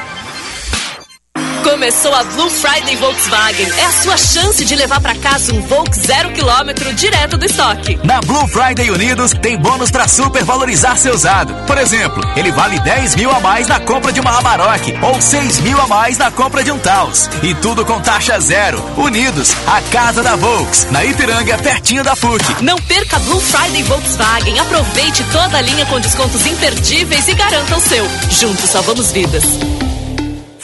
[1.82, 3.68] Começou a Blue Friday Volkswagen.
[3.76, 7.98] É a sua chance de levar para casa um Volks zero quilômetro direto do estoque.
[8.04, 11.52] Na Blue Friday Unidos tem bônus para supervalorizar seu usado.
[11.66, 15.58] Por exemplo, ele vale 10 mil a mais na compra de uma Amarok ou 6
[15.58, 17.28] mil a mais na compra de um Taos.
[17.42, 18.80] E tudo com taxa zero.
[18.96, 22.62] Unidos, a casa da Volks, na Ipiranga, pertinho da PUC.
[22.62, 24.60] Não perca a Blue Friday Volkswagen.
[24.60, 28.08] Aproveite toda a linha com descontos imperdíveis e garanta o seu.
[28.30, 29.42] Juntos salvamos vidas.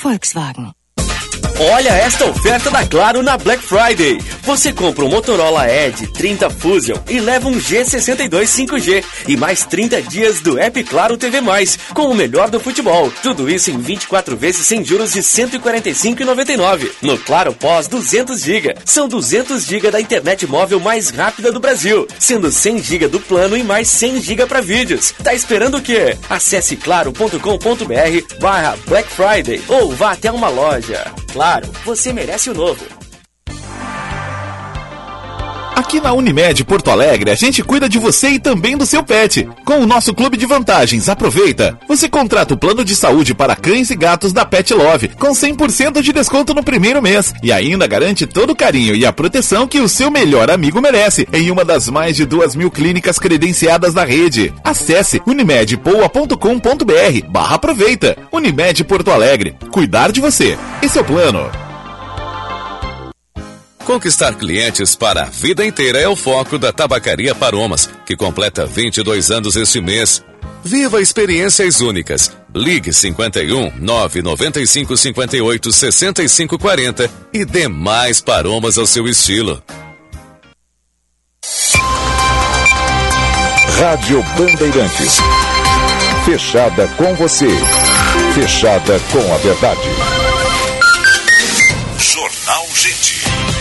[0.00, 0.77] Volkswagen.
[1.60, 4.20] Olha esta oferta da Claro na Black Friday.
[4.44, 10.00] Você compra um Motorola Edge 30 Fusion e leva um G62 5G e mais 30
[10.02, 11.40] dias do App Claro TV+,
[11.92, 13.12] com o melhor do futebol.
[13.24, 16.92] Tudo isso em 24 vezes sem juros de R$ 145,99.
[17.02, 18.76] No Claro Pós 200 GB.
[18.84, 23.56] São 200 GB da internet móvel mais rápida do Brasil, sendo 100 GB do plano
[23.56, 25.12] e mais 100 GB para vídeos.
[25.24, 26.16] Tá esperando o quê?
[26.30, 31.12] Acesse claro.com.br barra Black Friday ou vá até uma loja.
[31.32, 31.47] Claro,
[31.84, 32.97] você merece o novo.
[35.78, 39.48] Aqui na Unimed Porto Alegre, a gente cuida de você e também do seu pet.
[39.64, 41.78] Com o nosso clube de vantagens, aproveita.
[41.86, 46.02] Você contrata o plano de saúde para cães e gatos da Pet Love, com 100%
[46.02, 47.32] de desconto no primeiro mês.
[47.44, 51.28] E ainda garante todo o carinho e a proteção que o seu melhor amigo merece,
[51.32, 54.52] em uma das mais de duas mil clínicas credenciadas da rede.
[54.64, 58.16] Acesse unimedpoa.com.br barra aproveita.
[58.32, 59.54] Unimed Porto Alegre.
[59.70, 60.58] Cuidar de você.
[60.82, 61.67] Esse é o plano.
[63.88, 69.30] Conquistar clientes para a vida inteira é o foco da Tabacaria Paromas, que completa 22
[69.30, 70.22] anos este mês.
[70.62, 72.30] Viva experiências únicas.
[72.54, 79.62] Ligue 51 995 58 65 40 e dê mais paromas ao seu estilo.
[83.80, 85.16] Rádio Bandeirantes.
[86.26, 87.48] Fechada com você.
[88.34, 89.88] Fechada com a verdade.
[91.98, 93.57] Jornal Gente.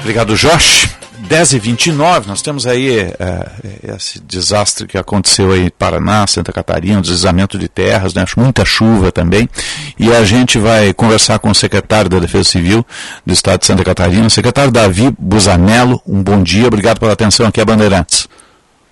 [0.00, 0.89] Obrigado, Jorge.
[1.30, 6.52] 10 e 29 nós temos aí é, esse desastre que aconteceu aí em Paraná, Santa
[6.52, 9.48] Catarina, deslizamento de terras, né, muita chuva também.
[9.96, 12.84] E a gente vai conversar com o secretário da Defesa Civil
[13.24, 16.02] do Estado de Santa Catarina, o secretário Davi Busanello.
[16.04, 18.28] Um bom dia, obrigado pela atenção aqui a Bandeirantes.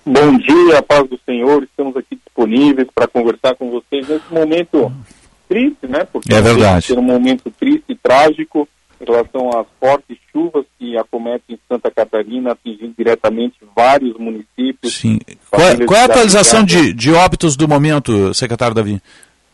[0.05, 4.89] Bom dia, paz do Senhor, estamos aqui disponíveis para conversar com vocês nesse momento
[5.49, 6.07] triste, né?
[6.09, 6.93] Porque é verdade.
[6.93, 8.65] um momento triste e trágico
[8.99, 14.95] em relação às fortes chuvas que acometem Santa Catarina, atingindo diretamente vários municípios.
[14.95, 15.19] Sim.
[15.49, 19.01] Qual, é, qual é a atualização de, de óbitos do momento, secretário Davi?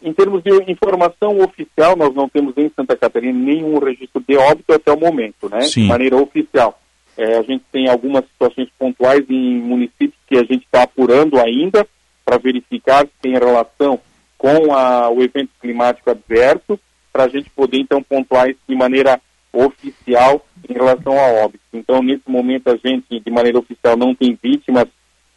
[0.01, 4.73] Em termos de informação oficial, nós não temos em Santa Catarina nenhum registro de óbito
[4.73, 5.61] até o momento, né?
[5.61, 5.83] Sim.
[5.83, 6.79] De maneira oficial.
[7.17, 11.87] É, a gente tem algumas situações pontuais em municípios que a gente está apurando ainda
[12.25, 13.99] para verificar se tem relação
[14.37, 16.79] com a, o evento climático adverso,
[17.13, 19.21] para a gente poder então pontuar isso de maneira
[19.55, 21.67] oficial em relação a óbitos.
[21.73, 24.87] Então, nesse momento, a gente, de maneira oficial, não tem vítimas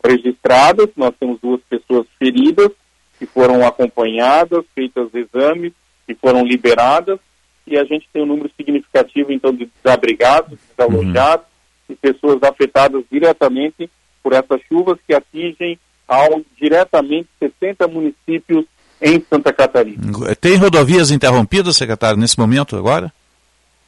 [0.04, 2.70] registradas, nós temos duas pessoas feridas
[3.18, 5.72] que foram acompanhadas, feitas exames,
[6.06, 7.18] que foram liberadas,
[7.66, 11.46] e a gente tem um número significativo, então, de desabrigados, desalojados
[11.88, 11.94] uhum.
[11.94, 13.90] e pessoas afetadas diretamente
[14.22, 18.64] por essas chuvas que atingem ao, diretamente 60 municípios
[19.00, 20.02] em Santa Catarina.
[20.40, 23.12] Tem rodovias interrompidas, secretário, nesse momento agora?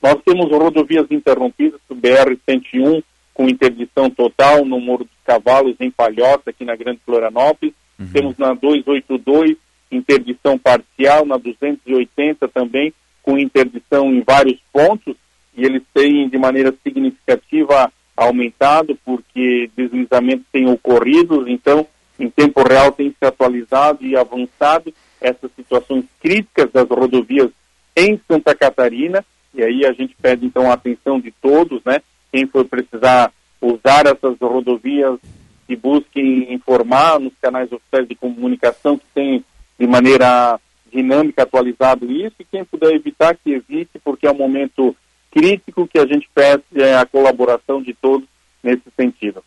[0.03, 3.03] Nós temos rodovias interrompidas, o BR-101
[3.35, 7.75] com interdição total no Morro dos Cavalos, em Palhoça, aqui na Grande Florianópolis.
[7.99, 8.09] Uhum.
[8.13, 9.57] Temos na 282
[9.91, 15.17] interdição parcial, na 280 também com interdição em vários pontos
[15.57, 21.87] e eles têm de maneira significativa aumentado porque deslizamentos têm ocorrido, então
[22.19, 27.51] em tempo real tem se atualizado e avançado essas situações críticas das rodovias
[27.97, 29.25] em Santa Catarina
[29.55, 32.01] e aí a gente pede então a atenção de todos, né?
[32.33, 35.19] Quem for precisar usar essas rodovias
[35.67, 39.45] que busquem informar nos canais oficiais de comunicação que tem
[39.79, 40.59] de maneira
[40.93, 44.97] dinâmica atualizado isso e quem puder evitar que evite porque é um momento
[45.31, 48.29] crítico que a gente pede é, a colaboração de todos
[48.63, 49.43] nesse sentido.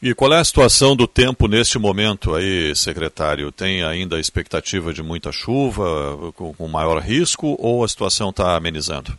[0.00, 3.50] E qual é a situação do tempo neste momento aí, secretário?
[3.50, 9.16] Tem ainda a expectativa de muita chuva, com maior risco, ou a situação está amenizando?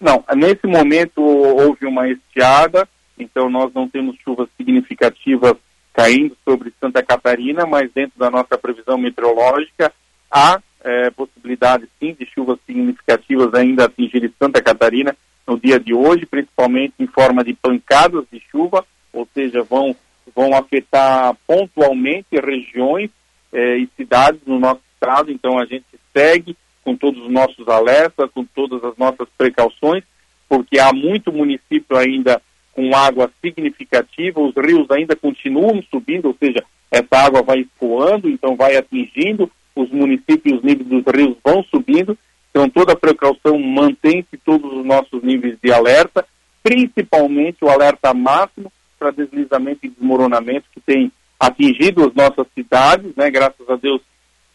[0.00, 5.54] Não, nesse momento houve uma estiada, então nós não temos chuvas significativas
[5.92, 9.92] caindo sobre Santa Catarina, mas dentro da nossa previsão meteorológica
[10.30, 15.14] há é, possibilidade sim de chuvas significativas ainda atingirem Santa Catarina
[15.46, 19.94] no dia de hoje, principalmente em forma de pancadas de chuva, ou seja, vão,
[20.34, 23.10] vão afetar pontualmente regiões
[23.52, 25.84] é, e cidades no nosso estado, então a gente
[26.16, 30.02] segue com todos os nossos alertas, com todas as nossas precauções,
[30.48, 32.40] porque há muito município ainda
[32.72, 38.56] com água significativa, os rios ainda continuam subindo, ou seja, essa água vai escoando, então
[38.56, 42.16] vai atingindo os municípios, os níveis dos rios vão subindo,
[42.50, 46.26] então toda a precaução mantém-se todos os nossos níveis de alerta,
[46.62, 53.30] principalmente o alerta máximo para deslizamento e desmoronamento que tem atingido as nossas cidades, né,
[53.30, 54.02] graças a Deus,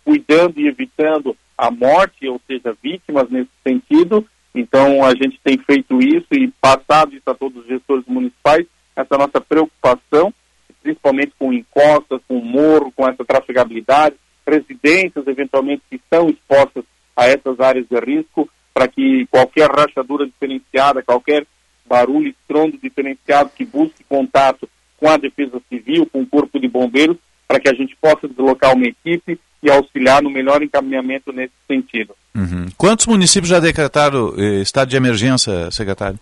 [0.03, 4.25] cuidando e evitando a morte, ou seja, vítimas nesse sentido.
[4.53, 8.65] Então, a gente tem feito isso e passado isso a todos os gestores municipais,
[8.95, 10.33] essa nossa preocupação,
[10.81, 14.15] principalmente com encostas, com morro, com essa trafegabilidade,
[14.47, 16.83] residências, eventualmente, que estão expostas
[17.15, 21.45] a essas áreas de risco, para que qualquer rachadura diferenciada, qualquer
[21.85, 27.17] barulho, estrondo diferenciado que busque contato com a Defesa Civil, com o Corpo de Bombeiros,
[27.47, 32.15] para que a gente possa deslocar uma equipe e auxiliar no melhor encaminhamento nesse sentido.
[32.35, 32.67] Uhum.
[32.77, 36.19] Quantos municípios já decretaram eh, estado de emergência, secretário?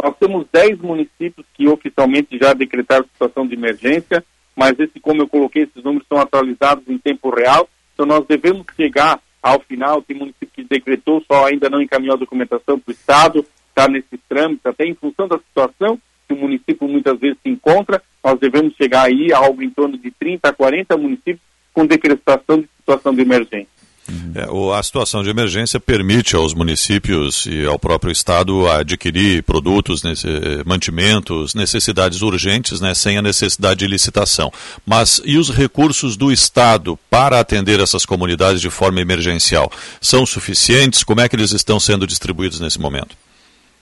[0.00, 4.24] Nós temos 10 municípios que oficialmente já decretaram situação de emergência,
[4.54, 8.64] mas esse, como eu coloquei, esses números são atualizados em tempo real, então nós devemos
[8.76, 12.94] chegar ao final, tem município que decretou, só ainda não encaminhou a documentação para o
[12.94, 15.98] Estado, está nesse trâmite, até em função da situação
[16.28, 19.98] que o município muitas vezes se encontra, nós devemos chegar aí a algo em torno
[19.98, 23.78] de 30 a 40 municípios com decretação de situação de emergência.
[24.34, 30.26] É, a situação de emergência permite aos municípios e ao próprio Estado adquirir produtos, nesse,
[30.64, 34.50] mantimentos, necessidades urgentes, né, sem a necessidade de licitação.
[34.86, 39.70] Mas e os recursos do Estado para atender essas comunidades de forma emergencial?
[40.00, 41.04] São suficientes?
[41.04, 43.14] Como é que eles estão sendo distribuídos nesse momento?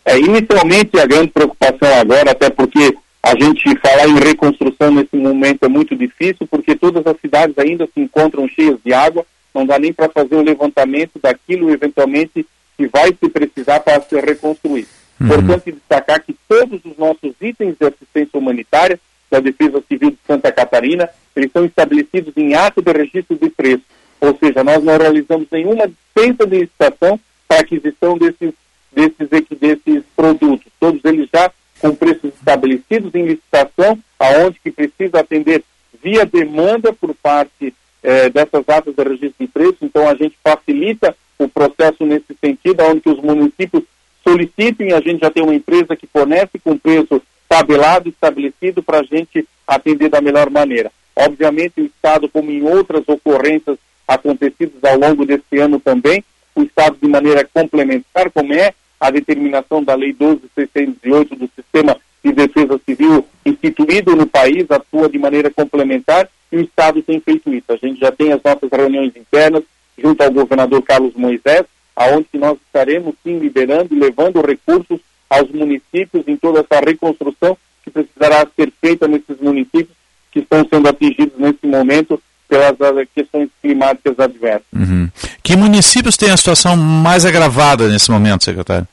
[0.04, 2.96] É, inicialmente a grande preocupação agora, até porque
[3.26, 7.88] a gente falar em reconstrução nesse momento é muito difícil, porque todas as cidades ainda
[7.92, 12.46] se encontram cheias de água, não dá nem para fazer o levantamento daquilo eventualmente
[12.76, 14.86] que vai se precisar para ser reconstruído.
[15.20, 20.52] Importante destacar que todos os nossos itens de assistência humanitária da Defesa Civil de Santa
[20.52, 23.82] Catarina, eles são estabelecidos em ato de registro de preço.
[24.20, 28.52] Ou seja, nós não realizamos nenhuma dispensa de licitação para aquisição desses,
[28.92, 29.28] desses,
[29.58, 30.70] desses produtos.
[30.78, 31.50] Todos eles já
[31.86, 35.62] com preços estabelecidos em licitação, aonde que precisa atender
[36.02, 37.72] via demanda por parte
[38.02, 39.76] eh, dessas atas de registro de preço.
[39.82, 43.84] Então, a gente facilita o processo nesse sentido, onde que os municípios
[44.22, 49.02] solicitem, a gente já tem uma empresa que fornece com preço tabelado, estabelecido, para a
[49.04, 50.90] gente atender da melhor maneira.
[51.14, 56.96] Obviamente, o Estado, como em outras ocorrências acontecidas ao longo desse ano também, o Estado,
[57.00, 63.26] de maneira complementar, como é a determinação da Lei 12.608 do Sistema de Defesa Civil
[63.44, 67.64] instituído no país, atua de maneira complementar e o Estado tem feito isso.
[67.68, 69.62] A gente já tem as nossas reuniões internas
[69.96, 71.64] junto ao governador Carlos Moisés,
[71.94, 77.90] aonde nós estaremos sim liberando e levando recursos aos municípios em toda essa reconstrução que
[77.90, 79.96] precisará ser feita nesses municípios
[80.30, 82.76] que estão sendo atingidos nesse momento pelas
[83.14, 84.66] questões climáticas adversas.
[84.72, 85.10] Uhum.
[85.42, 88.86] Que municípios têm a situação mais agravada nesse momento, secretário?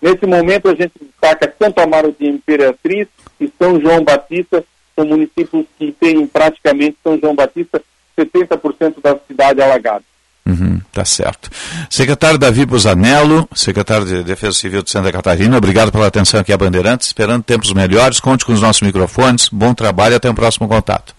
[0.00, 3.06] Nesse momento a gente destaca Santo Amaro de Imperatriz
[3.40, 4.64] e São João Batista,
[4.96, 7.80] são municípios que têm praticamente São João Batista
[8.18, 10.02] 70% da cidade alagada.
[10.44, 11.48] Uhum, tá certo.
[11.88, 16.58] Secretário Davi Busanello, secretário de Defesa Civil de Santa Catarina, obrigado pela atenção aqui a
[16.58, 20.66] Bandeirantes, esperando tempos melhores, conte com os nossos microfones, bom trabalho e até o próximo
[20.66, 21.14] contato.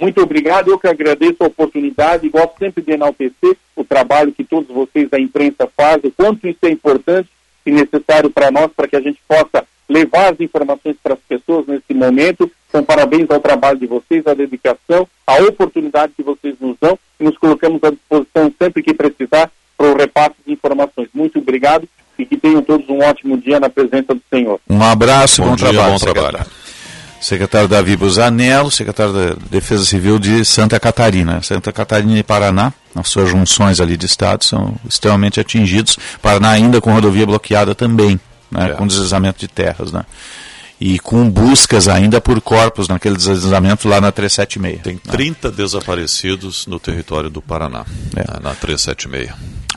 [0.00, 4.44] Muito obrigado, eu que agradeço a oportunidade e gosto sempre de enaltecer o trabalho que
[4.44, 7.28] todos vocês da imprensa fazem, o quanto isso é importante
[7.66, 11.66] e necessário para nós, para que a gente possa levar as informações para as pessoas
[11.66, 12.50] nesse momento.
[12.68, 17.24] Então, parabéns ao trabalho de vocês, à dedicação, à oportunidade que vocês nos dão e
[17.24, 21.08] nos colocamos à disposição sempre que precisar para o repasse de informações.
[21.12, 24.60] Muito obrigado e que tenham todos um ótimo dia na presença do Senhor.
[24.68, 25.92] Um abraço e Bom bom, dia, trabalho.
[25.92, 26.59] bom trabalho.
[27.30, 31.40] Secretário Davi Busanello, secretário da Defesa Civil de Santa Catarina.
[31.42, 35.96] Santa Catarina e Paraná, as suas junções ali de estado são extremamente atingidos.
[36.20, 38.18] Paraná ainda com rodovia bloqueada também,
[38.50, 38.74] né, É.
[38.74, 40.04] com deslizamento de terras, né?
[40.80, 44.82] E com buscas ainda por corpos naquele deslizamento lá na 376.
[44.82, 49.30] Tem 30 desaparecidos no território do Paraná, né, na 376.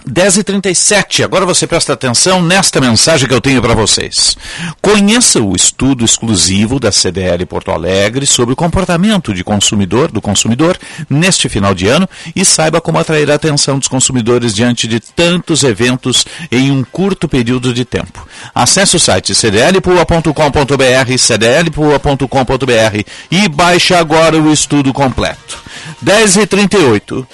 [0.10, 4.36] 10h37, agora você presta atenção nesta mensagem que eu tenho para vocês.
[4.82, 10.78] Conheça o estudo exclusivo da CDL Porto Alegre sobre o comportamento de consumidor do consumidor
[11.10, 15.64] neste final de ano e saiba como atrair a atenção dos consumidores diante de tantos
[15.64, 18.28] eventos em um curto período de tempo.
[18.54, 25.64] Acesse o site cdlpua.com.br, cdlpua.com.br e baixe agora o estudo completo.
[26.04, 27.26] 10h38.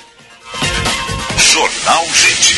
[1.40, 2.57] Jornal Gente.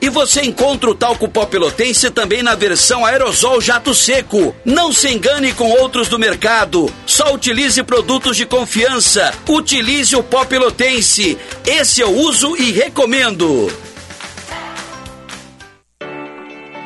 [0.00, 4.54] E você encontra o talco pó pelotense também na versão aerosol jato seco.
[4.64, 6.92] Não se engane com outros do mercado.
[7.04, 9.34] Só utilize produtos de confiança.
[9.48, 11.36] Utilize o pó pelotense.
[11.66, 13.72] Esse eu uso e recomendo.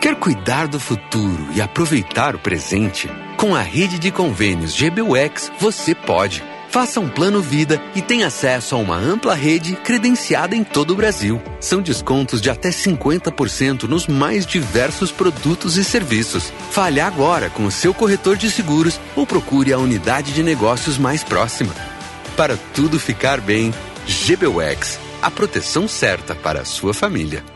[0.00, 3.08] Quer cuidar do futuro e aproveitar o presente?
[3.36, 6.42] Com a rede de convênios GBUX, você pode.
[6.72, 10.96] Faça um plano vida e tenha acesso a uma ampla rede credenciada em todo o
[10.96, 11.38] Brasil.
[11.60, 16.50] São descontos de até 50% nos mais diversos produtos e serviços.
[16.70, 21.22] Fale agora com o seu corretor de seguros ou procure a unidade de negócios mais
[21.22, 21.74] próxima.
[22.38, 23.70] Para tudo ficar bem,
[24.06, 27.51] GBUX, a proteção certa para a sua família.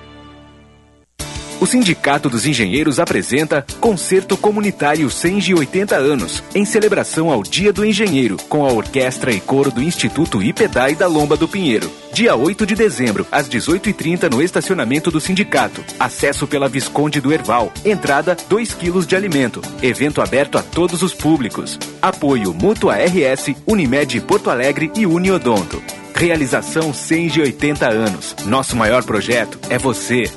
[1.59, 8.37] O Sindicato dos Engenheiros apresenta Concerto Comunitário 180 anos, em celebração ao Dia do Engenheiro,
[8.49, 11.91] com a orquestra e coro do Instituto IPEDAI da Lomba do Pinheiro.
[12.13, 15.83] Dia 8 de dezembro, às 18h30, no estacionamento do sindicato.
[15.99, 17.73] Acesso pela Visconde do Erval.
[17.85, 19.63] Entrada 2 quilos de alimento.
[19.83, 21.79] Evento aberto a todos os públicos.
[22.03, 25.83] Apoio Mútua RS, Unimed Porto Alegre e Uniodonto.
[26.15, 28.37] Realização 180 anos.
[28.45, 30.31] Nosso maior projeto é você.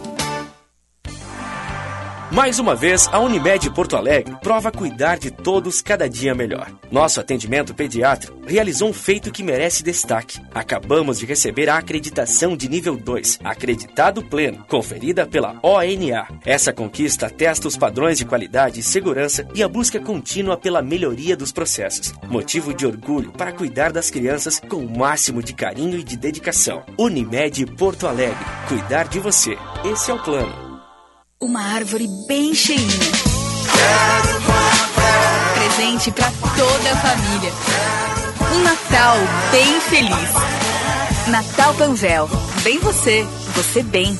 [2.31, 6.71] Mais uma vez, a Unimed Porto Alegre prova cuidar de todos cada dia melhor.
[6.91, 10.39] Nosso atendimento pediátrico realizou um feito que merece destaque.
[10.53, 16.27] Acabamos de receber a acreditação de nível 2, acreditado pleno, conferida pela ONA.
[16.45, 21.35] Essa conquista atesta os padrões de qualidade e segurança e a busca contínua pela melhoria
[21.35, 22.13] dos processos.
[22.27, 26.83] Motivo de orgulho para cuidar das crianças com o máximo de carinho e de dedicação.
[26.95, 29.57] Unimed Porto Alegre, cuidar de você.
[29.83, 30.68] Esse é o plano.
[31.41, 32.85] Uma árvore bem cheinha.
[35.53, 37.51] Presente para toda a família.
[38.53, 39.15] Um Natal
[39.49, 41.29] bem feliz.
[41.29, 42.29] Natal Panvel.
[42.61, 43.25] Bem você,
[43.55, 44.19] você bem.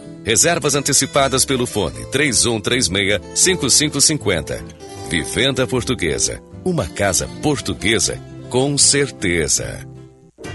[0.23, 4.63] Reservas antecipadas pelo fone 3136-5550.
[5.09, 6.39] Vivenda Portuguesa.
[6.63, 9.83] Uma casa portuguesa com certeza.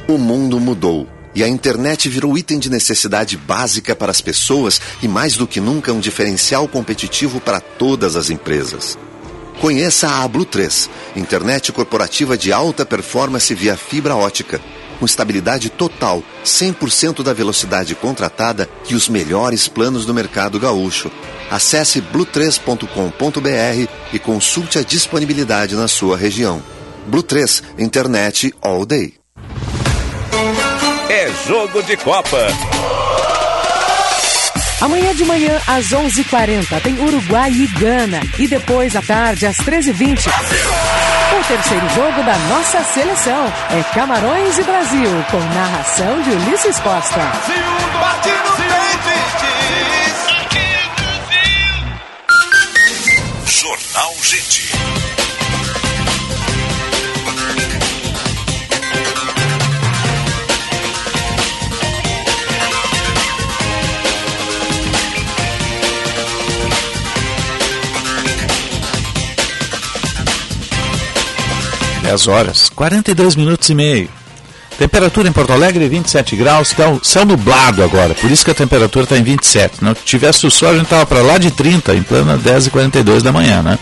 [0.06, 5.08] O mundo mudou e a internet virou item de necessidade básica para as pessoas e,
[5.08, 8.96] mais do que nunca, um diferencial competitivo para todas as empresas.
[9.60, 14.60] Conheça a Blue 3, internet corporativa de alta performance via fibra ótica,
[14.98, 21.10] com estabilidade total, 100% da velocidade contratada e os melhores planos do mercado gaúcho.
[21.50, 26.62] Acesse blue3.com.br e consulte a disponibilidade na sua região.
[27.06, 29.14] Blue 3, internet all day.
[31.08, 32.48] É jogo de Copa.
[34.80, 38.20] Amanhã de manhã, às 11h40, tem Uruguai e Gana.
[38.38, 41.15] E depois, à tarde, às 13h20, o
[41.48, 47.20] terceiro jogo da nossa seleção é Camarões e Brasil, com narração de Ulisses Costa.
[48.00, 48.56] Bate no
[53.46, 55.05] Jornal Gente.
[72.06, 74.08] Dez horas, 42 minutos e meio.
[74.78, 79.02] Temperatura em Porto Alegre 27 graus, céu, céu nublado agora, por isso que a temperatura
[79.02, 79.82] está em 27.
[79.82, 82.70] Não tivesse o sol, a gente estava para lá de 30, em plena 10 e
[82.70, 83.76] 42 da manhã, né?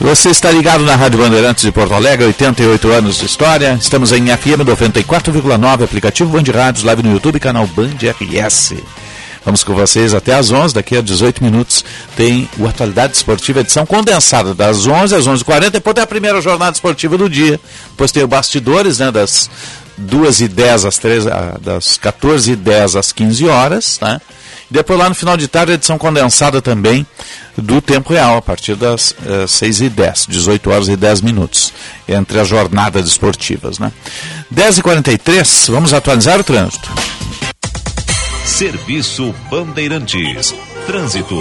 [0.00, 3.78] Você está ligado na Rádio Bandeirantes de Porto Alegre, 88 anos de história.
[3.80, 8.74] Estamos em FM 94,9, aplicativo Band Rádios, live no YouTube, canal Band RS.
[9.44, 11.84] Vamos com vocês até às 11, daqui a 18 minutos
[12.14, 16.72] tem o Atualidade Esportiva, edição condensada, das 11 às 11h40, depois tem a primeira jornada
[16.72, 17.58] esportiva do dia,
[17.90, 19.48] depois tem o Bastidores, né, das
[19.96, 24.20] 2 e 10 às 3, ah, das 14 e 10 às 15 horas, né?
[24.70, 27.04] Depois lá no final de tarde a edição condensada também
[27.56, 31.72] do tempo real, a partir das uh, 6 e 10, 18 horas e 10 minutos,
[32.08, 33.80] entre as jornadas esportivas.
[33.80, 33.90] Né?
[34.48, 36.88] 10 e 43 vamos atualizar o trânsito.
[38.50, 40.52] Serviço Bandeirantes.
[40.84, 41.36] Trânsito.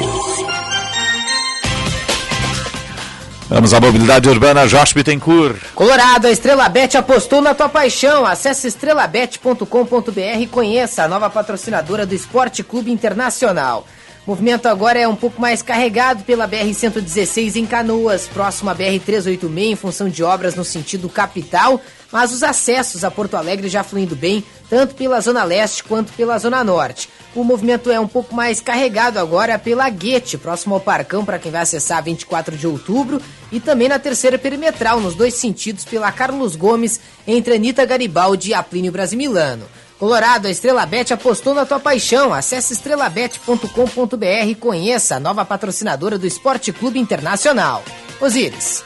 [3.50, 5.58] Vamos à mobilidade urbana, Jorge Bittencourt.
[5.74, 8.26] Colorado, a Estrela Bet apostou na tua paixão.
[8.26, 13.86] Acesse estrelabet.com.br e conheça a nova patrocinadora do Esporte Clube Internacional.
[14.26, 19.72] O movimento agora é um pouco mais carregado pela BR-116 em Canoas, próximo à BR-386,
[19.72, 21.82] em função de obras no sentido capital,
[22.12, 26.38] mas os acessos a Porto Alegre já fluindo bem, tanto pela Zona Leste quanto pela
[26.38, 27.10] Zona Norte.
[27.36, 31.52] O movimento é um pouco mais carregado agora pela Guete, próximo ao Parcão, para quem
[31.52, 33.22] vai acessar 24 de outubro,
[33.52, 38.54] e também na terceira perimetral, nos dois sentidos, pela Carlos Gomes, entre Anitta Garibaldi e
[38.54, 39.66] Aplínio Brasimilano.
[40.00, 42.34] Colorado, a Estrela Bet apostou na tua paixão.
[42.34, 47.84] Acesse estrelabet.com.br e conheça a nova patrocinadora do Esporte Clube Internacional.
[48.22, 48.82] Osíris.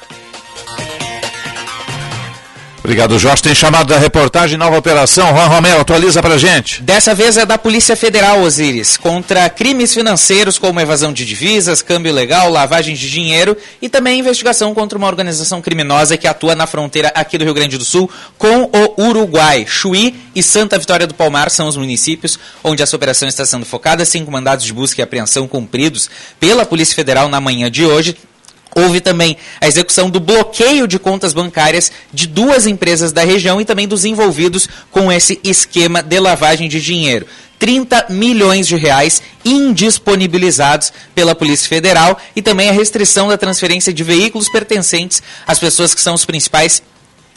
[2.84, 3.42] Obrigado, Jorge.
[3.42, 5.34] Tem chamado da reportagem Nova Operação.
[5.34, 6.84] Juan Romero, atualiza pra gente.
[6.84, 12.12] Dessa vez é da Polícia Federal, Osiris, contra crimes financeiros como evasão de divisas, câmbio
[12.12, 17.10] legal, lavagem de dinheiro e também investigação contra uma organização criminosa que atua na fronteira
[17.16, 19.66] aqui do Rio Grande do Sul com o Uruguai.
[19.66, 24.04] Chuí e Santa Vitória do Palmar são os municípios onde essa operação está sendo focada,
[24.04, 28.18] cinco mandados de busca e apreensão cumpridos pela Polícia Federal na manhã de hoje.
[28.76, 33.66] Houve também a execução do bloqueio de contas bancárias de duas empresas da região e
[33.66, 37.26] também dos envolvidos com esse esquema de lavagem de dinheiro.
[37.60, 44.04] 30 milhões de reais indisponibilizados pela Polícia Federal e também a restrição da transferência de
[44.04, 46.84] veículos pertencentes às pessoas que são os principais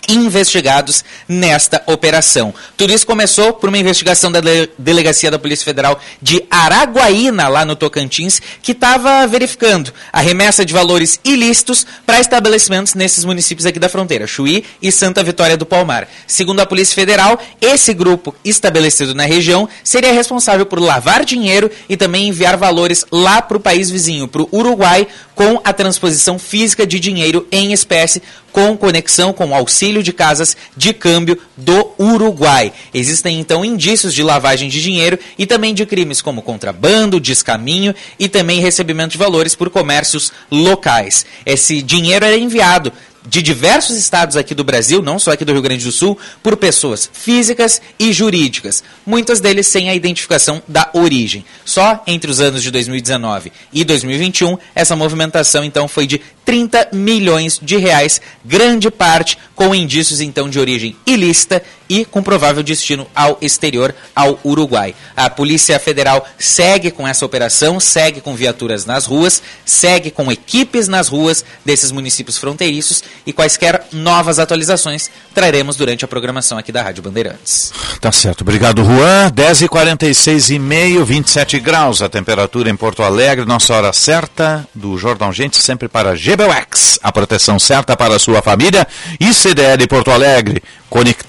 [0.08, 2.54] investigados nesta operação.
[2.76, 4.40] Tudo isso começou por uma investigação da
[4.78, 10.72] Delegacia da Polícia Federal de Araguaína, lá no Tocantins, que estava verificando a remessa de
[10.72, 16.08] valores ilícitos para estabelecimentos nesses municípios aqui da fronteira, Chuí e Santa Vitória do Palmar.
[16.26, 21.96] Segundo a Polícia Federal, esse grupo estabelecido na região seria responsável por lavar dinheiro e
[21.96, 26.86] também enviar valores lá para o país vizinho, para o Uruguai, com a transposição física
[26.86, 32.72] de dinheiro em espécie, com conexão com o auxílio de casas de câmbio do Uruguai.
[32.92, 38.30] Existem então indícios de lavagem de dinheiro e também de crimes como contrabando, descaminho e
[38.30, 41.26] também recebimento de valores por comércios locais.
[41.44, 42.90] Esse dinheiro era enviado
[43.26, 46.56] de diversos estados aqui do Brasil, não só aqui do Rio Grande do Sul, por
[46.56, 51.44] pessoas físicas e jurídicas, muitas deles sem a identificação da origem.
[51.64, 57.58] Só entre os anos de 2019 e 2021, essa movimentação então foi de 30 milhões
[57.60, 63.38] de reais, grande parte com indícios então de origem ilícita e com provável destino ao
[63.40, 64.94] exterior, ao Uruguai.
[65.16, 70.88] A Polícia Federal segue com essa operação, segue com viaturas nas ruas, segue com equipes
[70.88, 76.82] nas ruas desses municípios fronteiriços e quaisquer novas atualizações traremos durante a programação aqui da
[76.82, 77.72] Rádio Bandeirantes.
[78.00, 78.42] Tá certo.
[78.42, 79.30] Obrigado, Juan.
[79.30, 83.44] 10h46 e meio, 27 graus a temperatura em Porto Alegre.
[83.44, 86.98] Nossa hora certa do Jornal Gente, sempre para GBUX.
[87.02, 88.86] A proteção certa para sua família.
[89.18, 90.62] E CDL Porto Alegre,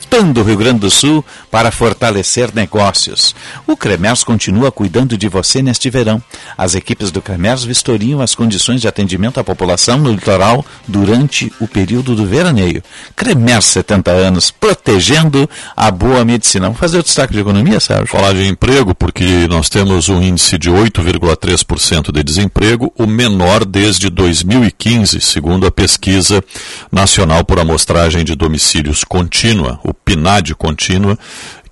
[0.07, 3.35] conectando o Rio Grande do Sul para fortalecer negócios.
[3.65, 6.21] O Cremers continua cuidando de você neste verão.
[6.57, 11.67] As equipes do Cremers vistoriam as condições de atendimento à população no litoral durante o
[11.67, 12.81] período do veraneio.
[13.15, 16.67] Cremers 70 anos, protegendo a boa medicina.
[16.67, 18.07] Vamos fazer o destaque de economia, Sérgio?
[18.07, 24.09] Falar de emprego, porque nós temos um índice de 8,3% de desemprego, o menor desde
[24.09, 26.43] 2015, segundo a pesquisa
[26.91, 31.19] nacional por amostragem de domicílios contínua, o PNAD contínua,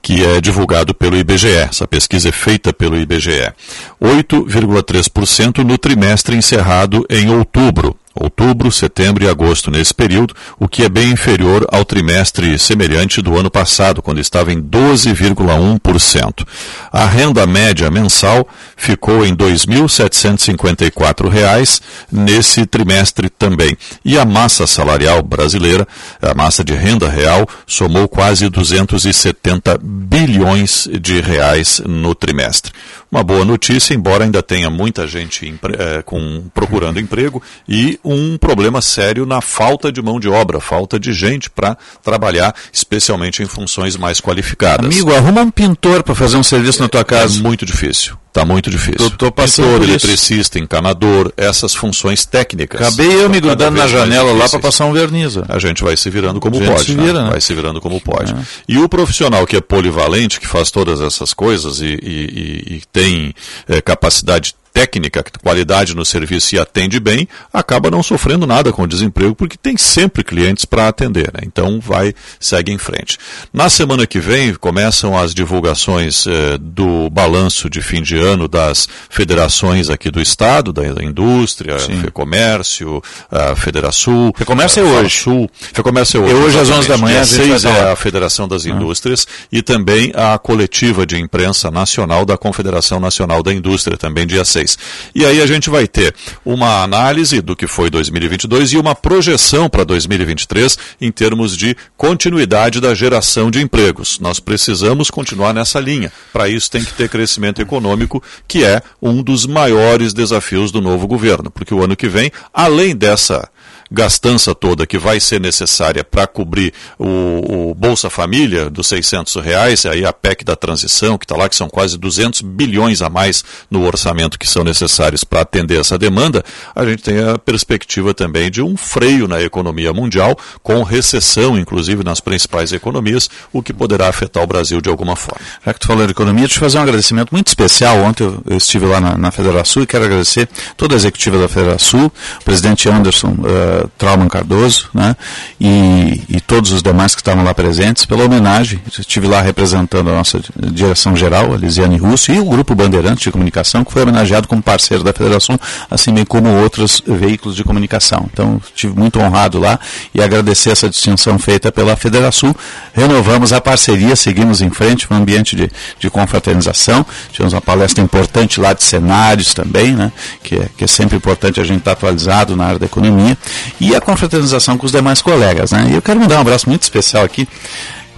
[0.02, 1.48] que é divulgado pelo IBGE.
[1.48, 3.54] Essa pesquisa é feita pelo IBGE.
[4.02, 10.90] 8,3% no trimestre encerrado em outubro outubro, setembro e agosto nesse período, o que é
[10.90, 16.48] bem inferior ao trimestre semelhante do ano passado, quando estava em 12,1%.
[16.92, 18.48] A renda média mensal
[18.78, 21.82] ficou em R$ 2.754
[22.12, 23.78] nesse trimestre também.
[24.04, 25.88] E a massa salarial brasileira,
[26.22, 32.72] a massa de renda real, somou quase 270 bilhões de reais no trimestre.
[33.16, 38.82] Uma boa notícia, embora ainda tenha muita gente é, com, procurando emprego e um problema
[38.82, 43.96] sério na falta de mão de obra, falta de gente para trabalhar, especialmente em funções
[43.96, 44.86] mais qualificadas.
[44.86, 47.40] Amigo, arruma um pintor para fazer um serviço na tua casa.
[47.40, 48.18] É muito difícil.
[48.36, 49.10] Está muito difícil.
[49.12, 52.82] Tô passando Pintor, eletricista, encanador, essas funções técnicas.
[52.82, 55.38] Acabei eu me grudando na janela lá para passar um verniz.
[55.48, 56.84] A gente vai se virando como pode.
[56.84, 57.24] Se vira, né?
[57.24, 57.30] né?
[57.30, 58.34] Vai se virando como pode.
[58.34, 58.38] É.
[58.68, 63.34] E o profissional que é polivalente, que faz todas essas coisas e, e, e tem
[63.70, 68.88] é, capacidade técnica, qualidade no serviço e atende bem, acaba não sofrendo nada com o
[68.88, 71.32] desemprego, porque tem sempre clientes para atender.
[71.34, 71.40] Né?
[71.44, 73.18] Então vai, segue em frente.
[73.54, 78.90] Na semana que vem começam as divulgações eh, do balanço de fim de ano das
[79.10, 82.02] federações aqui do Estado, da indústria, Sim.
[82.02, 84.34] FEComércio, a Federação.
[84.36, 85.20] FEComércio é hoje.
[85.20, 85.50] Sul.
[85.72, 86.34] FEComércio é hoje.
[86.34, 87.22] É hoje às 11 da manhã.
[87.22, 92.38] Às 6 é a Federação das Indústrias e também a coletiva de imprensa nacional da
[92.38, 94.65] Confederação Nacional da Indústria, também dia 6.
[95.14, 96.14] E aí a gente vai ter
[96.44, 102.80] uma análise do que foi 2022 e uma projeção para 2023 em termos de continuidade
[102.82, 104.20] da geração de empregos.
[104.20, 106.12] Nós precisamos continuar nessa linha.
[106.32, 111.08] Para isso tem que ter crescimento econômico, que é um dos maiores desafios do novo
[111.08, 113.50] governo, porque o ano que vem, além dessa
[113.96, 119.86] gastança toda que vai ser necessária para cobrir o, o, Bolsa Família dos 600 reais,
[119.86, 123.44] aí a PEC da transição, que está lá, que são quase 200 bilhões a mais
[123.72, 126.44] no orçamento que são necessários para atender essa demanda,
[126.76, 132.04] a gente tem a perspectiva também de um freio na economia mundial, com recessão, inclusive,
[132.04, 135.40] nas principais economias, o que poderá afetar o Brasil de alguma forma.
[135.66, 137.98] Já que tu falou de economia, deixa eu fazer um agradecimento muito especial.
[138.00, 141.48] Ontem eu, eu estive lá na, na Federação e quero agradecer toda a executiva da
[141.48, 142.08] Federação,
[142.42, 145.16] o presidente Anderson uh, Trauman Cardoso, né,
[145.60, 148.82] e, e, todos os demais que estavam lá presentes, pela homenagem.
[148.88, 153.32] estive lá representando a nossa direção geral, a Lisiane Russo, e o Grupo Bandeirantes de
[153.32, 155.60] Comunicação, que foi homenageado como parceiro da Federação,
[155.90, 158.30] assim bem como outros veículos de comunicação.
[158.32, 159.80] Então, estive muito honrado lá
[160.14, 162.56] e agradecer essa distinção feita pela Federação.
[162.94, 167.06] Renovamos a parceria, seguimos em frente no ambiente de, de confraternização.
[167.32, 170.12] Tivemos uma palestra importante lá de cenários também, né,
[170.44, 173.38] que, é, que é sempre importante a gente estar atualizado na área da economia.
[173.80, 175.72] E a confraternização com os demais colegas.
[175.72, 175.88] Né.
[175.92, 177.48] E eu quero mandar um abraço muito especial aqui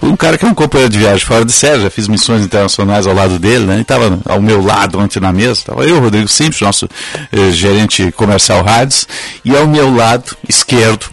[0.00, 3.06] um cara que é um companheiro de viagem fora de série, já fiz missões internacionais
[3.06, 3.78] ao lado dele, né?
[3.78, 6.88] E estava ao meu lado ontem na mesa, estava eu, Rodrigo Simples, nosso
[7.32, 9.06] eh, gerente comercial rádios,
[9.44, 11.06] e ao meu lado esquerdo,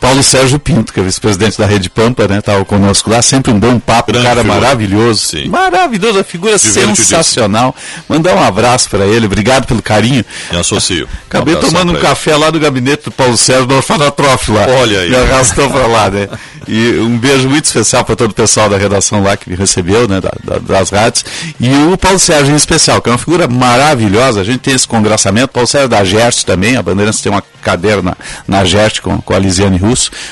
[0.00, 2.38] Paulo Sérgio Pinto, que é vice-presidente da Rede Pampa, né?
[2.38, 4.60] Estava conosco lá, sempre um bom papo, um cara figura.
[4.60, 5.20] maravilhoso.
[5.26, 5.48] Sim.
[5.48, 7.74] Maravilhoso, a figura sensacional.
[8.08, 10.24] Mandar um abraço para ele, obrigado pelo carinho.
[10.52, 11.08] Me associo.
[11.28, 14.66] Acabei um tomando um café lá no gabinete do Paulo Sérgio no Orfanatrof lá.
[14.68, 15.10] Olha aí.
[15.10, 16.28] Me arrastou para lá, né?
[16.68, 20.06] E um beijo muito especial para todo o pessoal da redação lá que me recebeu,
[20.06, 20.20] né?
[20.20, 21.24] Da, da, das rádios.
[21.58, 24.42] E o Paulo Sérgio em especial, que é uma figura maravilhosa.
[24.42, 25.48] A gente tem esse congraçamento.
[25.48, 28.16] Paulo Sérgio da Gerst também, a Bandeirantes tem uma cadeira na,
[28.46, 29.78] na Gerst com, com a Lisiane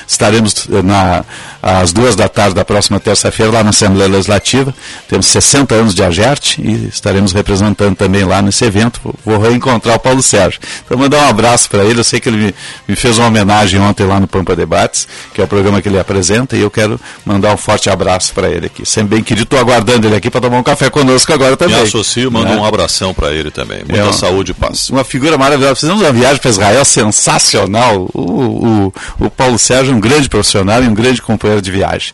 [0.09, 1.25] Estaremos eh, na,
[1.67, 4.73] às duas da tarde da próxima terça-feira lá na Assembleia Legislativa.
[5.09, 9.01] Temos 60 anos de Agerte e estaremos representando também lá nesse evento.
[9.25, 10.61] Vou reencontrar o Paulo Sérgio.
[10.85, 11.99] Então, mandar um abraço para ele.
[11.99, 12.55] Eu sei que ele me,
[12.87, 15.99] me, fez uma homenagem ontem lá no Pampa Debates, que é o programa que ele
[15.99, 18.87] apresenta, e eu quero mandar um forte abraço para ele aqui.
[18.87, 21.77] Sempre bem querido, estou aguardando ele aqui para tomar um café conosco agora também.
[21.77, 22.57] Me associo, mando né?
[22.57, 23.79] um abração para ele também.
[23.79, 24.89] Muita é uma, saúde e paz.
[24.89, 25.75] Uma figura maravilhosa.
[25.75, 28.09] Fizemos uma viagem para Israel sensacional.
[28.15, 32.13] O, o, o Paulo Sérgio um grande profissional e um grande companheiro de viagem.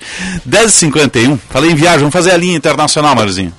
[0.49, 3.53] 10h51, falei em viagem, vamos fazer a linha internacional, Marzinho.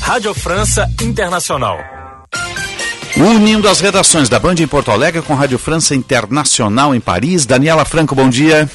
[0.00, 1.78] Rádio França Internacional.
[3.16, 7.44] Unindo as redações da Band em Porto Alegre com Rádio França Internacional em Paris.
[7.44, 8.68] Daniela Franco, bom dia.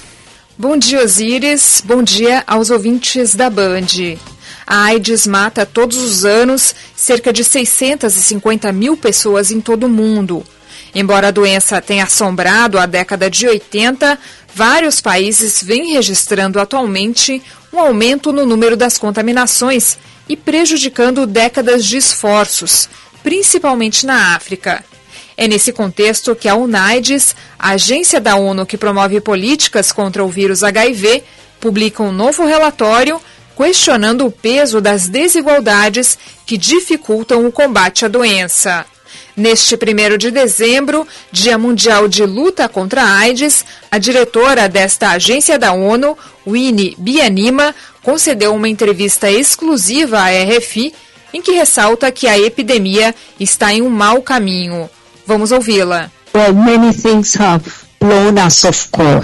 [0.57, 1.83] Bom dia, Osíris.
[1.85, 4.17] Bom dia aos ouvintes da Band.
[4.65, 10.43] A AIDS mata todos os anos cerca de 650 mil pessoas em todo o mundo.
[10.93, 14.17] Embora a doença tenha assombrado a década de 80,
[14.53, 17.41] vários países vêm registrando atualmente
[17.71, 19.97] um aumento no número das contaminações
[20.27, 22.89] e prejudicando décadas de esforços,
[23.23, 24.83] principalmente na África.
[25.35, 30.29] É nesse contexto que a UNAIDS, a agência da ONU que promove políticas contra o
[30.29, 31.23] vírus HIV,
[31.59, 33.21] publica um novo relatório
[33.55, 38.85] questionando o peso das desigualdades que dificultam o combate à doença.
[39.37, 45.59] Neste 1 de dezembro, Dia Mundial de Luta contra a AIDS, a diretora desta agência
[45.59, 50.91] da ONU, Winnie Bianima, concedeu uma entrevista exclusiva à RFI
[51.31, 54.89] em que ressalta que a epidemia está em um mau caminho.
[55.23, 56.09] Vamos ouvi-la.
[56.33, 57.86] Well, many things have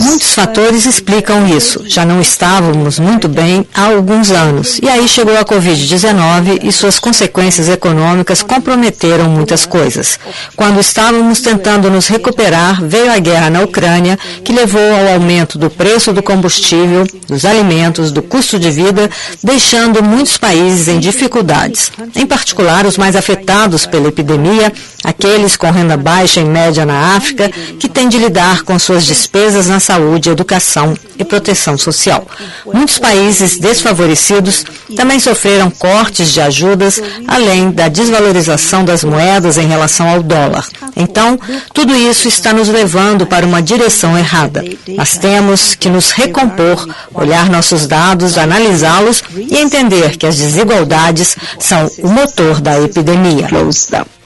[0.01, 1.83] Muitos fatores explicam isso.
[1.87, 4.79] Já não estávamos muito bem há alguns anos.
[4.81, 10.19] E aí chegou a Covid-19 e suas consequências econômicas comprometeram muitas coisas.
[10.55, 15.69] Quando estávamos tentando nos recuperar, veio a guerra na Ucrânia, que levou ao aumento do
[15.69, 19.09] preço do combustível, dos alimentos, do custo de vida,
[19.43, 21.91] deixando muitos países em dificuldades.
[22.15, 24.73] Em particular, os mais afetados pela epidemia,
[25.03, 29.67] aqueles com renda baixa e média na África, que têm de lidar com suas despesas
[29.67, 32.25] na saúde, educação e proteção social.
[32.65, 34.63] Muitos países desfavorecidos
[34.95, 40.67] também sofreram cortes de ajudas, além da desvalorização das moedas em relação ao dólar.
[40.95, 41.39] Então,
[41.73, 44.63] tudo isso está nos levando para uma direção errada.
[44.87, 51.89] Nós temos que nos recompor, olhar nossos dados, analisá-los e entender que as desigualdades são
[51.99, 53.47] o motor da epidemia.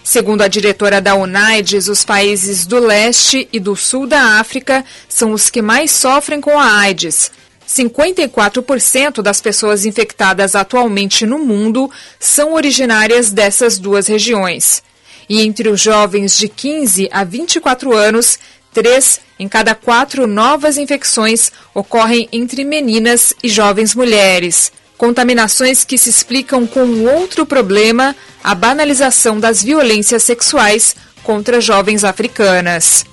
[0.08, 5.34] Segundo a diretora da UNAIDS, os países do leste e do sul da África são
[5.34, 7.30] os que mais sofrem com a AIDS.
[7.68, 14.82] 54% das pessoas infectadas atualmente no mundo são originárias dessas duas regiões.
[15.28, 18.40] E entre os jovens de 15 a 24 anos,
[18.74, 24.72] três em cada quatro novas infecções ocorrem entre meninas e jovens mulheres.
[24.98, 33.06] Contaminações que se explicam com outro problema, a banalização das violências sexuais contra jovens africanas.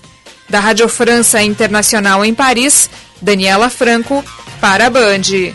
[0.49, 2.89] Da Rádio França Internacional em Paris,
[3.21, 4.25] Daniela Franco,
[4.61, 5.55] para a Band.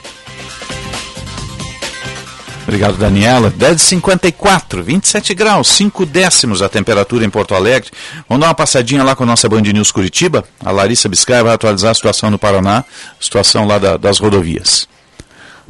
[2.69, 3.49] Obrigado, Daniela.
[3.49, 7.89] 10h54, 27 graus, 5 décimos a temperatura em Porto Alegre.
[8.27, 10.45] Vamos dar uma passadinha lá com a nossa Band News Curitiba.
[10.63, 12.85] A Larissa Biscay vai atualizar a situação no Paraná,
[13.19, 14.87] situação lá da, das rodovias.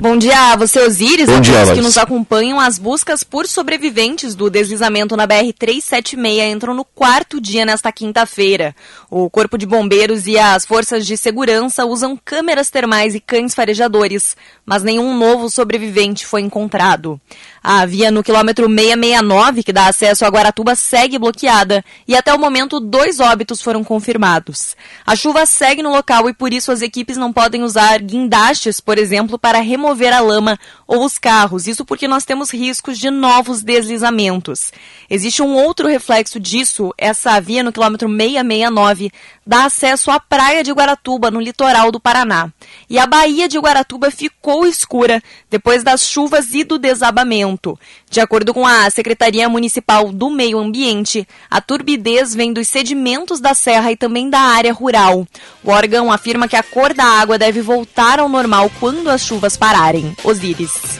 [0.02, 2.58] Bom dia a você, Osiris, Bom a dia, todos que nos acompanham.
[2.58, 8.74] As buscas por sobreviventes do deslizamento na BR-376 entram no quarto dia nesta quinta-feira.
[9.12, 14.38] O Corpo de Bombeiros e as forças de segurança usam câmeras termais e cães farejadores,
[14.66, 17.20] mas nenhum novo sobrevivente foi encontrado.
[17.62, 22.40] A via no quilômetro 669, que dá acesso a Guaratuba, segue bloqueada e até o
[22.40, 24.78] momento dois óbitos foram confirmados.
[25.06, 28.98] A chuva segue no local e por isso as equipes não podem usar guindastes, por
[28.98, 30.58] exemplo, para remover a lama
[30.88, 31.68] ou os carros.
[31.68, 34.72] Isso porque nós temos riscos de novos deslizamentos.
[35.10, 39.12] Existe um outro reflexo disso, essa via no quilômetro 669
[39.50, 42.54] dá acesso à praia de Guaratuba, no litoral do Paraná.
[42.88, 47.78] E a Baía de Guaratuba ficou escura depois das chuvas e do desabamento.
[48.10, 53.54] De acordo com a Secretaria Municipal do Meio Ambiente, a turbidez vem dos sedimentos da
[53.54, 55.28] serra e também da área rural.
[55.64, 59.56] O órgão afirma que a cor da água deve voltar ao normal quando as chuvas
[59.56, 60.16] pararem.
[60.24, 61.00] Osíris.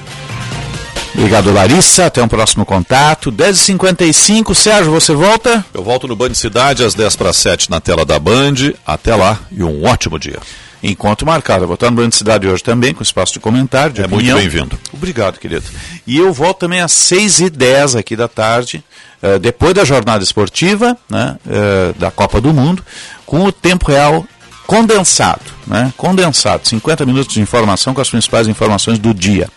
[1.16, 2.06] Obrigado, Larissa.
[2.06, 3.32] Até um próximo contato.
[3.32, 4.54] 10h55.
[4.54, 5.66] Sérgio, você volta?
[5.74, 8.74] Eu volto no Band Cidade às 10 para 7 na tela da Band.
[8.86, 10.40] Até lá e um ótimo dia.
[10.82, 11.64] Encontro marcado.
[11.64, 14.16] Eu vou estar no Band Cidade hoje também, com espaço de comentário, de É muito
[14.16, 14.38] opinião.
[14.38, 14.80] bem-vindo.
[14.94, 15.64] Obrigado, querido.
[16.08, 18.84] E eu volto também às 6h10 aqui da tarde,
[19.22, 22.84] eh, depois da jornada esportiva, né, eh, da Copa do Mundo,
[23.26, 24.26] com o tempo real
[24.66, 25.92] condensado, né?
[25.98, 29.50] Condensado, 50 minutos de informação com as principais informações do dia.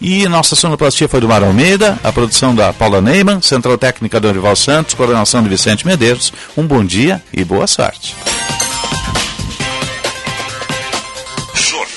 [0.00, 4.26] E nossa sonoplastia foi do Mar Almeida, a produção da Paula Neyman, central técnica do
[4.26, 6.32] Orival Santos, coordenação de Vicente Medeiros.
[6.56, 8.16] Um bom dia e boa sorte.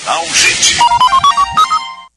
[0.10, 1.09] Jornal Gente.